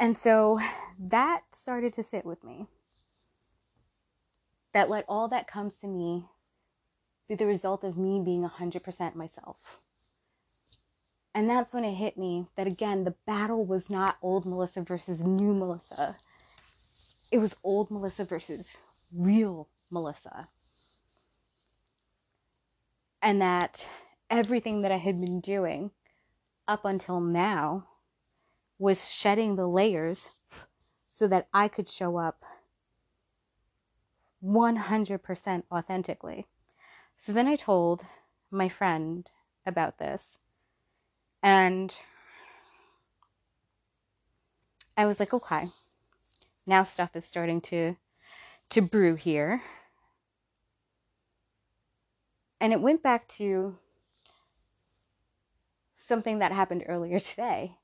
And 0.00 0.18
so 0.18 0.58
that 0.98 1.42
started 1.52 1.92
to 1.92 2.02
sit 2.02 2.26
with 2.26 2.42
me. 2.42 2.66
That 4.74 4.90
let 4.90 5.04
all 5.06 5.28
that 5.28 5.46
comes 5.46 5.74
to 5.80 5.86
me 5.86 6.26
be 7.32 7.44
the 7.44 7.48
result 7.48 7.82
of 7.82 7.96
me 7.96 8.20
being 8.20 8.46
100% 8.46 9.14
myself. 9.14 9.80
And 11.34 11.48
that's 11.48 11.72
when 11.72 11.84
it 11.84 11.94
hit 11.94 12.18
me 12.18 12.46
that 12.56 12.66
again, 12.66 13.04
the 13.04 13.14
battle 13.26 13.64
was 13.64 13.88
not 13.88 14.18
old 14.20 14.44
Melissa 14.44 14.82
versus 14.82 15.22
new 15.22 15.54
Melissa. 15.54 16.16
It 17.30 17.38
was 17.38 17.56
old 17.64 17.90
Melissa 17.90 18.24
versus 18.24 18.74
real 19.10 19.68
Melissa. 19.90 20.48
And 23.22 23.40
that 23.40 23.88
everything 24.28 24.82
that 24.82 24.92
I 24.92 24.98
had 24.98 25.18
been 25.18 25.40
doing 25.40 25.90
up 26.68 26.84
until 26.84 27.20
now 27.20 27.86
was 28.78 29.08
shedding 29.10 29.56
the 29.56 29.66
layers 29.66 30.28
so 31.08 31.26
that 31.28 31.48
I 31.54 31.68
could 31.68 31.88
show 31.88 32.18
up 32.18 32.44
100% 34.44 35.62
authentically. 35.72 36.46
So 37.24 37.32
then 37.32 37.46
I 37.46 37.54
told 37.54 38.00
my 38.50 38.68
friend 38.68 39.30
about 39.64 39.98
this. 39.98 40.38
And 41.40 41.94
I 44.96 45.06
was 45.06 45.20
like, 45.20 45.32
okay, 45.32 45.68
now 46.66 46.82
stuff 46.82 47.14
is 47.14 47.24
starting 47.24 47.60
to 47.60 47.94
to 48.70 48.80
brew 48.82 49.14
here. 49.14 49.62
And 52.60 52.72
it 52.72 52.80
went 52.80 53.04
back 53.04 53.28
to 53.36 53.76
something 55.96 56.40
that 56.40 56.50
happened 56.50 56.82
earlier 56.88 57.20
today. 57.20 57.76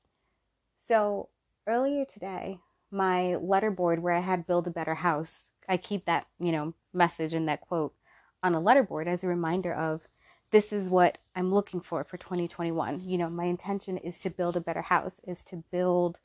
So, 0.77 1.29
earlier 1.65 2.03
today, 2.03 2.59
my 2.91 3.37
letterboard 3.41 3.99
where 3.99 4.15
I 4.15 4.19
had 4.19 4.45
build 4.45 4.67
a 4.67 4.69
better 4.69 4.95
house, 4.95 5.45
I 5.69 5.77
keep 5.77 6.03
that, 6.07 6.27
you 6.41 6.51
know, 6.51 6.73
message 6.91 7.33
and 7.33 7.47
that 7.47 7.61
quote 7.61 7.93
on 8.43 8.55
a 8.55 8.61
letterboard 8.61 9.07
as 9.07 9.23
a 9.23 9.27
reminder 9.27 9.73
of 9.73 10.01
this 10.51 10.73
is 10.73 10.89
what 10.89 11.17
I'm 11.35 11.53
looking 11.53 11.81
for 11.81 12.03
for 12.03 12.17
2021. 12.17 13.01
You 13.03 13.17
know, 13.17 13.29
my 13.29 13.45
intention 13.45 13.97
is 13.97 14.19
to 14.19 14.29
build 14.29 14.55
a 14.55 14.61
better 14.61 14.81
house, 14.81 15.21
is 15.27 15.43
to 15.45 15.63
build, 15.71 16.19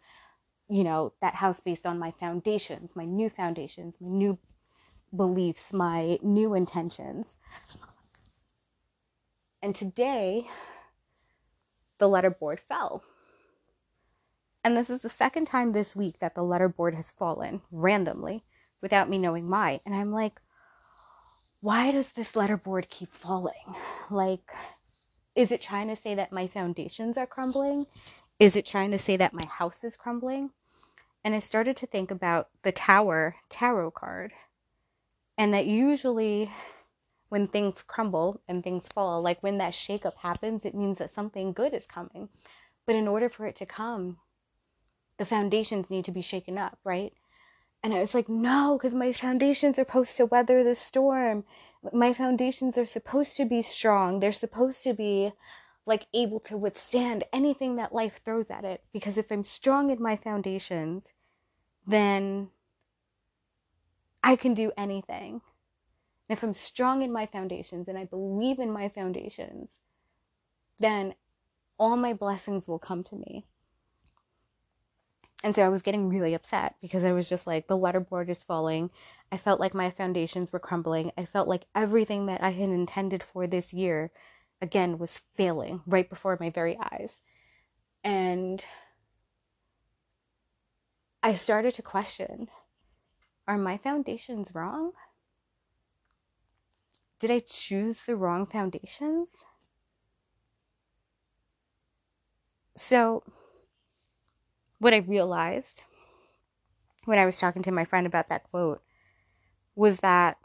you 0.69 0.85
know, 0.85 1.13
that 1.21 1.35
house 1.35 1.61
based 1.61 1.87
on 1.87 1.99
my 1.99 2.11
foundations, 2.13 2.91
my 2.95 3.05
new 3.05 3.29
foundations, 3.29 3.97
my 4.01 4.09
new 4.09 4.39
beliefs, 5.15 5.73
my 5.73 6.19
new 6.23 6.55
intentions. 6.55 7.27
And 9.63 9.75
today, 9.75 10.49
the 11.99 12.09
letterboard 12.09 12.61
fell. 12.61 13.03
And 14.63 14.77
this 14.77 14.89
is 14.89 15.03
the 15.03 15.11
second 15.11 15.47
time 15.47 15.73
this 15.73 15.95
week 15.95 16.19
that 16.21 16.35
the 16.35 16.43
letterboard 16.43 16.95
has 16.95 17.13
fallen 17.13 17.61
randomly 17.71 18.45
without 18.81 19.11
me 19.11 19.19
knowing 19.19 19.49
why. 19.49 19.81
And 19.85 19.95
I'm 19.95 20.11
like, 20.11 20.41
why 21.65 21.91
does 21.91 22.13
this 22.13 22.33
letterboard 22.33 22.91
keep 22.91 23.11
falling? 23.11 23.75
Like, 24.11 24.53
is 25.35 25.51
it 25.51 25.63
trying 25.63 25.89
to 25.89 25.97
say 25.97 26.15
that 26.15 26.31
my 26.31 26.47
foundations 26.47 27.17
are 27.17 27.27
crumbling? 27.27 27.87
Is 28.39 28.55
it 28.55 28.67
trying 28.67 28.91
to 28.91 28.99
say 28.99 29.17
that 29.17 29.33
my 29.33 29.47
house 29.49 29.83
is 29.83 29.97
crumbling? 29.97 30.51
And 31.25 31.35
I 31.35 31.39
started 31.39 31.75
to 31.79 31.87
think 31.87 32.11
about 32.11 32.51
the 32.65 32.71
Tower 32.71 33.37
tarot 33.49 33.93
card. 33.93 34.35
And 35.39 35.55
that 35.55 35.65
usually 35.65 36.51
when 37.31 37.49
things 37.49 37.83
crumble 37.83 38.43
and 38.47 38.63
things 38.63 38.87
fall, 38.89 39.23
like 39.23 39.43
when 39.43 39.57
that 39.57 39.73
shakeup 39.73 40.17
happens, 40.17 40.67
it 40.67 40.75
means 40.75 40.99
that 40.99 41.15
something 41.15 41.55
good 41.55 41.73
is 41.73 41.87
coming. 41.87 42.29
But 42.85 42.95
in 42.95 43.09
order 43.09 43.31
for 43.31 43.47
it 43.47 43.57
to 43.57 43.65
come, 43.65 44.19
the 45.17 45.25
foundations 45.25 45.89
need 45.89 46.05
to 46.05 46.13
be 46.13 46.21
shaken 46.21 46.59
up, 46.59 46.79
right? 46.85 47.15
And 47.85 47.93
I 47.93 47.99
was 47.99 48.15
like, 48.15 48.31
no, 48.31 48.79
because 48.79 48.95
my 48.95 49.13
foundations 49.13 49.79
are 49.79 49.83
supposed 49.83 50.17
to 50.17 50.25
weather 50.25 50.65
the 50.65 50.75
storm. 50.75 51.45
My 51.93 52.15
foundations 52.15 52.79
are 52.79 52.87
supposed 52.87 53.37
to 53.37 53.45
be 53.45 53.61
strong. 53.61 54.21
They're 54.21 54.33
supposed 54.33 54.83
to 54.85 54.95
be 54.95 55.33
like 55.85 56.07
able 56.15 56.41
to 56.41 56.57
withstand 56.57 57.25
anything 57.31 57.77
that 57.77 57.95
life 57.95 58.23
throws 58.25 58.47
at 58.49 58.65
it. 58.65 58.83
Because 58.91 59.19
if 59.19 59.31
I'm 59.31 59.45
strong 59.45 59.91
in 59.91 60.03
my 60.03 60.17
foundations, 60.17 61.13
then 61.87 62.49
I 64.23 64.37
can 64.37 64.55
do 64.55 64.73
anything. 64.79 65.43
And 66.31 66.39
if 66.39 66.43
I'm 66.43 66.55
strong 66.55 67.03
in 67.03 67.13
my 67.13 67.27
foundations 67.27 67.87
and 67.87 67.99
I 67.99 68.07
believe 68.07 68.61
in 68.61 68.73
my 68.73 68.89
foundations, 68.89 69.69
then 70.79 71.15
all 71.79 71.99
my 71.99 72.15
blessings 72.15 72.67
will 72.67 72.79
come 72.79 73.05
to 73.05 73.17
me. 73.17 73.45
And 75.45 75.55
so 75.55 75.63
I 75.63 75.69
was 75.69 75.83
getting 75.83 76.09
really 76.09 76.33
upset 76.33 76.75
because 76.81 77.05
I 77.05 77.13
was 77.13 77.29
just 77.29 77.47
like, 77.47 77.67
the 77.67 77.77
letterboard 77.77 78.31
is 78.31 78.43
falling. 78.43 78.89
I 79.31 79.37
felt 79.37 79.61
like 79.61 79.75
my 79.75 79.91
foundations 79.91 80.51
were 80.51 80.59
crumbling. 80.59 81.13
I 81.19 81.27
felt 81.27 81.49
like 81.49 81.67
everything 81.75 82.25
that 82.27 82.43
I 82.43 82.49
had 82.53 82.71
intended 82.71 83.23
for 83.23 83.47
this 83.47 83.75
year, 83.75 84.11
again, 84.63 84.97
was 84.97 85.21
failing 85.35 85.83
right 85.87 86.09
before 86.09 86.39
my 86.41 86.49
very 86.49 86.79
eyes. 86.79 87.21
And 88.03 88.65
I 91.23 91.35
started 91.35 91.75
to 91.75 91.83
question 91.83 92.49
are 93.47 93.59
my 93.59 93.77
foundations 93.77 94.55
wrong? 94.55 94.93
Did 97.19 97.31
I 97.31 97.41
choose 97.41 98.05
the 98.05 98.17
wrong 98.17 98.47
foundations? 98.47 99.45
So, 102.79 103.23
what 104.85 104.93
I 104.93 104.99
realized 104.99 105.83
when 107.07 107.19
I 107.19 107.25
was 107.25 107.41
talking 107.41 107.63
to 107.63 107.73
my 107.73 107.87
friend 107.87 108.07
about 108.07 108.29
that 108.29 108.43
quote 108.51 108.83
was 109.75 110.01
that 110.01 110.37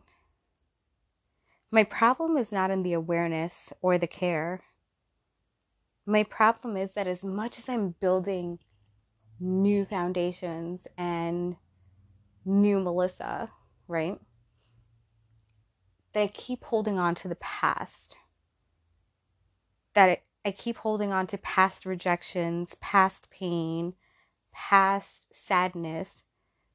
my 1.72 1.84
problem 1.84 2.38
is 2.38 2.50
not 2.50 2.72
in 2.72 2.84
the 2.84 2.94
awareness 2.94 3.74
or 3.82 3.98
the 3.98 4.08
care. 4.08 4.62
My 6.06 6.24
problem 6.24 6.78
is 6.78 6.92
that 6.92 7.06
as 7.06 7.22
much 7.22 7.60
as 7.60 7.68
I'm 7.68 7.96
building 8.00 8.60
new 9.42 9.84
foundations 9.84 10.88
and 10.98 11.58
new 12.46 12.80
Melissa, 12.80 13.52
right? 13.90 14.22
That 16.14 16.22
I 16.22 16.28
keep 16.28 16.64
holding 16.64 16.98
on 16.98 17.14
to 17.16 17.28
the 17.28 17.36
past. 17.36 18.16
That 19.96 20.22
I 20.46 20.52
keep 20.52 20.78
holding 20.78 21.12
on 21.12 21.28
to 21.28 21.38
past 21.38 21.86
rejections, 21.86 22.78
past 22.80 23.30
pain, 23.32 23.96
past 24.60 25.26
sadness 25.32 26.26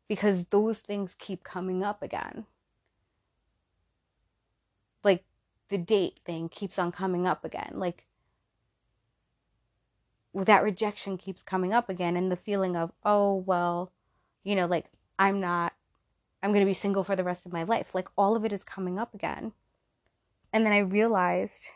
because 0.09 0.47
those 0.47 0.79
things 0.79 1.15
keep 1.19 1.45
coming 1.45 1.85
up 1.85 2.03
again. 2.03 2.47
Like 5.05 5.25
the 5.69 5.77
date 5.77 6.19
thing 6.25 6.49
keeps 6.49 6.79
on 6.79 6.93
coming 6.93 7.27
up 7.27 7.45
again. 7.45 7.73
Like 7.75 8.07
that 10.35 10.63
rejection 10.63 11.19
keeps 11.19 11.43
coming 11.43 11.75
up 11.75 11.91
again, 11.91 12.17
and 12.17 12.33
the 12.33 12.37
feeling 12.37 12.75
of, 12.75 12.91
oh, 13.05 13.37
well, 13.37 13.93
you 14.43 14.57
know, 14.57 14.67
like 14.67 14.87
I'm 15.19 15.39
not, 15.39 15.75
I'm 16.43 16.53
going 16.53 16.65
to 16.65 16.69
be 16.69 16.75
single 16.75 17.05
for 17.05 17.15
the 17.15 17.23
rest 17.23 17.45
of 17.45 17.53
my 17.53 17.65
life. 17.65 17.95
Like 17.95 18.09
all 18.17 18.35
of 18.35 18.47
it 18.47 18.53
is 18.53 18.65
coming 18.65 18.99
up 18.99 19.15
again. 19.15 19.53
And 20.55 20.65
then 20.65 20.73
I 20.73 20.79
realized 20.79 21.69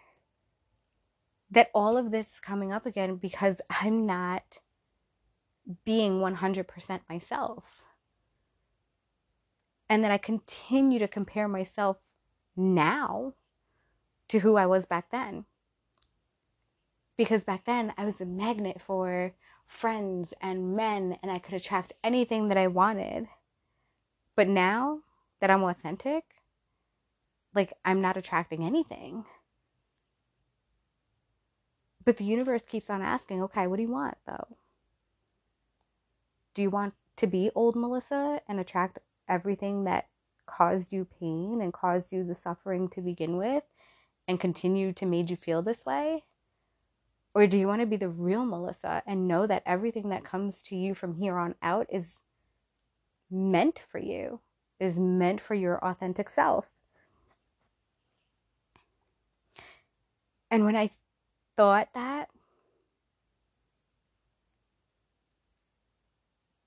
that 1.51 1.71
all 1.75 1.99
of 1.99 2.11
this 2.11 2.35
is 2.35 2.41
coming 2.41 2.73
up 2.73 2.87
again 2.87 3.17
because 3.17 3.61
I'm 3.69 4.07
not 4.07 4.59
being 5.85 6.21
100% 6.21 7.01
myself. 7.09 7.85
And 9.89 10.05
that 10.05 10.11
I 10.11 10.19
continue 10.19 10.99
to 10.99 11.09
compare 11.09 11.49
myself 11.49 11.99
now 12.57 13.35
to 14.29 14.41
who 14.41 14.57
I 14.57 14.67
was 14.67 14.87
back 14.87 15.11
then. 15.11 15.47
Because 17.17 17.45
back 17.45 17.65
then 17.65 17.93
I 17.97 18.05
was 18.05 18.21
a 18.21 18.27
magnet 18.27 18.81
for 18.81 19.35
friends 19.67 20.35
and 20.41 20.77
men 20.77 21.19
and 21.23 21.31
I 21.33 21.39
could 21.39 21.55
attract 21.55 21.93
anything 22.05 22.49
that 22.49 22.59
I 22.59 22.67
wanted. 22.67 23.29
But 24.37 24.49
now 24.49 25.01
that 25.41 25.51
I'm 25.51 25.63
authentic, 25.63 26.25
like 27.55 27.73
I'm 27.85 28.01
not 28.01 28.17
attracting 28.17 28.65
anything. 28.65 29.25
But 32.05 32.19
the 32.19 32.25
universe 32.25 32.63
keeps 32.63 32.89
on 32.89 33.03
asking, 33.03 33.43
okay, 33.45 33.67
what 33.67 33.77
do 33.77 33.83
you 33.83 33.91
want 33.91 34.17
though? 34.27 34.58
Do 36.59 36.63
you 36.63 36.71
want 36.71 36.95
to 37.19 37.29
be 37.29 37.53
old 37.55 37.77
Melissa 37.77 38.41
and 38.49 38.59
attract 38.59 38.99
everything 39.29 39.85
that 39.85 40.09
caused 40.45 40.93
you 40.93 41.05
pain 41.05 41.61
and 41.63 41.73
caused 41.73 42.13
you 42.13 42.25
the 42.25 42.35
suffering 42.35 42.89
to 42.89 43.01
begin 43.01 43.37
with 43.37 43.63
and 44.27 44.41
continue 44.41 44.93
to 44.95 45.07
made 45.07 45.31
you 45.31 45.37
feel 45.37 45.63
this 45.63 45.87
way? 45.87 46.25
Or 47.33 47.47
do 47.47 47.57
you 47.57 47.69
want 47.69 47.83
to 47.83 47.87
be 47.87 47.95
the 47.95 48.09
real 48.09 48.45
Melissa 48.45 49.05
and 49.07 49.29
know 49.29 49.47
that 49.47 49.63
everything 49.67 50.09
that 50.09 50.25
comes 50.25 50.61
to 50.63 50.75
you 50.75 50.97
from 50.97 51.15
here 51.15 51.39
on 51.39 51.55
out 51.63 51.87
is 51.91 52.23
meant 53.31 53.81
for 53.89 54.01
you, 54.01 54.41
is 54.81 54.99
meant 54.99 55.41
for 55.41 55.55
your 55.55 55.79
authentic 55.79 56.29
self? 56.29 56.67
And 60.51 60.65
when 60.65 60.75
I 60.75 60.91
thought 61.57 61.91
that, 61.95 62.31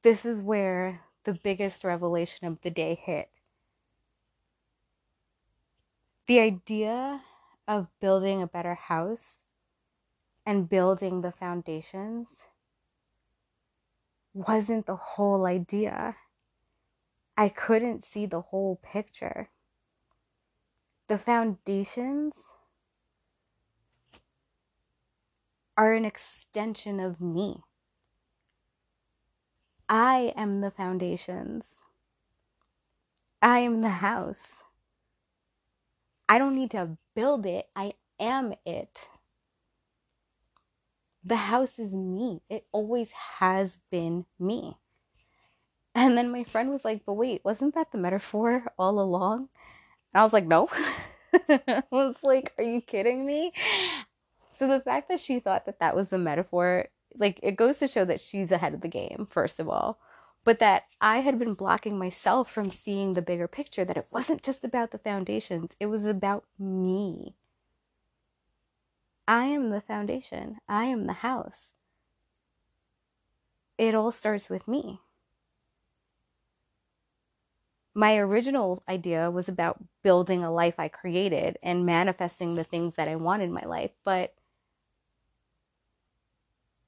this 0.04 0.26
is 0.26 0.40
where 0.40 1.02
the 1.24 1.34
biggest 1.34 1.84
revelation 1.84 2.48
of 2.48 2.62
the 2.62 2.72
day 2.72 2.96
hit. 2.96 3.30
The 6.28 6.40
idea 6.40 7.22
of 7.68 7.88
building 8.00 8.42
a 8.42 8.48
better 8.48 8.74
house 8.74 9.40
and 10.46 10.70
building 10.70 11.22
the 11.22 11.32
foundations 11.32 12.28
wasn't 14.34 14.86
the 14.86 14.96
whole 14.96 15.46
idea. 15.46 16.16
I 17.38 17.50
couldn't 17.50 18.06
see 18.06 18.26
the 18.26 18.42
whole 18.42 18.80
picture. 18.82 19.50
The 21.08 21.18
foundations 21.18 22.34
are 25.78 25.94
an 25.94 26.06
extension 26.06 27.00
of 27.00 27.20
me. 27.20 27.64
I 29.92 30.32
am 30.38 30.62
the 30.62 30.72
foundations. 30.72 31.80
I 33.42 33.60
am 33.60 33.82
the 33.82 33.90
house. 33.90 34.54
I 36.30 36.40
don't 36.40 36.56
need 36.56 36.72
to 36.72 36.98
build 37.14 37.46
it, 37.46 37.68
I 37.76 37.92
am 38.18 38.54
it. 38.66 39.10
The 41.26 41.36
house 41.36 41.78
is 41.78 41.92
me. 41.92 42.42
It 42.50 42.66
always 42.72 43.12
has 43.12 43.80
been 43.92 44.26
me. 44.40 44.78
And 45.94 46.18
then 46.18 46.32
my 46.32 46.46
friend 46.46 46.70
was 46.70 46.86
like, 46.86 47.02
But 47.06 47.16
wait, 47.16 47.44
wasn't 47.44 47.76
that 47.76 47.92
the 47.92 47.98
metaphor 47.98 48.72
all 48.80 48.98
along? 48.98 49.50
And 50.14 50.22
I 50.22 50.24
was 50.24 50.32
like, 50.32 50.48
No. 50.48 50.70
I 51.34 51.84
was 51.92 52.16
like, 52.24 52.54
Are 52.58 52.64
you 52.64 52.80
kidding 52.80 53.26
me? 53.26 53.52
So 54.52 54.68
the 54.68 54.80
fact 54.80 55.10
that 55.10 55.20
she 55.20 55.42
thought 55.42 55.66
that 55.66 55.80
that 55.80 55.98
was 55.98 56.08
the 56.08 56.18
metaphor, 56.18 56.88
like, 57.16 57.40
it 57.44 57.56
goes 57.56 57.80
to 57.80 57.88
show 57.88 58.06
that 58.06 58.22
she's 58.22 58.52
ahead 58.52 58.74
of 58.74 58.82
the 58.82 58.88
game, 58.88 59.26
first 59.30 59.60
of 59.60 59.70
all. 59.70 60.00
But 60.44 60.60
that 60.60 60.86
I 61.00 61.18
had 61.20 61.38
been 61.38 61.54
blocking 61.54 62.00
myself 62.00 62.52
from 62.52 62.72
seeing 62.72 63.14
the 63.14 63.22
bigger 63.22 63.48
picture, 63.48 63.86
that 63.86 63.98
it 63.98 64.08
wasn't 64.12 64.44
just 64.44 64.64
about 64.64 64.92
the 64.92 64.98
foundations, 64.98 65.72
it 65.80 65.86
was 65.86 66.06
about 66.06 66.46
me. 66.58 67.36
I 69.28 69.46
am 69.46 69.70
the 69.70 69.82
foundation. 69.82 70.58
I 70.68 70.86
am 70.86 71.06
the 71.06 71.14
house. 71.14 71.70
It 73.78 73.96
all 73.96 74.12
starts 74.12 74.50
with 74.50 74.68
me. 74.68 75.00
My 77.94 78.18
original 78.18 78.82
idea 78.88 79.30
was 79.30 79.50
about 79.50 79.84
building 80.02 80.44
a 80.44 80.52
life 80.52 80.76
I 80.78 80.88
created 80.88 81.58
and 81.62 81.86
manifesting 81.86 82.56
the 82.56 82.64
things 82.64 82.96
that 82.96 83.08
I 83.08 83.16
want 83.16 83.42
in 83.42 83.52
my 83.52 83.64
life, 83.64 83.92
but 84.04 84.34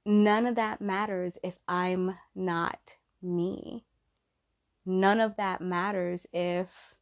none 0.05 0.45
of 0.45 0.55
that 0.55 0.81
matters 0.81 1.33
if 1.43 1.55
I'm 1.67 2.17
not 2.35 2.95
me. 3.21 3.85
None 4.85 5.19
of 5.21 5.37
that 5.37 5.61
matters 5.61 6.27
if 6.33 6.95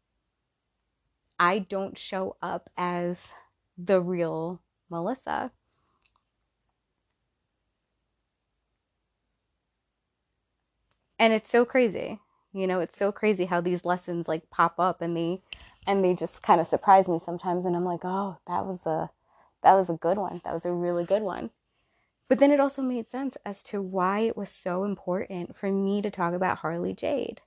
I 1.40 1.60
don't 1.60 1.98
show 1.98 2.38
up 2.42 2.70
as 2.78 3.30
the 3.78 4.02
real 4.02 4.62
Melissa. 4.90 5.52
And 11.20 11.34
it's 11.34 11.50
so 11.50 11.66
crazy. 11.66 12.20
You 12.54 12.68
know, 12.68 12.80
it's 12.82 12.98
so 12.98 13.12
crazy 13.12 13.46
how 13.46 13.62
these 13.62 13.86
lessons 13.86 14.28
like 14.28 14.50
pop 14.50 14.80
up 14.80 15.02
and 15.02 15.16
they 15.16 15.42
and 15.88 16.04
they 16.04 16.14
just 16.16 16.42
kind 16.42 16.62
of 16.62 16.68
surprise 16.68 17.08
me 17.08 17.20
sometimes 17.24 17.66
and 17.66 17.76
I'm 17.76 17.86
like, 17.86 18.02
"Oh, 18.04 18.38
that 18.48 18.66
was 18.66 18.86
a 18.86 19.10
that 19.64 19.74
was 19.74 19.90
a 19.90 19.94
good 19.94 20.18
one. 20.18 20.42
That 20.44 20.54
was 20.54 20.66
a 20.66 20.72
really 20.74 21.06
good 21.06 21.22
one." 21.24 21.52
But 22.32 22.40
then 22.40 22.52
it 22.52 22.62
also 22.62 22.82
made 22.82 23.10
sense 23.10 23.36
as 23.46 23.62
to 23.64 23.82
why 23.82 24.20
it 24.20 24.38
was 24.38 24.48
so 24.48 24.86
important 24.86 25.54
for 25.58 25.70
me 25.70 26.02
to 26.02 26.10
talk 26.10 26.34
about 26.34 26.60
Harley 26.60 26.94
Jade. 26.94 27.42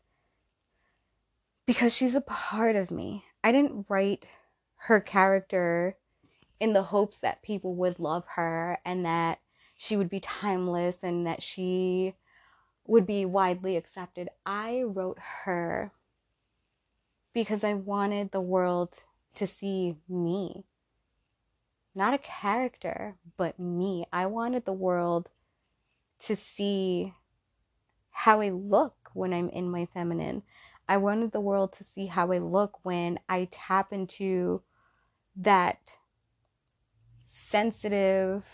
Because 1.64 1.96
she's 1.96 2.14
a 2.14 2.20
part 2.20 2.76
of 2.76 2.90
me. 2.90 3.24
I 3.42 3.50
didn't 3.50 3.86
write 3.88 4.28
her 4.80 5.00
character 5.00 5.96
in 6.60 6.74
the 6.74 6.82
hopes 6.82 7.16
that 7.20 7.42
people 7.42 7.74
would 7.76 7.98
love 7.98 8.24
her 8.34 8.76
and 8.84 9.06
that 9.06 9.38
she 9.78 9.96
would 9.96 10.10
be 10.10 10.20
timeless 10.20 10.96
and 11.02 11.26
that 11.26 11.42
she 11.42 12.12
would 12.86 13.06
be 13.06 13.24
widely 13.24 13.78
accepted. 13.78 14.28
I 14.44 14.82
wrote 14.82 15.18
her 15.44 15.92
because 17.32 17.64
I 17.64 17.72
wanted 17.72 18.32
the 18.32 18.42
world 18.42 19.02
to 19.36 19.46
see 19.46 19.96
me. 20.10 20.66
Not 21.94 22.14
a 22.14 22.18
character, 22.18 23.16
but 23.36 23.58
me. 23.58 24.06
I 24.12 24.26
wanted 24.26 24.64
the 24.64 24.72
world 24.72 25.28
to 26.20 26.34
see 26.34 27.14
how 28.10 28.40
I 28.40 28.50
look 28.50 29.10
when 29.12 29.32
I'm 29.32 29.48
in 29.48 29.70
my 29.70 29.86
feminine. 29.86 30.42
I 30.88 30.96
wanted 30.96 31.32
the 31.32 31.40
world 31.40 31.72
to 31.74 31.84
see 31.84 32.06
how 32.06 32.32
I 32.32 32.38
look 32.38 32.84
when 32.84 33.18
I 33.28 33.48
tap 33.50 33.92
into 33.92 34.62
that 35.36 35.78
sensitive, 37.28 38.44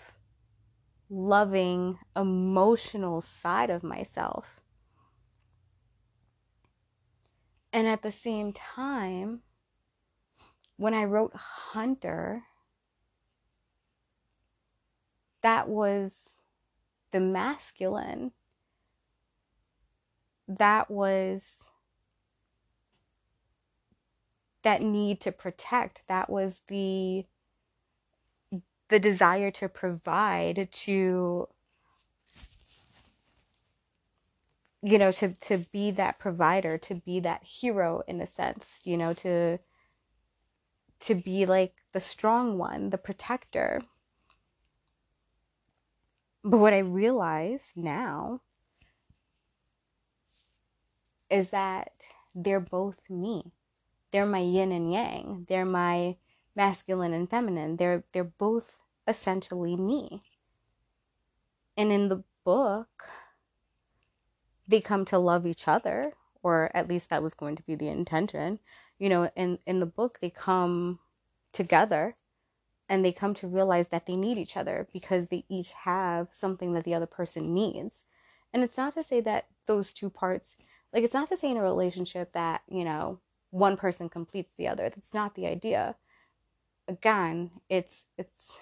loving, 1.08 1.98
emotional 2.14 3.20
side 3.20 3.70
of 3.70 3.82
myself. 3.82 4.60
And 7.72 7.86
at 7.86 8.02
the 8.02 8.12
same 8.12 8.52
time, 8.52 9.40
when 10.76 10.94
I 10.94 11.04
wrote 11.04 11.34
Hunter, 11.34 12.44
that 15.42 15.68
was 15.68 16.12
the 17.12 17.20
masculine. 17.20 18.32
That 20.48 20.90
was 20.90 21.56
that 24.62 24.82
need 24.82 25.20
to 25.22 25.32
protect. 25.32 26.02
That 26.08 26.28
was 26.28 26.62
the 26.68 27.24
the 28.88 28.98
desire 28.98 29.50
to 29.52 29.68
provide 29.68 30.68
to 30.72 31.48
you 34.82 34.98
know 34.98 35.12
to 35.12 35.34
to 35.34 35.58
be 35.72 35.90
that 35.92 36.18
provider 36.18 36.76
to 36.78 36.94
be 36.94 37.20
that 37.20 37.44
hero 37.44 38.02
in 38.08 38.20
a 38.20 38.26
sense 38.26 38.80
you 38.84 38.96
know 38.96 39.12
to 39.12 39.58
to 40.98 41.14
be 41.14 41.46
like 41.46 41.74
the 41.92 42.00
strong 42.00 42.58
one 42.58 42.90
the 42.90 42.98
protector 42.98 43.80
but 46.44 46.58
what 46.58 46.72
i 46.72 46.78
realize 46.78 47.72
now 47.76 48.40
is 51.28 51.50
that 51.50 51.92
they're 52.34 52.60
both 52.60 52.98
me 53.08 53.52
they're 54.10 54.26
my 54.26 54.40
yin 54.40 54.72
and 54.72 54.92
yang 54.92 55.46
they're 55.48 55.64
my 55.64 56.16
masculine 56.56 57.12
and 57.12 57.30
feminine 57.30 57.76
they're 57.76 58.04
they're 58.12 58.24
both 58.24 58.76
essentially 59.10 59.76
me. 59.76 60.22
And 61.76 61.92
in 61.92 62.08
the 62.08 62.22
book, 62.44 63.04
they 64.66 64.80
come 64.80 65.04
to 65.06 65.18
love 65.18 65.46
each 65.46 65.68
other, 65.68 66.12
or 66.42 66.70
at 66.74 66.88
least 66.88 67.10
that 67.10 67.22
was 67.22 67.34
going 67.34 67.56
to 67.56 67.62
be 67.64 67.74
the 67.74 67.88
intention. 67.88 68.60
You 68.98 69.08
know, 69.08 69.30
in, 69.36 69.58
in 69.66 69.80
the 69.80 69.86
book, 69.86 70.18
they 70.20 70.30
come 70.30 71.00
together 71.52 72.16
and 72.90 73.04
they 73.04 73.12
come 73.12 73.34
to 73.34 73.46
realize 73.46 73.88
that 73.88 74.06
they 74.06 74.16
need 74.16 74.36
each 74.36 74.56
other 74.56 74.88
because 74.92 75.28
they 75.28 75.44
each 75.48 75.70
have 75.72 76.26
something 76.32 76.72
that 76.72 76.82
the 76.82 76.92
other 76.92 77.06
person 77.06 77.54
needs. 77.54 78.02
And 78.52 78.64
it's 78.64 78.76
not 78.76 78.94
to 78.94 79.04
say 79.04 79.20
that 79.20 79.46
those 79.66 79.92
two 79.92 80.10
parts, 80.10 80.56
like, 80.92 81.04
it's 81.04 81.14
not 81.14 81.28
to 81.28 81.36
say 81.36 81.52
in 81.52 81.56
a 81.56 81.62
relationship 81.62 82.32
that, 82.32 82.62
you 82.68 82.84
know, 82.84 83.20
one 83.50 83.76
person 83.76 84.08
completes 84.08 84.50
the 84.58 84.66
other. 84.66 84.90
That's 84.90 85.14
not 85.14 85.36
the 85.36 85.46
idea. 85.46 85.94
Again, 86.88 87.52
it's, 87.68 88.06
it's 88.18 88.58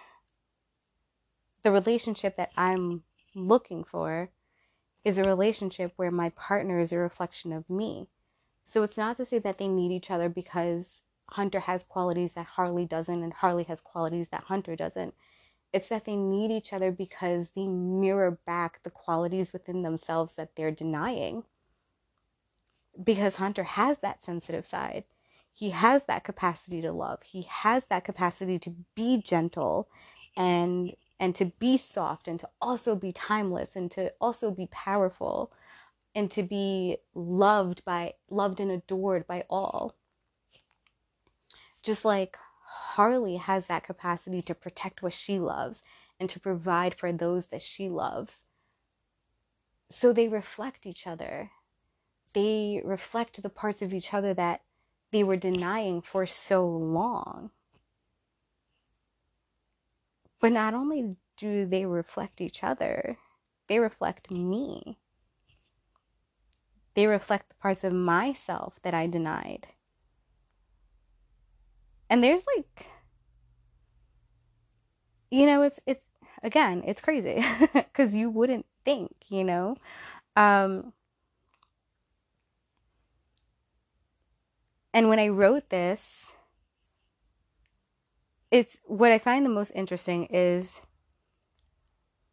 the 1.62 1.70
relationship 1.70 2.36
that 2.36 2.52
I'm 2.54 3.04
looking 3.34 3.82
for 3.82 4.28
is 5.04 5.16
a 5.16 5.24
relationship 5.24 5.94
where 5.96 6.10
my 6.10 6.28
partner 6.30 6.80
is 6.80 6.92
a 6.92 6.98
reflection 6.98 7.50
of 7.50 7.70
me. 7.70 8.08
So 8.66 8.82
it's 8.82 8.98
not 8.98 9.16
to 9.16 9.24
say 9.24 9.38
that 9.38 9.56
they 9.56 9.68
need 9.68 9.90
each 9.90 10.10
other 10.10 10.28
because 10.28 11.00
Hunter 11.30 11.60
has 11.60 11.82
qualities 11.82 12.32
that 12.32 12.46
Harley 12.46 12.86
doesn't 12.86 13.22
and 13.22 13.32
Harley 13.32 13.64
has 13.64 13.80
qualities 13.80 14.28
that 14.28 14.44
Hunter 14.44 14.76
doesn't. 14.76 15.14
It's 15.72 15.90
that 15.90 16.06
they 16.06 16.16
need 16.16 16.50
each 16.50 16.72
other 16.72 16.90
because 16.90 17.50
they 17.54 17.66
mirror 17.66 18.38
back 18.46 18.82
the 18.82 18.90
qualities 18.90 19.52
within 19.52 19.82
themselves 19.82 20.32
that 20.34 20.56
they're 20.56 20.70
denying. 20.70 21.44
Because 23.02 23.36
Hunter 23.36 23.64
has 23.64 23.98
that 23.98 24.24
sensitive 24.24 24.66
side. 24.66 25.04
He 25.52 25.70
has 25.70 26.04
that 26.04 26.24
capacity 26.24 26.80
to 26.82 26.92
love. 26.92 27.22
He 27.22 27.42
has 27.42 27.86
that 27.86 28.04
capacity 28.04 28.58
to 28.60 28.74
be 28.94 29.20
gentle 29.20 29.88
and 30.36 30.94
and 31.20 31.34
to 31.34 31.46
be 31.58 31.76
soft 31.76 32.28
and 32.28 32.38
to 32.38 32.48
also 32.60 32.94
be 32.94 33.10
timeless 33.10 33.74
and 33.74 33.90
to 33.90 34.12
also 34.20 34.52
be 34.52 34.68
powerful 34.70 35.52
and 36.14 36.30
to 36.30 36.44
be 36.44 36.96
loved 37.14 37.84
by 37.84 38.14
loved 38.30 38.60
and 38.60 38.70
adored 38.70 39.26
by 39.26 39.44
all 39.50 39.96
just 41.82 42.04
like 42.04 42.36
Harley 42.64 43.36
has 43.36 43.66
that 43.66 43.84
capacity 43.84 44.42
to 44.42 44.54
protect 44.54 45.02
what 45.02 45.12
she 45.12 45.38
loves 45.38 45.82
and 46.20 46.28
to 46.30 46.40
provide 46.40 46.94
for 46.94 47.12
those 47.12 47.46
that 47.46 47.62
she 47.62 47.88
loves. 47.88 48.42
So 49.90 50.12
they 50.12 50.28
reflect 50.28 50.84
each 50.84 51.06
other. 51.06 51.50
They 52.34 52.82
reflect 52.84 53.42
the 53.42 53.48
parts 53.48 53.80
of 53.80 53.94
each 53.94 54.12
other 54.12 54.34
that 54.34 54.62
they 55.10 55.24
were 55.24 55.36
denying 55.36 56.02
for 56.02 56.26
so 56.26 56.66
long. 56.66 57.50
But 60.40 60.52
not 60.52 60.74
only 60.74 61.16
do 61.36 61.64
they 61.64 61.86
reflect 61.86 62.40
each 62.40 62.62
other, 62.62 63.18
they 63.66 63.78
reflect 63.78 64.30
me. 64.30 64.98
They 66.94 67.06
reflect 67.06 67.48
the 67.48 67.54
parts 67.54 67.84
of 67.84 67.92
myself 67.92 68.80
that 68.82 68.94
I 68.94 69.06
denied. 69.06 69.68
And 72.10 72.22
there's 72.22 72.44
like 72.56 72.86
you 75.30 75.46
know, 75.46 75.62
it's 75.62 75.80
it's 75.86 76.04
again, 76.42 76.82
it's 76.86 77.00
crazy 77.00 77.44
cuz 77.92 78.14
you 78.16 78.30
wouldn't 78.30 78.66
think, 78.84 79.12
you 79.28 79.44
know. 79.44 79.76
Um 80.36 80.92
and 84.94 85.08
when 85.08 85.18
I 85.18 85.28
wrote 85.28 85.68
this, 85.68 86.34
it's 88.50 88.78
what 88.84 89.12
I 89.12 89.18
find 89.18 89.44
the 89.44 89.50
most 89.50 89.70
interesting 89.72 90.26
is 90.26 90.80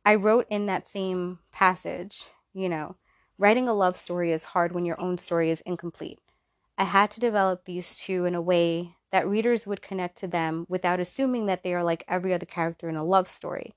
I 0.05 0.15
wrote 0.15 0.45
in 0.49 0.67
that 0.67 0.87
same 0.87 1.39
passage, 1.51 2.25
you 2.53 2.69
know, 2.69 2.95
writing 3.39 3.67
a 3.67 3.73
love 3.73 3.95
story 3.97 4.31
is 4.31 4.43
hard 4.43 4.71
when 4.71 4.85
your 4.85 4.99
own 5.01 5.17
story 5.17 5.49
is 5.49 5.61
incomplete. 5.61 6.19
I 6.77 6.83
had 6.85 7.11
to 7.11 7.19
develop 7.19 7.65
these 7.65 7.95
two 7.95 8.25
in 8.25 8.35
a 8.35 8.41
way 8.41 8.91
that 9.15 9.29
readers 9.29 9.65
would 9.65 9.81
connect 9.81 10.17
to 10.17 10.27
them 10.27 10.65
without 10.67 10.99
assuming 10.99 11.45
that 11.45 11.63
they 11.63 11.73
are 11.73 11.85
like 11.85 12.03
every 12.05 12.33
other 12.33 12.45
character 12.45 12.89
in 12.89 12.97
a 12.97 13.03
love 13.03 13.29
story. 13.29 13.73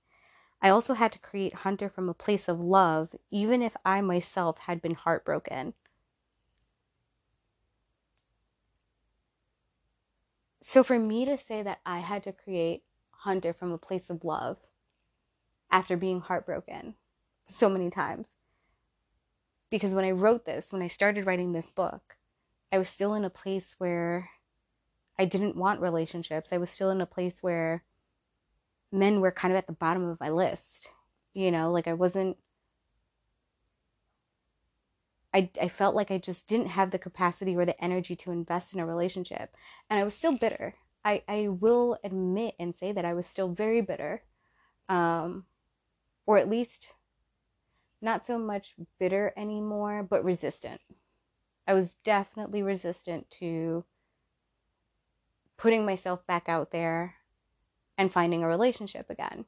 I 0.61 0.69
also 0.69 0.95
had 0.95 1.13
to 1.13 1.21
create 1.21 1.55
Hunter 1.55 1.89
from 1.89 2.09
a 2.09 2.13
place 2.13 2.49
of 2.49 2.59
love, 2.59 3.15
even 3.31 3.63
if 3.63 3.77
I 3.85 4.01
myself 4.01 4.59
had 4.59 4.83
been 4.83 4.97
heartbroken. 4.97 5.75
So, 10.61 10.83
for 10.83 10.99
me 10.99 11.25
to 11.27 11.39
say 11.39 11.63
that 11.63 11.79
I 11.87 12.01
had 12.01 12.25
to 12.25 12.33
create 12.33 12.83
Hunter 13.13 13.53
from 13.53 13.71
a 13.71 13.79
place 13.79 14.11
of 14.11 14.25
love 14.25 14.57
after 15.71 15.97
being 15.97 16.21
heartbroken 16.21 16.97
so 17.49 17.69
many 17.69 17.91
times, 17.91 18.33
because 19.71 19.95
when 19.95 20.05
I 20.05 20.11
wrote 20.11 20.47
this, 20.47 20.73
when 20.73 20.83
I 20.83 20.89
started 20.89 21.27
writing 21.27 21.53
this 21.53 21.71
book, 21.71 22.17
I 22.73 22.79
was 22.79 22.89
still 22.89 23.15
in 23.15 23.25
a 23.25 23.31
place 23.31 23.77
where 23.79 24.31
I 25.19 25.25
didn't 25.25 25.57
want 25.57 25.81
relationships. 25.81 26.53
I 26.53 26.59
was 26.59 26.71
still 26.71 26.91
in 26.91 27.01
a 27.01 27.07
place 27.07 27.43
where 27.43 27.83
men 28.93 29.21
were 29.21 29.33
kind 29.33 29.53
of 29.53 29.59
at 29.59 29.67
the 29.67 29.73
bottom 29.73 30.05
of 30.09 30.21
my 30.21 30.31
list. 30.31 30.91
You 31.35 31.51
know, 31.51 31.71
like 31.71 31.87
I 31.87 31.93
wasn't 31.95 32.37
I 35.35 35.51
I 35.61 35.69
felt 35.69 35.95
like 35.95 36.11
I 36.11 36.19
just 36.19 36.47
didn't 36.47 36.69
have 36.69 36.91
the 36.91 36.99
capacity 36.99 37.57
or 37.57 37.65
the 37.65 37.83
energy 37.83 38.17
to 38.17 38.33
invest 38.33 38.75
in 38.75 38.81
a 38.81 38.87
relationship. 38.87 39.57
And 39.91 40.01
I 40.01 40.05
was 40.05 40.15
still 40.15 40.37
bitter. 40.37 40.75
I 41.05 41.23
I 41.29 41.49
will 41.49 41.99
admit 42.05 42.55
and 42.59 42.75
say 42.75 42.93
that 42.93 43.05
I 43.05 43.15
was 43.15 43.27
still 43.27 43.49
very 43.49 43.81
bitter. 43.81 44.23
Um 44.89 45.45
or 46.27 46.39
at 46.39 46.49
least 46.49 46.89
not 48.01 48.25
so 48.25 48.39
much 48.39 48.75
bitter 48.99 49.33
anymore, 49.37 50.03
but 50.03 50.25
resistant. 50.25 50.81
I 51.67 51.75
was 51.75 51.95
definitely 52.05 52.63
resistant 52.63 53.31
to 53.41 53.85
putting 55.59 55.85
myself 55.85 56.27
back 56.27 56.49
out 56.49 56.71
there 56.71 57.17
and 57.99 58.13
finding 58.13 58.43
a 58.43 58.49
relationship 58.49 59.11
again. 59.11 59.45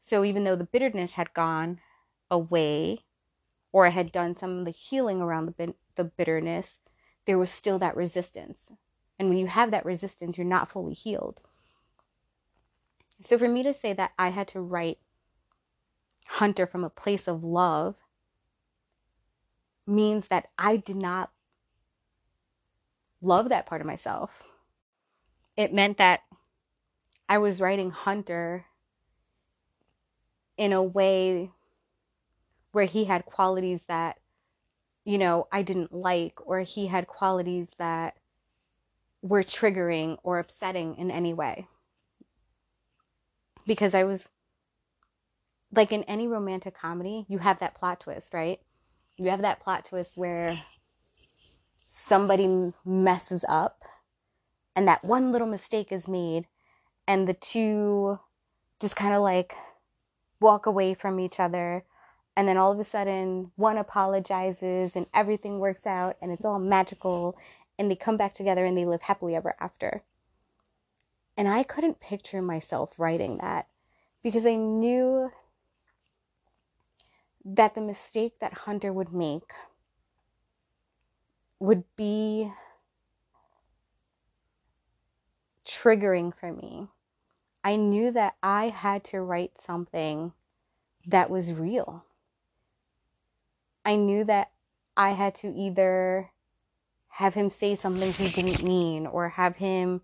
So 0.00 0.24
even 0.24 0.44
though 0.44 0.56
the 0.56 0.64
bitterness 0.64 1.12
had 1.12 1.34
gone 1.34 1.80
away, 2.30 3.00
or 3.72 3.86
I 3.86 3.90
had 3.90 4.12
done 4.12 4.36
some 4.36 4.60
of 4.60 4.64
the 4.64 4.70
healing 4.70 5.20
around 5.20 5.54
the, 5.58 5.74
the 5.96 6.04
bitterness, 6.04 6.78
there 7.26 7.38
was 7.38 7.50
still 7.50 7.78
that 7.80 7.96
resistance. 7.96 8.70
And 9.18 9.28
when 9.28 9.36
you 9.36 9.48
have 9.48 9.70
that 9.72 9.84
resistance, 9.84 10.38
you're 10.38 10.46
not 10.46 10.68
fully 10.68 10.94
healed. 10.94 11.40
So 13.24 13.36
for 13.36 13.48
me 13.48 13.62
to 13.64 13.74
say 13.74 13.92
that 13.92 14.12
I 14.18 14.28
had 14.28 14.48
to 14.48 14.60
write 14.60 14.98
Hunter 16.26 16.66
from 16.66 16.84
a 16.84 16.90
place 16.90 17.28
of 17.28 17.44
love 17.44 17.96
means 19.86 20.28
that 20.28 20.50
I 20.56 20.76
did 20.76 20.96
not 20.96 21.30
love 23.20 23.48
that 23.48 23.66
part 23.66 23.80
of 23.80 23.86
myself 23.86 24.51
it 25.56 25.72
meant 25.72 25.98
that 25.98 26.20
I 27.28 27.38
was 27.38 27.60
writing 27.60 27.90
Hunter 27.90 28.66
in 30.56 30.72
a 30.72 30.82
way 30.82 31.50
where 32.72 32.84
he 32.84 33.04
had 33.04 33.24
qualities 33.26 33.84
that, 33.88 34.18
you 35.04 35.18
know, 35.18 35.46
I 35.52 35.62
didn't 35.62 35.92
like, 35.92 36.46
or 36.46 36.60
he 36.60 36.86
had 36.86 37.06
qualities 37.06 37.70
that 37.78 38.16
were 39.22 39.42
triggering 39.42 40.18
or 40.22 40.38
upsetting 40.38 40.96
in 40.96 41.10
any 41.10 41.32
way. 41.34 41.66
Because 43.66 43.94
I 43.94 44.04
was, 44.04 44.28
like 45.74 45.92
in 45.92 46.02
any 46.04 46.26
romantic 46.26 46.74
comedy, 46.74 47.24
you 47.28 47.38
have 47.38 47.60
that 47.60 47.74
plot 47.74 48.00
twist, 48.00 48.34
right? 48.34 48.60
You 49.16 49.30
have 49.30 49.42
that 49.42 49.60
plot 49.60 49.84
twist 49.84 50.18
where 50.18 50.54
somebody 51.90 52.72
messes 52.84 53.44
up 53.48 53.82
and 54.74 54.88
that 54.88 55.04
one 55.04 55.32
little 55.32 55.46
mistake 55.46 55.92
is 55.92 56.08
made 56.08 56.46
and 57.06 57.26
the 57.28 57.34
two 57.34 58.18
just 58.80 58.96
kind 58.96 59.14
of 59.14 59.22
like 59.22 59.54
walk 60.40 60.66
away 60.66 60.94
from 60.94 61.20
each 61.20 61.38
other 61.38 61.84
and 62.36 62.48
then 62.48 62.56
all 62.56 62.72
of 62.72 62.80
a 62.80 62.84
sudden 62.84 63.50
one 63.56 63.76
apologizes 63.76 64.92
and 64.94 65.06
everything 65.14 65.58
works 65.58 65.86
out 65.86 66.16
and 66.22 66.32
it's 66.32 66.44
all 66.44 66.58
magical 66.58 67.36
and 67.78 67.90
they 67.90 67.96
come 67.96 68.16
back 68.16 68.34
together 68.34 68.64
and 68.64 68.76
they 68.76 68.84
live 68.84 69.02
happily 69.02 69.34
ever 69.34 69.54
after. 69.60 70.02
And 71.36 71.48
i 71.48 71.62
couldn't 71.62 72.00
picture 72.00 72.42
myself 72.42 72.98
writing 72.98 73.38
that 73.38 73.66
because 74.22 74.46
i 74.46 74.54
knew 74.54 75.30
that 77.44 77.74
the 77.74 77.80
mistake 77.80 78.38
that 78.40 78.52
hunter 78.52 78.92
would 78.92 79.12
make 79.12 79.50
would 81.58 81.84
be 81.96 82.52
triggering 85.72 86.32
for 86.34 86.52
me. 86.52 86.88
I 87.64 87.76
knew 87.76 88.10
that 88.12 88.34
I 88.42 88.68
had 88.68 89.04
to 89.04 89.20
write 89.20 89.52
something 89.64 90.32
that 91.06 91.30
was 91.30 91.52
real. 91.52 92.04
I 93.84 93.96
knew 93.96 94.24
that 94.24 94.50
I 94.96 95.10
had 95.10 95.34
to 95.36 95.48
either 95.48 96.30
have 97.08 97.34
him 97.34 97.50
say 97.50 97.76
something 97.76 98.12
he 98.12 98.28
didn't 98.28 98.62
mean, 98.62 99.06
or 99.06 99.30
have 99.30 99.56
him 99.56 100.02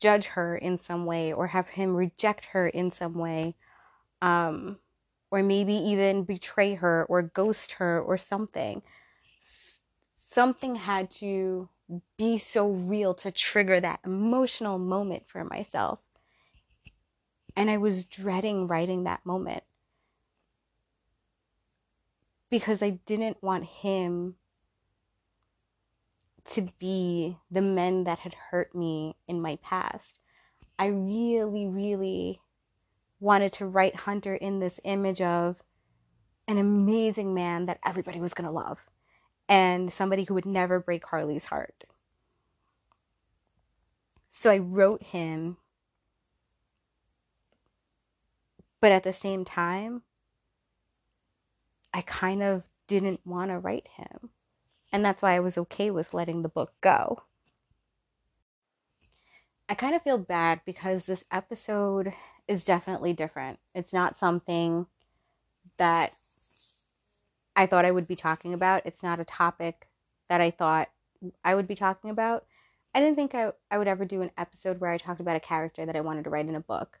judge 0.00 0.26
her 0.28 0.56
in 0.56 0.78
some 0.78 1.06
way, 1.06 1.32
or 1.32 1.48
have 1.48 1.68
him 1.68 1.96
reject 1.96 2.46
her 2.46 2.68
in 2.68 2.90
some 2.90 3.14
way, 3.14 3.54
um, 4.22 4.78
or 5.30 5.42
maybe 5.42 5.74
even 5.74 6.24
betray 6.24 6.74
her, 6.74 7.06
or 7.08 7.22
ghost 7.22 7.72
her, 7.72 8.00
or 8.00 8.18
something. 8.18 8.82
Something 10.24 10.76
had 10.76 11.10
to 11.12 11.68
be 12.16 12.38
so 12.38 12.68
real 12.70 13.14
to 13.14 13.30
trigger 13.30 13.80
that 13.80 14.00
emotional 14.04 14.78
moment 14.78 15.28
for 15.28 15.44
myself. 15.44 16.00
And 17.56 17.70
I 17.70 17.76
was 17.76 18.04
dreading 18.04 18.66
writing 18.66 19.04
that 19.04 19.26
moment. 19.26 19.64
because 22.50 22.82
I 22.82 22.90
didn't 23.06 23.42
want 23.42 23.64
him 23.64 24.34
to 26.44 26.68
be 26.78 27.38
the 27.50 27.62
men 27.62 28.04
that 28.04 28.18
had 28.18 28.34
hurt 28.34 28.74
me 28.74 29.16
in 29.28 29.40
my 29.40 29.56
past. 29.62 30.18
I 30.78 30.86
really, 30.86 31.68
really 31.68 32.40
wanted 33.20 33.52
to 33.54 33.66
write 33.66 33.94
Hunter 33.94 34.34
in 34.34 34.58
this 34.58 34.80
image 34.84 35.20
of 35.20 35.62
an 36.48 36.58
amazing 36.58 37.34
man 37.34 37.66
that 37.66 37.78
everybody 37.86 38.20
was 38.20 38.34
going 38.34 38.46
to 38.46 38.50
love 38.50 38.84
and 39.50 39.92
somebody 39.92 40.22
who 40.22 40.34
would 40.34 40.46
never 40.46 40.78
break 40.78 41.04
Harley's 41.04 41.46
heart. 41.46 41.84
So 44.30 44.48
I 44.48 44.58
wrote 44.58 45.02
him, 45.02 45.56
but 48.80 48.92
at 48.92 49.02
the 49.02 49.12
same 49.12 49.44
time, 49.44 50.02
I 51.92 52.02
kind 52.02 52.44
of 52.44 52.64
didn't 52.86 53.26
want 53.26 53.50
to 53.50 53.58
write 53.58 53.88
him. 53.96 54.30
And 54.92 55.04
that's 55.04 55.20
why 55.20 55.34
I 55.34 55.40
was 55.40 55.58
okay 55.58 55.90
with 55.90 56.14
letting 56.14 56.42
the 56.42 56.48
book 56.48 56.72
go. 56.80 57.24
I 59.68 59.74
kind 59.74 59.96
of 59.96 60.02
feel 60.02 60.18
bad 60.18 60.60
because 60.64 61.04
this 61.04 61.24
episode 61.32 62.12
is 62.46 62.64
definitely 62.64 63.14
different. 63.14 63.58
It's 63.74 63.92
not 63.92 64.16
something 64.16 64.86
that 65.76 66.12
I 67.60 67.66
thought 67.66 67.84
I 67.84 67.90
would 67.90 68.08
be 68.08 68.16
talking 68.16 68.54
about. 68.54 68.86
It's 68.86 69.02
not 69.02 69.20
a 69.20 69.24
topic 69.24 69.86
that 70.30 70.40
I 70.40 70.50
thought 70.50 70.88
I 71.44 71.54
would 71.54 71.68
be 71.68 71.74
talking 71.74 72.08
about. 72.08 72.46
I 72.94 73.00
didn't 73.00 73.16
think 73.16 73.34
I, 73.34 73.52
I 73.70 73.76
would 73.76 73.86
ever 73.86 74.06
do 74.06 74.22
an 74.22 74.30
episode 74.38 74.80
where 74.80 74.90
I 74.90 74.96
talked 74.96 75.20
about 75.20 75.36
a 75.36 75.40
character 75.40 75.84
that 75.84 75.94
I 75.94 76.00
wanted 76.00 76.24
to 76.24 76.30
write 76.30 76.48
in 76.48 76.54
a 76.54 76.60
book. 76.60 77.00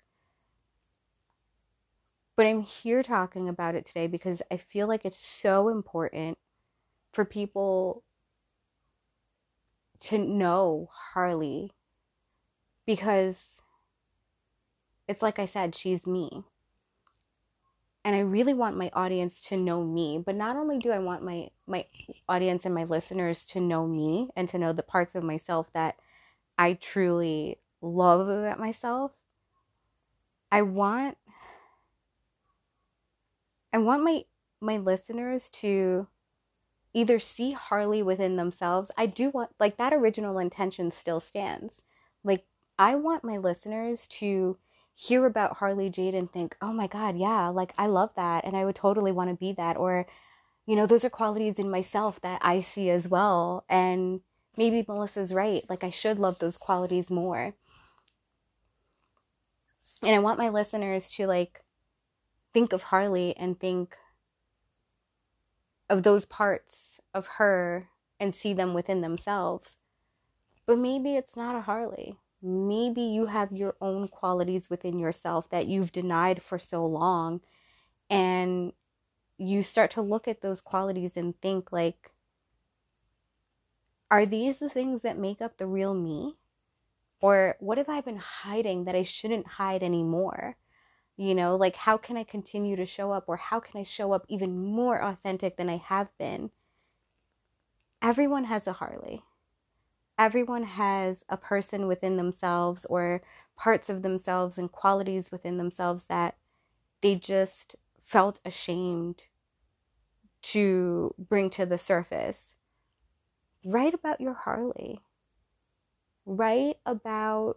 But 2.36 2.44
I'm 2.44 2.60
here 2.60 3.02
talking 3.02 3.48
about 3.48 3.74
it 3.74 3.86
today 3.86 4.06
because 4.06 4.42
I 4.50 4.58
feel 4.58 4.86
like 4.86 5.06
it's 5.06 5.18
so 5.18 5.70
important 5.70 6.36
for 7.14 7.24
people 7.24 8.02
to 10.00 10.18
know 10.18 10.90
Harley 10.92 11.72
because 12.84 13.46
it's 15.08 15.22
like 15.22 15.38
I 15.38 15.46
said, 15.46 15.74
she's 15.74 16.06
me. 16.06 16.44
And 18.04 18.16
I 18.16 18.20
really 18.20 18.54
want 18.54 18.76
my 18.76 18.90
audience 18.94 19.42
to 19.44 19.56
know 19.56 19.84
me, 19.84 20.18
but 20.24 20.34
not 20.34 20.56
only 20.56 20.78
do 20.78 20.90
I 20.90 20.98
want 20.98 21.22
my 21.22 21.50
my 21.66 21.86
audience 22.28 22.64
and 22.66 22.74
my 22.74 22.84
listeners 22.84 23.44
to 23.46 23.60
know 23.60 23.86
me 23.86 24.30
and 24.36 24.48
to 24.48 24.58
know 24.58 24.72
the 24.72 24.82
parts 24.82 25.14
of 25.14 25.22
myself 25.22 25.72
that 25.74 25.96
I 26.58 26.74
truly 26.74 27.58
love 27.82 28.28
about 28.28 28.58
myself, 28.60 29.12
I 30.52 30.62
want 30.62 31.16
I 33.72 33.78
want 33.78 34.02
my 34.04 34.24
my 34.60 34.76
listeners 34.76 35.48
to 35.48 36.06
either 36.94 37.20
see 37.20 37.52
Harley 37.52 38.02
within 38.02 38.36
themselves. 38.36 38.90
I 38.96 39.06
do 39.06 39.30
want, 39.30 39.52
like, 39.60 39.76
that 39.78 39.92
original 39.94 40.38
intention 40.38 40.90
still 40.90 41.20
stands. 41.20 41.82
Like, 42.24 42.46
I 42.78 42.96
want 42.96 43.24
my 43.24 43.38
listeners 43.38 44.06
to 44.08 44.58
hear 45.00 45.24
about 45.24 45.56
Harley 45.56 45.88
Jade 45.88 46.14
and 46.14 46.30
think, 46.30 46.54
oh 46.60 46.74
my 46.74 46.86
God, 46.86 47.16
yeah, 47.16 47.48
like, 47.48 47.72
I 47.78 47.86
love 47.86 48.10
that. 48.16 48.44
And 48.44 48.54
I 48.54 48.66
would 48.66 48.74
totally 48.76 49.12
want 49.12 49.30
to 49.30 49.36
be 49.36 49.52
that. 49.52 49.78
Or, 49.78 50.06
you 50.66 50.76
know, 50.76 50.84
those 50.84 51.06
are 51.06 51.10
qualities 51.10 51.54
in 51.54 51.70
myself 51.70 52.20
that 52.20 52.40
I 52.42 52.60
see 52.60 52.90
as 52.90 53.08
well. 53.08 53.64
And 53.66 54.20
maybe 54.58 54.84
Melissa's 54.86 55.32
right. 55.32 55.64
Like, 55.70 55.82
I 55.82 55.90
should 55.90 56.18
love 56.18 56.38
those 56.38 56.58
qualities 56.58 57.10
more. 57.10 57.54
And 60.02 60.14
I 60.14 60.18
want 60.18 60.38
my 60.38 60.50
listeners 60.50 61.08
to, 61.12 61.26
like, 61.26 61.62
think 62.52 62.74
of 62.74 62.82
Harley 62.82 63.34
and 63.38 63.58
think, 63.58 63.96
of 65.88 66.02
those 66.02 66.24
parts 66.24 67.00
of 67.14 67.26
her 67.26 67.88
and 68.20 68.34
see 68.34 68.52
them 68.52 68.74
within 68.74 69.00
themselves. 69.00 69.76
But 70.66 70.78
maybe 70.78 71.16
it's 71.16 71.36
not 71.36 71.56
a 71.56 71.62
Harley. 71.62 72.16
Maybe 72.42 73.02
you 73.02 73.26
have 73.26 73.52
your 73.52 73.76
own 73.80 74.08
qualities 74.08 74.70
within 74.70 74.98
yourself 74.98 75.50
that 75.50 75.66
you've 75.66 75.92
denied 75.92 76.42
for 76.42 76.58
so 76.58 76.84
long. 76.86 77.40
And 78.08 78.72
you 79.38 79.62
start 79.62 79.90
to 79.92 80.02
look 80.02 80.26
at 80.28 80.40
those 80.40 80.60
qualities 80.60 81.16
and 81.16 81.38
think, 81.40 81.72
like, 81.72 82.12
are 84.10 84.26
these 84.26 84.58
the 84.58 84.68
things 84.68 85.02
that 85.02 85.18
make 85.18 85.40
up 85.40 85.56
the 85.56 85.66
real 85.66 85.94
me? 85.94 86.36
Or 87.20 87.56
what 87.60 87.78
have 87.78 87.88
I 87.88 88.00
been 88.00 88.16
hiding 88.16 88.84
that 88.84 88.94
I 88.94 89.02
shouldn't 89.02 89.46
hide 89.46 89.82
anymore? 89.82 90.56
You 91.16 91.34
know, 91.34 91.54
like 91.54 91.76
how 91.76 91.98
can 91.98 92.16
I 92.16 92.24
continue 92.24 92.76
to 92.76 92.86
show 92.86 93.12
up 93.12 93.24
or 93.28 93.36
how 93.36 93.60
can 93.60 93.78
I 93.78 93.84
show 93.84 94.12
up 94.12 94.24
even 94.28 94.56
more 94.56 95.02
authentic 95.02 95.56
than 95.56 95.68
I 95.68 95.76
have 95.76 96.08
been? 96.18 96.50
Everyone 98.02 98.44
has 98.44 98.66
a 98.66 98.72
Harley. 98.72 99.22
Everyone 100.20 100.64
has 100.64 101.24
a 101.30 101.38
person 101.38 101.86
within 101.86 102.18
themselves 102.18 102.84
or 102.90 103.22
parts 103.56 103.88
of 103.88 104.02
themselves 104.02 104.58
and 104.58 104.70
qualities 104.70 105.32
within 105.32 105.56
themselves 105.56 106.04
that 106.04 106.36
they 107.00 107.14
just 107.14 107.74
felt 108.02 108.38
ashamed 108.44 109.22
to 110.42 111.14
bring 111.18 111.48
to 111.48 111.64
the 111.64 111.78
surface. 111.78 112.54
Write 113.64 113.94
about 113.94 114.20
your 114.20 114.34
Harley. 114.34 115.00
Write 116.26 116.76
about 116.84 117.56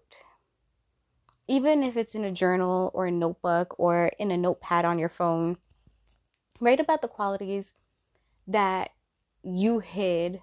even 1.50 1.84
if 1.84 1.98
it's 1.98 2.16
in 2.16 2.24
a 2.24 2.32
journal 2.32 2.92
or 2.94 3.08
a 3.08 3.12
notebook 3.12 3.76
or 3.78 4.10
in 4.18 4.32
a 4.32 4.38
notepad 4.38 4.86
on 4.86 4.98
your 4.98 5.10
phone, 5.10 5.58
write 6.62 6.80
about 6.80 7.02
the 7.02 7.10
qualities 7.10 7.74
that 8.48 8.92
you 9.44 9.80
hid 9.80 10.42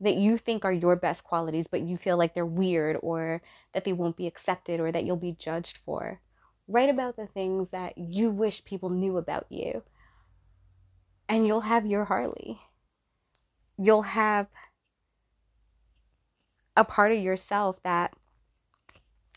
that 0.00 0.16
you 0.16 0.36
think 0.36 0.64
are 0.64 0.72
your 0.72 0.96
best 0.96 1.24
qualities, 1.24 1.66
but 1.66 1.80
you 1.80 1.96
feel 1.96 2.16
like 2.16 2.34
they're 2.34 2.44
weird 2.44 2.98
or 3.02 3.40
that 3.72 3.84
they 3.84 3.92
won't 3.92 4.16
be 4.16 4.26
accepted 4.26 4.80
or 4.80 4.92
that 4.92 5.04
you'll 5.04 5.16
be 5.16 5.32
judged 5.32 5.78
for. 5.78 6.20
Write 6.68 6.90
about 6.90 7.16
the 7.16 7.26
things 7.26 7.68
that 7.70 7.96
you 7.96 8.30
wish 8.30 8.64
people 8.64 8.90
knew 8.90 9.16
about 9.16 9.46
you. 9.48 9.82
And 11.28 11.46
you'll 11.46 11.62
have 11.62 11.86
your 11.86 12.04
Harley. 12.04 12.60
You'll 13.78 14.02
have 14.02 14.48
a 16.76 16.84
part 16.84 17.12
of 17.12 17.18
yourself 17.18 17.82
that 17.82 18.14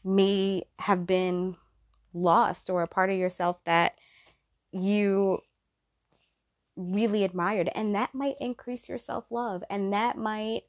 may 0.04 0.64
have 0.80 1.06
been 1.06 1.56
lost 2.14 2.70
or 2.70 2.82
a 2.82 2.88
part 2.88 3.10
of 3.10 3.18
yourself 3.18 3.58
that 3.66 3.98
you 4.72 5.40
really 6.80 7.24
admired. 7.24 7.70
And 7.76 7.94
that 7.94 8.16
might 8.16 8.36
increase 8.40 8.88
your 8.88 8.98
self 8.98 9.26
love 9.30 9.64
and 9.70 9.94
that 9.94 10.18
might 10.18 10.64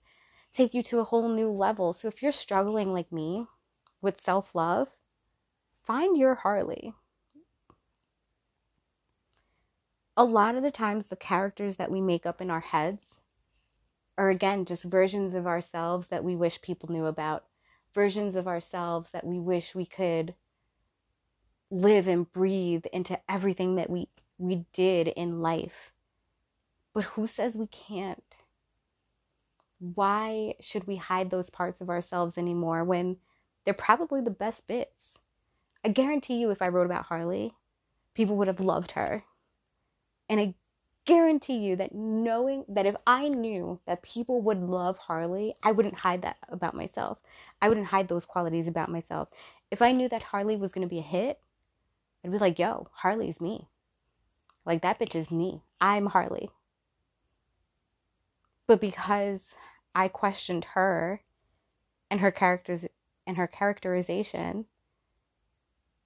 take 0.53 0.75
you 0.75 0.83
to 0.83 0.99
a 0.99 1.05
whole 1.05 1.29
new 1.29 1.51
level. 1.51 1.93
So 1.93 2.09
if 2.09 2.23
you're 2.23 2.33
struggling 2.33 2.93
like 2.93 3.13
me 3.13 3.47
with 4.03 4.21
self 4.21 4.55
love, 4.55 4.89
find 5.85 6.17
your 6.17 6.35
Harley. 6.35 6.93
A 10.17 10.25
lot 10.25 10.57
of 10.57 10.63
the 10.63 10.71
times, 10.71 11.07
the 11.07 11.17
characters 11.17 11.77
that 11.77 11.91
we 11.91 12.01
make 12.01 12.27
up 12.27 12.41
in 12.41 12.51
our 12.51 12.61
heads 12.61 13.07
are 14.19 14.29
again 14.29 14.65
just 14.65 14.85
versions 14.85 15.33
of 15.33 15.47
ourselves 15.47 16.09
that 16.09 16.25
we 16.25 16.37
wish 16.37 16.61
people 16.61 16.91
knew 16.91 17.07
about 17.07 17.45
versions 17.95 18.35
of 18.35 18.47
ourselves 18.47 19.11
that 19.11 19.25
we 19.25 19.39
wish 19.39 19.75
we 19.75 19.87
could 19.87 20.35
live 21.71 22.07
and 22.07 22.31
breathe 22.33 22.85
into 22.93 23.19
everything 23.31 23.77
that 23.77 23.89
we 23.89 24.09
we 24.37 24.65
did 24.73 25.09
in 25.09 25.41
life. 25.41 25.93
But 26.93 27.05
who 27.05 27.27
says 27.27 27.57
we 27.57 27.67
can't? 27.69 28.37
Why 29.79 30.55
should 30.61 30.87
we 30.87 30.97
hide 30.97 31.31
those 31.31 31.51
parts 31.51 31.81
of 31.81 31.89
ourselves 31.89 32.37
anymore 32.37 32.85
when 32.85 33.17
they're 33.65 33.75
probably 33.75 34.21
the 34.21 34.31
best 34.31 34.67
bits? 34.67 35.13
I 35.85 35.89
guarantee 35.89 36.35
you 36.35 36.51
if 36.51 36.61
I 36.61 36.69
wrote 36.69 36.87
about 36.87 37.07
Harley, 37.07 37.55
people 38.15 38.37
would 38.37 38.49
have 38.49 38.61
loved 38.61 38.93
her. 38.93 39.25
And 40.29 40.41
I 40.41 40.55
guarantee 41.07 41.57
you 41.57 41.77
that 41.77 41.95
knowing 41.95 42.65
that 42.69 42.87
if 42.87 42.95
I 43.07 43.29
knew 43.29 43.81
that 43.87 44.03
people 44.03 44.43
would 44.43 44.61
love 44.61 44.99
Harley, 44.99 45.55
I 45.63 45.73
wouldn't 45.73 45.99
hide 45.99 46.23
that 46.23 46.37
about 46.49 46.75
myself. 46.75 47.19
I 47.63 47.69
wouldn't 47.69 47.87
hide 47.87 48.09
those 48.09 48.27
qualities 48.27 48.69
about 48.69 48.91
myself. 48.91 49.29
If 49.71 49.81
I 49.81 49.93
knew 49.93 50.09
that 50.09 50.23
Harley 50.23 50.57
was 50.57 50.73
going 50.73 50.87
to 50.87 50.95
be 50.95 50.99
a 50.99 51.03
hit, 51.03 51.41
I'd 52.25 52.33
be 52.33 52.39
like, 52.39 52.59
yo, 52.59 52.89
Harley's 52.93 53.41
me. 53.41 53.69
Like, 54.67 54.83
that 54.83 54.99
bitch 54.99 55.15
is 55.15 55.31
me. 55.31 55.63
I'm 55.81 56.07
Harley. 56.07 56.51
But 58.71 58.81
because 58.81 59.41
I 59.97 60.07
questioned 60.07 60.65
her 60.77 61.23
and 62.09 62.21
her 62.21 62.31
characters 62.31 62.87
and 63.27 63.37
her 63.37 63.49
characterization, 63.49 64.67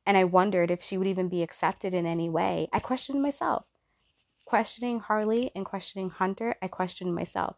and 0.06 0.16
I 0.16 0.24
wondered 0.24 0.70
if 0.70 0.82
she 0.82 0.96
would 0.96 1.06
even 1.06 1.28
be 1.28 1.42
accepted 1.42 1.92
in 1.92 2.06
any 2.06 2.30
way, 2.30 2.70
I 2.72 2.80
questioned 2.80 3.20
myself 3.20 3.66
questioning 4.46 5.00
Harley 5.00 5.50
and 5.54 5.66
questioning 5.66 6.08
Hunter, 6.08 6.54
I 6.62 6.68
questioned 6.68 7.14
myself. 7.14 7.56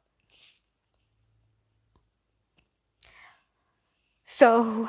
So, 4.25 4.89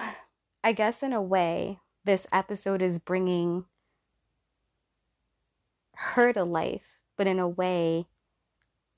I 0.64 0.72
guess 0.72 1.04
in 1.04 1.14
a 1.14 1.22
way, 1.22 1.80
this 2.06 2.26
episode 2.34 2.82
is 2.82 2.98
bringing 2.98 3.66
her 5.94 6.34
to 6.34 6.44
life, 6.44 7.02
but 7.18 7.28
in 7.28 7.38
a 7.38 7.48
way, 7.48 8.08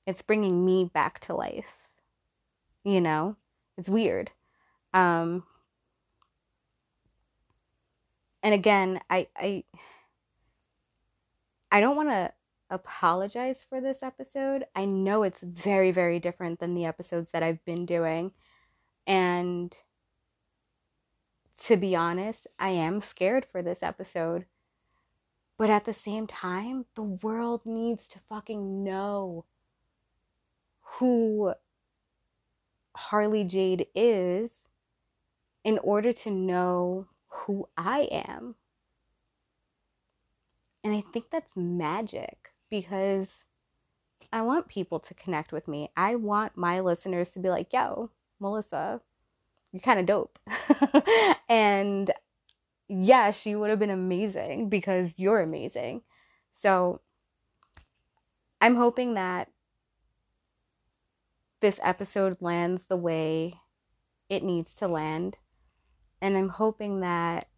it's 0.06 0.22
bringing 0.22 0.64
me 0.64 0.84
back 0.84 1.20
to 1.20 1.34
life. 1.34 1.88
You 2.84 3.00
know, 3.00 3.36
it's 3.76 3.88
weird. 3.88 4.30
Um, 4.94 5.44
and 8.42 8.54
again, 8.54 9.00
I, 9.10 9.28
I, 9.36 9.64
I 11.70 11.80
don't 11.80 11.96
want 11.96 12.08
to 12.08 12.32
apologize 12.70 13.66
for 13.68 13.80
this 13.80 14.02
episode. 14.02 14.64
I 14.74 14.84
know 14.84 15.22
it's 15.22 15.42
very, 15.42 15.90
very 15.90 16.18
different 16.18 16.60
than 16.60 16.74
the 16.74 16.86
episodes 16.86 17.30
that 17.32 17.42
I've 17.42 17.64
been 17.64 17.84
doing. 17.84 18.32
And 19.06 19.76
to 21.64 21.76
be 21.76 21.94
honest, 21.94 22.46
I 22.58 22.70
am 22.70 23.00
scared 23.00 23.44
for 23.44 23.62
this 23.62 23.82
episode. 23.82 24.46
But 25.58 25.68
at 25.68 25.84
the 25.84 25.92
same 25.92 26.26
time, 26.26 26.86
the 26.94 27.02
world 27.02 27.62
needs 27.66 28.08
to 28.08 28.18
fucking 28.18 28.82
know 28.82 29.44
who 30.98 31.54
Harley 32.96 33.44
Jade 33.44 33.86
is 33.94 34.50
in 35.64 35.78
order 35.78 36.12
to 36.12 36.30
know 36.30 37.06
who 37.28 37.68
I 37.76 38.08
am. 38.10 38.54
And 40.82 40.94
I 40.94 41.02
think 41.12 41.30
that's 41.30 41.56
magic 41.56 42.52
because 42.70 43.28
I 44.32 44.42
want 44.42 44.68
people 44.68 44.98
to 45.00 45.14
connect 45.14 45.52
with 45.52 45.68
me. 45.68 45.90
I 45.96 46.14
want 46.14 46.56
my 46.56 46.80
listeners 46.80 47.30
to 47.32 47.38
be 47.38 47.50
like, 47.50 47.72
yo, 47.72 48.10
Melissa, 48.38 49.00
you're 49.72 49.80
kind 49.80 50.00
of 50.00 50.06
dope. 50.06 50.38
and 51.48 52.10
yeah, 52.88 53.30
she 53.30 53.54
would 53.54 53.70
have 53.70 53.78
been 53.78 53.90
amazing 53.90 54.68
because 54.68 55.14
you're 55.16 55.40
amazing. 55.40 56.02
So 56.52 57.00
I'm 58.60 58.76
hoping 58.76 59.14
that 59.14 59.48
this 61.60 61.80
episode 61.82 62.36
lands 62.40 62.84
the 62.84 62.96
way 62.96 63.54
it 64.28 64.42
needs 64.42 64.74
to 64.74 64.88
land. 64.88 65.36
And 66.20 66.36
I'm 66.36 66.48
hoping 66.48 67.00
that 67.00 67.48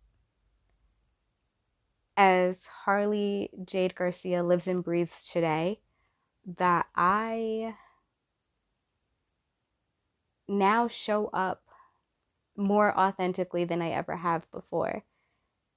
as 2.16 2.64
Harley 2.84 3.50
Jade 3.64 3.94
Garcia 3.94 4.42
lives 4.42 4.66
and 4.66 4.84
breathes 4.84 5.24
today, 5.24 5.80
that 6.58 6.86
I 6.94 7.74
now 10.48 10.88
show 10.88 11.26
up 11.28 11.62
more 12.56 12.96
authentically 12.98 13.64
than 13.64 13.80
I 13.80 13.90
ever 13.90 14.16
have 14.16 14.50
before. 14.50 15.04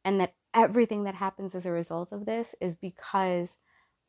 And 0.03 0.19
that 0.19 0.33
everything 0.53 1.03
that 1.03 1.15
happens 1.15 1.55
as 1.55 1.65
a 1.65 1.71
result 1.71 2.11
of 2.11 2.25
this 2.25 2.53
is 2.61 2.75
because 2.75 3.53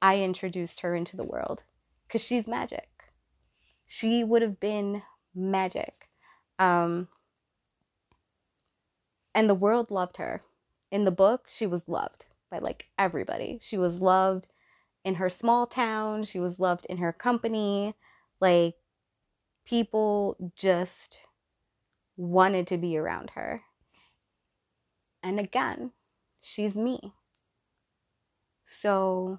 I 0.03 0.21
introduced 0.21 0.81
her 0.81 0.95
into 0.95 1.17
the 1.17 1.27
world. 1.27 1.63
Because 2.07 2.23
she's 2.23 2.47
magic. 2.47 2.89
She 3.87 4.25
would 4.25 4.43
have 4.43 4.59
been 4.61 5.03
magic. 5.35 6.09
Um, 6.59 7.09
and 9.35 9.49
the 9.49 9.55
world 9.55 9.91
loved 9.91 10.17
her. 10.17 10.43
In 10.91 11.05
the 11.05 11.11
book, 11.11 11.47
she 11.51 11.67
was 11.67 11.89
loved 11.89 12.27
by 12.51 12.59
like 12.59 12.87
everybody. 12.99 13.59
She 13.61 13.77
was 13.77 14.01
loved 14.01 14.47
in 15.05 15.15
her 15.17 15.31
small 15.31 15.69
town, 15.69 16.25
she 16.25 16.41
was 16.41 16.59
loved 16.59 16.85
in 16.87 16.99
her 16.99 17.13
company. 17.13 17.95
Like, 18.41 18.75
people 19.65 20.37
just 20.57 21.19
wanted 22.17 22.67
to 22.67 22.77
be 22.77 22.99
around 22.99 23.31
her. 23.31 23.63
And 25.23 25.39
again, 25.39 25.93
she's 26.41 26.75
me. 26.75 27.13
So, 28.65 29.39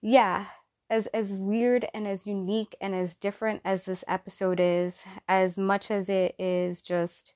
yeah, 0.00 0.46
as 0.90 1.06
as 1.08 1.32
weird 1.32 1.86
and 1.92 2.06
as 2.06 2.26
unique 2.26 2.74
and 2.80 2.94
as 2.94 3.14
different 3.14 3.60
as 3.64 3.84
this 3.84 4.04
episode 4.08 4.60
is, 4.60 5.02
as 5.28 5.56
much 5.56 5.90
as 5.90 6.08
it 6.08 6.34
is 6.38 6.82
just 6.82 7.34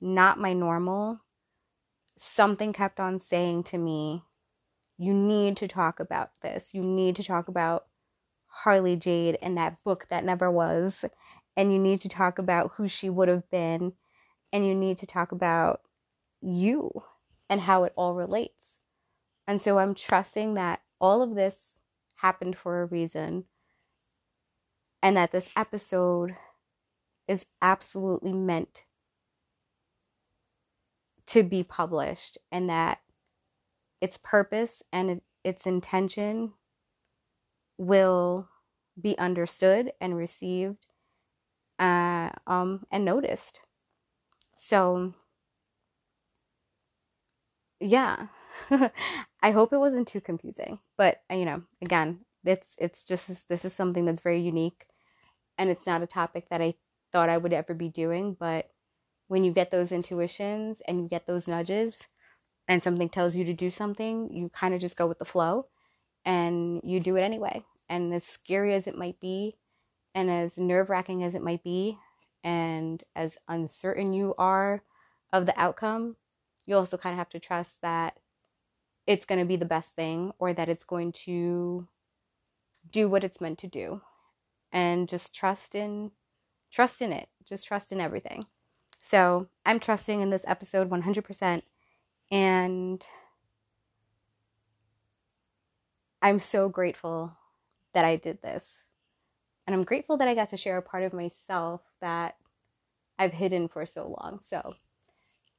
not 0.00 0.38
my 0.38 0.52
normal, 0.52 1.20
something 2.16 2.72
kept 2.72 3.00
on 3.00 3.20
saying 3.20 3.64
to 3.64 3.78
me, 3.78 4.24
you 4.96 5.14
need 5.14 5.56
to 5.58 5.68
talk 5.68 6.00
about 6.00 6.30
this. 6.42 6.74
You 6.74 6.82
need 6.82 7.16
to 7.16 7.22
talk 7.22 7.48
about 7.48 7.86
Harley 8.46 8.96
Jade 8.96 9.38
and 9.40 9.56
that 9.56 9.82
book 9.84 10.06
that 10.10 10.24
never 10.24 10.50
was. 10.50 11.04
And 11.56 11.72
you 11.72 11.78
need 11.78 12.00
to 12.02 12.08
talk 12.08 12.38
about 12.38 12.72
who 12.72 12.88
she 12.88 13.08
would 13.08 13.28
have 13.28 13.48
been. 13.50 13.92
And 14.52 14.66
you 14.66 14.74
need 14.74 14.98
to 14.98 15.06
talk 15.06 15.32
about 15.32 15.82
you 16.40 17.02
and 17.48 17.60
how 17.60 17.84
it 17.84 17.92
all 17.96 18.14
relates. 18.14 18.78
And 19.46 19.62
so 19.62 19.78
I'm 19.78 19.94
trusting 19.94 20.54
that 20.54 20.80
all 21.00 21.22
of 21.22 21.34
this 21.34 21.56
happened 22.18 22.56
for 22.56 22.82
a 22.82 22.86
reason 22.86 23.46
and 25.02 25.16
that 25.16 25.32
this 25.32 25.50
episode 25.56 26.36
is 27.28 27.46
absolutely 27.62 28.32
meant 28.32 28.84
to 31.26 31.42
be 31.42 31.62
published 31.62 32.38
and 32.50 32.68
that 32.70 33.00
its 34.00 34.18
purpose 34.18 34.82
and 34.92 35.20
its 35.44 35.66
intention 35.66 36.52
will 37.78 38.48
be 39.00 39.16
understood 39.18 39.92
and 40.00 40.16
received 40.16 40.84
uh, 41.78 42.30
um, 42.46 42.84
and 42.90 43.04
noticed. 43.04 43.60
So, 44.56 45.14
yeah, 47.80 48.26
I 49.42 49.52
hope 49.52 49.72
it 49.72 49.78
wasn't 49.78 50.08
too 50.08 50.20
confusing. 50.20 50.78
But 50.96 51.22
uh, 51.30 51.34
you 51.34 51.44
know, 51.44 51.62
again, 51.82 52.20
it's 52.44 52.74
it's 52.78 53.04
just 53.04 53.48
this 53.48 53.64
is 53.64 53.72
something 53.72 54.04
that's 54.04 54.20
very 54.20 54.40
unique, 54.40 54.86
and 55.56 55.70
it's 55.70 55.86
not 55.86 56.02
a 56.02 56.06
topic 56.06 56.48
that 56.50 56.62
I 56.62 56.74
thought 57.12 57.28
I 57.28 57.38
would 57.38 57.52
ever 57.52 57.74
be 57.74 57.88
doing. 57.88 58.36
But 58.38 58.70
when 59.28 59.44
you 59.44 59.52
get 59.52 59.70
those 59.70 59.92
intuitions 59.92 60.82
and 60.86 61.00
you 61.00 61.08
get 61.08 61.26
those 61.26 61.48
nudges, 61.48 62.06
and 62.66 62.82
something 62.82 63.08
tells 63.08 63.36
you 63.36 63.44
to 63.44 63.54
do 63.54 63.70
something, 63.70 64.30
you 64.32 64.48
kind 64.50 64.74
of 64.74 64.80
just 64.80 64.96
go 64.96 65.06
with 65.06 65.18
the 65.18 65.24
flow, 65.24 65.66
and 66.24 66.80
you 66.84 67.00
do 67.00 67.16
it 67.16 67.22
anyway. 67.22 67.64
And 67.88 68.12
as 68.12 68.24
scary 68.24 68.74
as 68.74 68.86
it 68.86 68.96
might 68.96 69.20
be, 69.20 69.56
and 70.14 70.30
as 70.30 70.58
nerve 70.58 70.90
wracking 70.90 71.22
as 71.22 71.34
it 71.34 71.42
might 71.42 71.62
be, 71.62 71.98
and 72.44 73.02
as 73.16 73.38
uncertain 73.48 74.12
you 74.12 74.34
are 74.38 74.82
of 75.32 75.46
the 75.46 75.58
outcome, 75.58 76.16
you 76.66 76.76
also 76.76 76.96
kind 76.96 77.14
of 77.14 77.18
have 77.18 77.30
to 77.30 77.40
trust 77.40 77.80
that 77.82 78.18
it's 79.08 79.24
going 79.24 79.38
to 79.38 79.46
be 79.46 79.56
the 79.56 79.64
best 79.64 79.96
thing 79.96 80.32
or 80.38 80.52
that 80.52 80.68
it's 80.68 80.84
going 80.84 81.12
to 81.12 81.88
do 82.90 83.08
what 83.08 83.24
it's 83.24 83.40
meant 83.40 83.58
to 83.58 83.66
do. 83.66 84.02
And 84.70 85.08
just 85.08 85.34
trust 85.34 85.74
in 85.74 86.12
trust 86.70 87.00
in 87.00 87.10
it. 87.12 87.28
Just 87.48 87.66
trust 87.66 87.90
in 87.90 88.00
everything. 88.00 88.44
So 89.00 89.48
i'm 89.64 89.80
trusting 89.80 90.20
in 90.20 90.28
this 90.28 90.44
episode 90.46 90.90
100% 90.90 91.62
and 92.30 93.06
i'm 96.20 96.38
so 96.38 96.68
grateful 96.68 97.32
that 97.94 98.04
i 98.04 98.16
did 98.16 98.42
this. 98.42 98.66
And 99.66 99.74
i'm 99.74 99.84
grateful 99.84 100.18
that 100.18 100.28
i 100.28 100.34
got 100.34 100.50
to 100.50 100.58
share 100.58 100.76
a 100.76 100.82
part 100.82 101.04
of 101.04 101.14
myself 101.14 101.80
that 102.02 102.36
i've 103.18 103.32
hidden 103.32 103.68
for 103.68 103.86
so 103.86 104.14
long. 104.20 104.40
So 104.42 104.74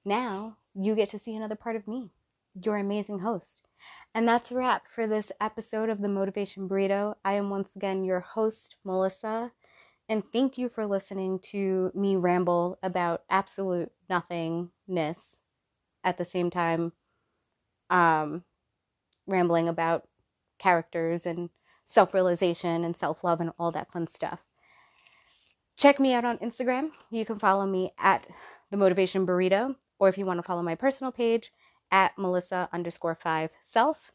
now 0.05 0.57
you 0.75 0.93
get 0.93 1.09
to 1.09 1.19
see 1.19 1.35
another 1.35 1.55
part 1.55 1.75
of 1.75 1.87
me 1.87 2.11
your 2.65 2.77
amazing 2.77 3.19
host. 3.19 3.67
And 4.15 4.27
that's 4.27 4.51
a 4.51 4.55
wrap 4.55 4.83
for 4.93 5.07
this 5.07 5.31
episode 5.39 5.89
of 5.89 6.01
the 6.01 6.09
Motivation 6.09 6.67
Burrito. 6.67 7.15
I 7.23 7.33
am 7.33 7.49
once 7.49 7.69
again 7.75 8.03
your 8.03 8.19
host, 8.21 8.75
Melissa, 8.83 9.51
and 10.09 10.23
thank 10.33 10.57
you 10.57 10.69
for 10.69 10.85
listening 10.87 11.39
to 11.51 11.91
me 11.95 12.15
ramble 12.15 12.79
about 12.83 13.23
absolute 13.29 13.91
nothingness 14.09 15.35
at 16.03 16.17
the 16.17 16.25
same 16.25 16.49
time 16.49 16.93
um, 17.89 18.43
rambling 19.27 19.67
about 19.69 20.07
characters 20.59 21.25
and 21.25 21.49
self 21.87 22.13
realization 22.13 22.83
and 22.83 22.95
self 22.97 23.23
love 23.23 23.41
and 23.41 23.51
all 23.59 23.71
that 23.71 23.91
fun 23.91 24.07
stuff. 24.07 24.41
Check 25.77 25.99
me 25.99 26.13
out 26.13 26.25
on 26.25 26.37
Instagram. 26.39 26.91
You 27.09 27.25
can 27.25 27.39
follow 27.39 27.65
me 27.65 27.93
at 27.97 28.27
the 28.69 28.77
Motivation 28.77 29.25
Burrito, 29.25 29.75
or 29.99 30.09
if 30.09 30.17
you 30.17 30.25
want 30.25 30.37
to 30.39 30.43
follow 30.43 30.61
my 30.61 30.75
personal 30.75 31.11
page, 31.11 31.51
at 31.91 32.17
Melissa 32.17 32.69
underscore 32.71 33.15
five 33.15 33.51
self. 33.63 34.13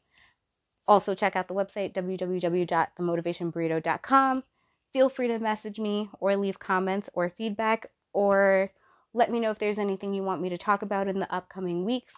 Also, 0.86 1.14
check 1.14 1.34
out 1.34 1.48
the 1.48 1.54
website 1.54 1.94
www.themotivationburrito.com. 1.94 4.44
Feel 4.92 5.08
free 5.08 5.28
to 5.28 5.38
message 5.38 5.80
me 5.80 6.10
or 6.20 6.36
leave 6.36 6.58
comments 6.58 7.08
or 7.14 7.30
feedback 7.30 7.86
or 8.12 8.70
let 9.14 9.30
me 9.30 9.40
know 9.40 9.50
if 9.50 9.58
there's 9.58 9.78
anything 9.78 10.12
you 10.12 10.22
want 10.22 10.42
me 10.42 10.50
to 10.50 10.58
talk 10.58 10.82
about 10.82 11.08
in 11.08 11.20
the 11.20 11.34
upcoming 11.34 11.84
weeks. 11.84 12.12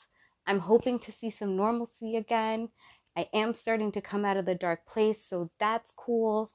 I'm 0.47 0.61
hoping 0.61 0.99
to 1.01 1.13
see 1.13 1.31
some 1.31 1.57
normalcy 1.57 2.17
again. 2.17 2.71
I 3.17 3.29
am 3.33 3.55
starting 3.55 3.93
to 3.93 4.01
come 4.01 4.25
out 4.25 4.37
of 4.37 4.47
the 4.47 4.55
dark 4.55 4.87
place, 4.87 5.23
so 5.23 5.51
that's 5.59 5.93
cool. 5.97 6.51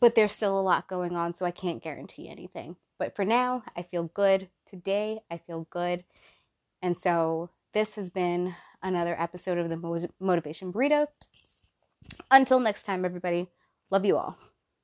But 0.00 0.14
there's 0.14 0.32
still 0.32 0.58
a 0.58 0.62
lot 0.62 0.88
going 0.88 1.16
on, 1.16 1.34
so 1.34 1.46
I 1.46 1.50
can't 1.50 1.82
guarantee 1.82 2.28
anything. 2.28 2.76
But 2.98 3.16
for 3.16 3.24
now, 3.24 3.64
I 3.76 3.82
feel 3.82 4.04
good. 4.04 4.48
Today, 4.66 5.20
I 5.30 5.38
feel 5.38 5.66
good. 5.70 6.04
And 6.82 6.98
so 6.98 7.50
this 7.74 7.94
has 7.96 8.10
been 8.10 8.54
another 8.82 9.20
episode 9.20 9.58
of 9.58 9.68
the 9.68 10.08
Motivation 10.20 10.72
Burrito. 10.72 11.06
Until 12.30 12.60
next 12.60 12.84
time, 12.84 13.04
everybody, 13.04 13.48
Love 13.90 14.04
you 14.04 14.16
all. 14.16 14.36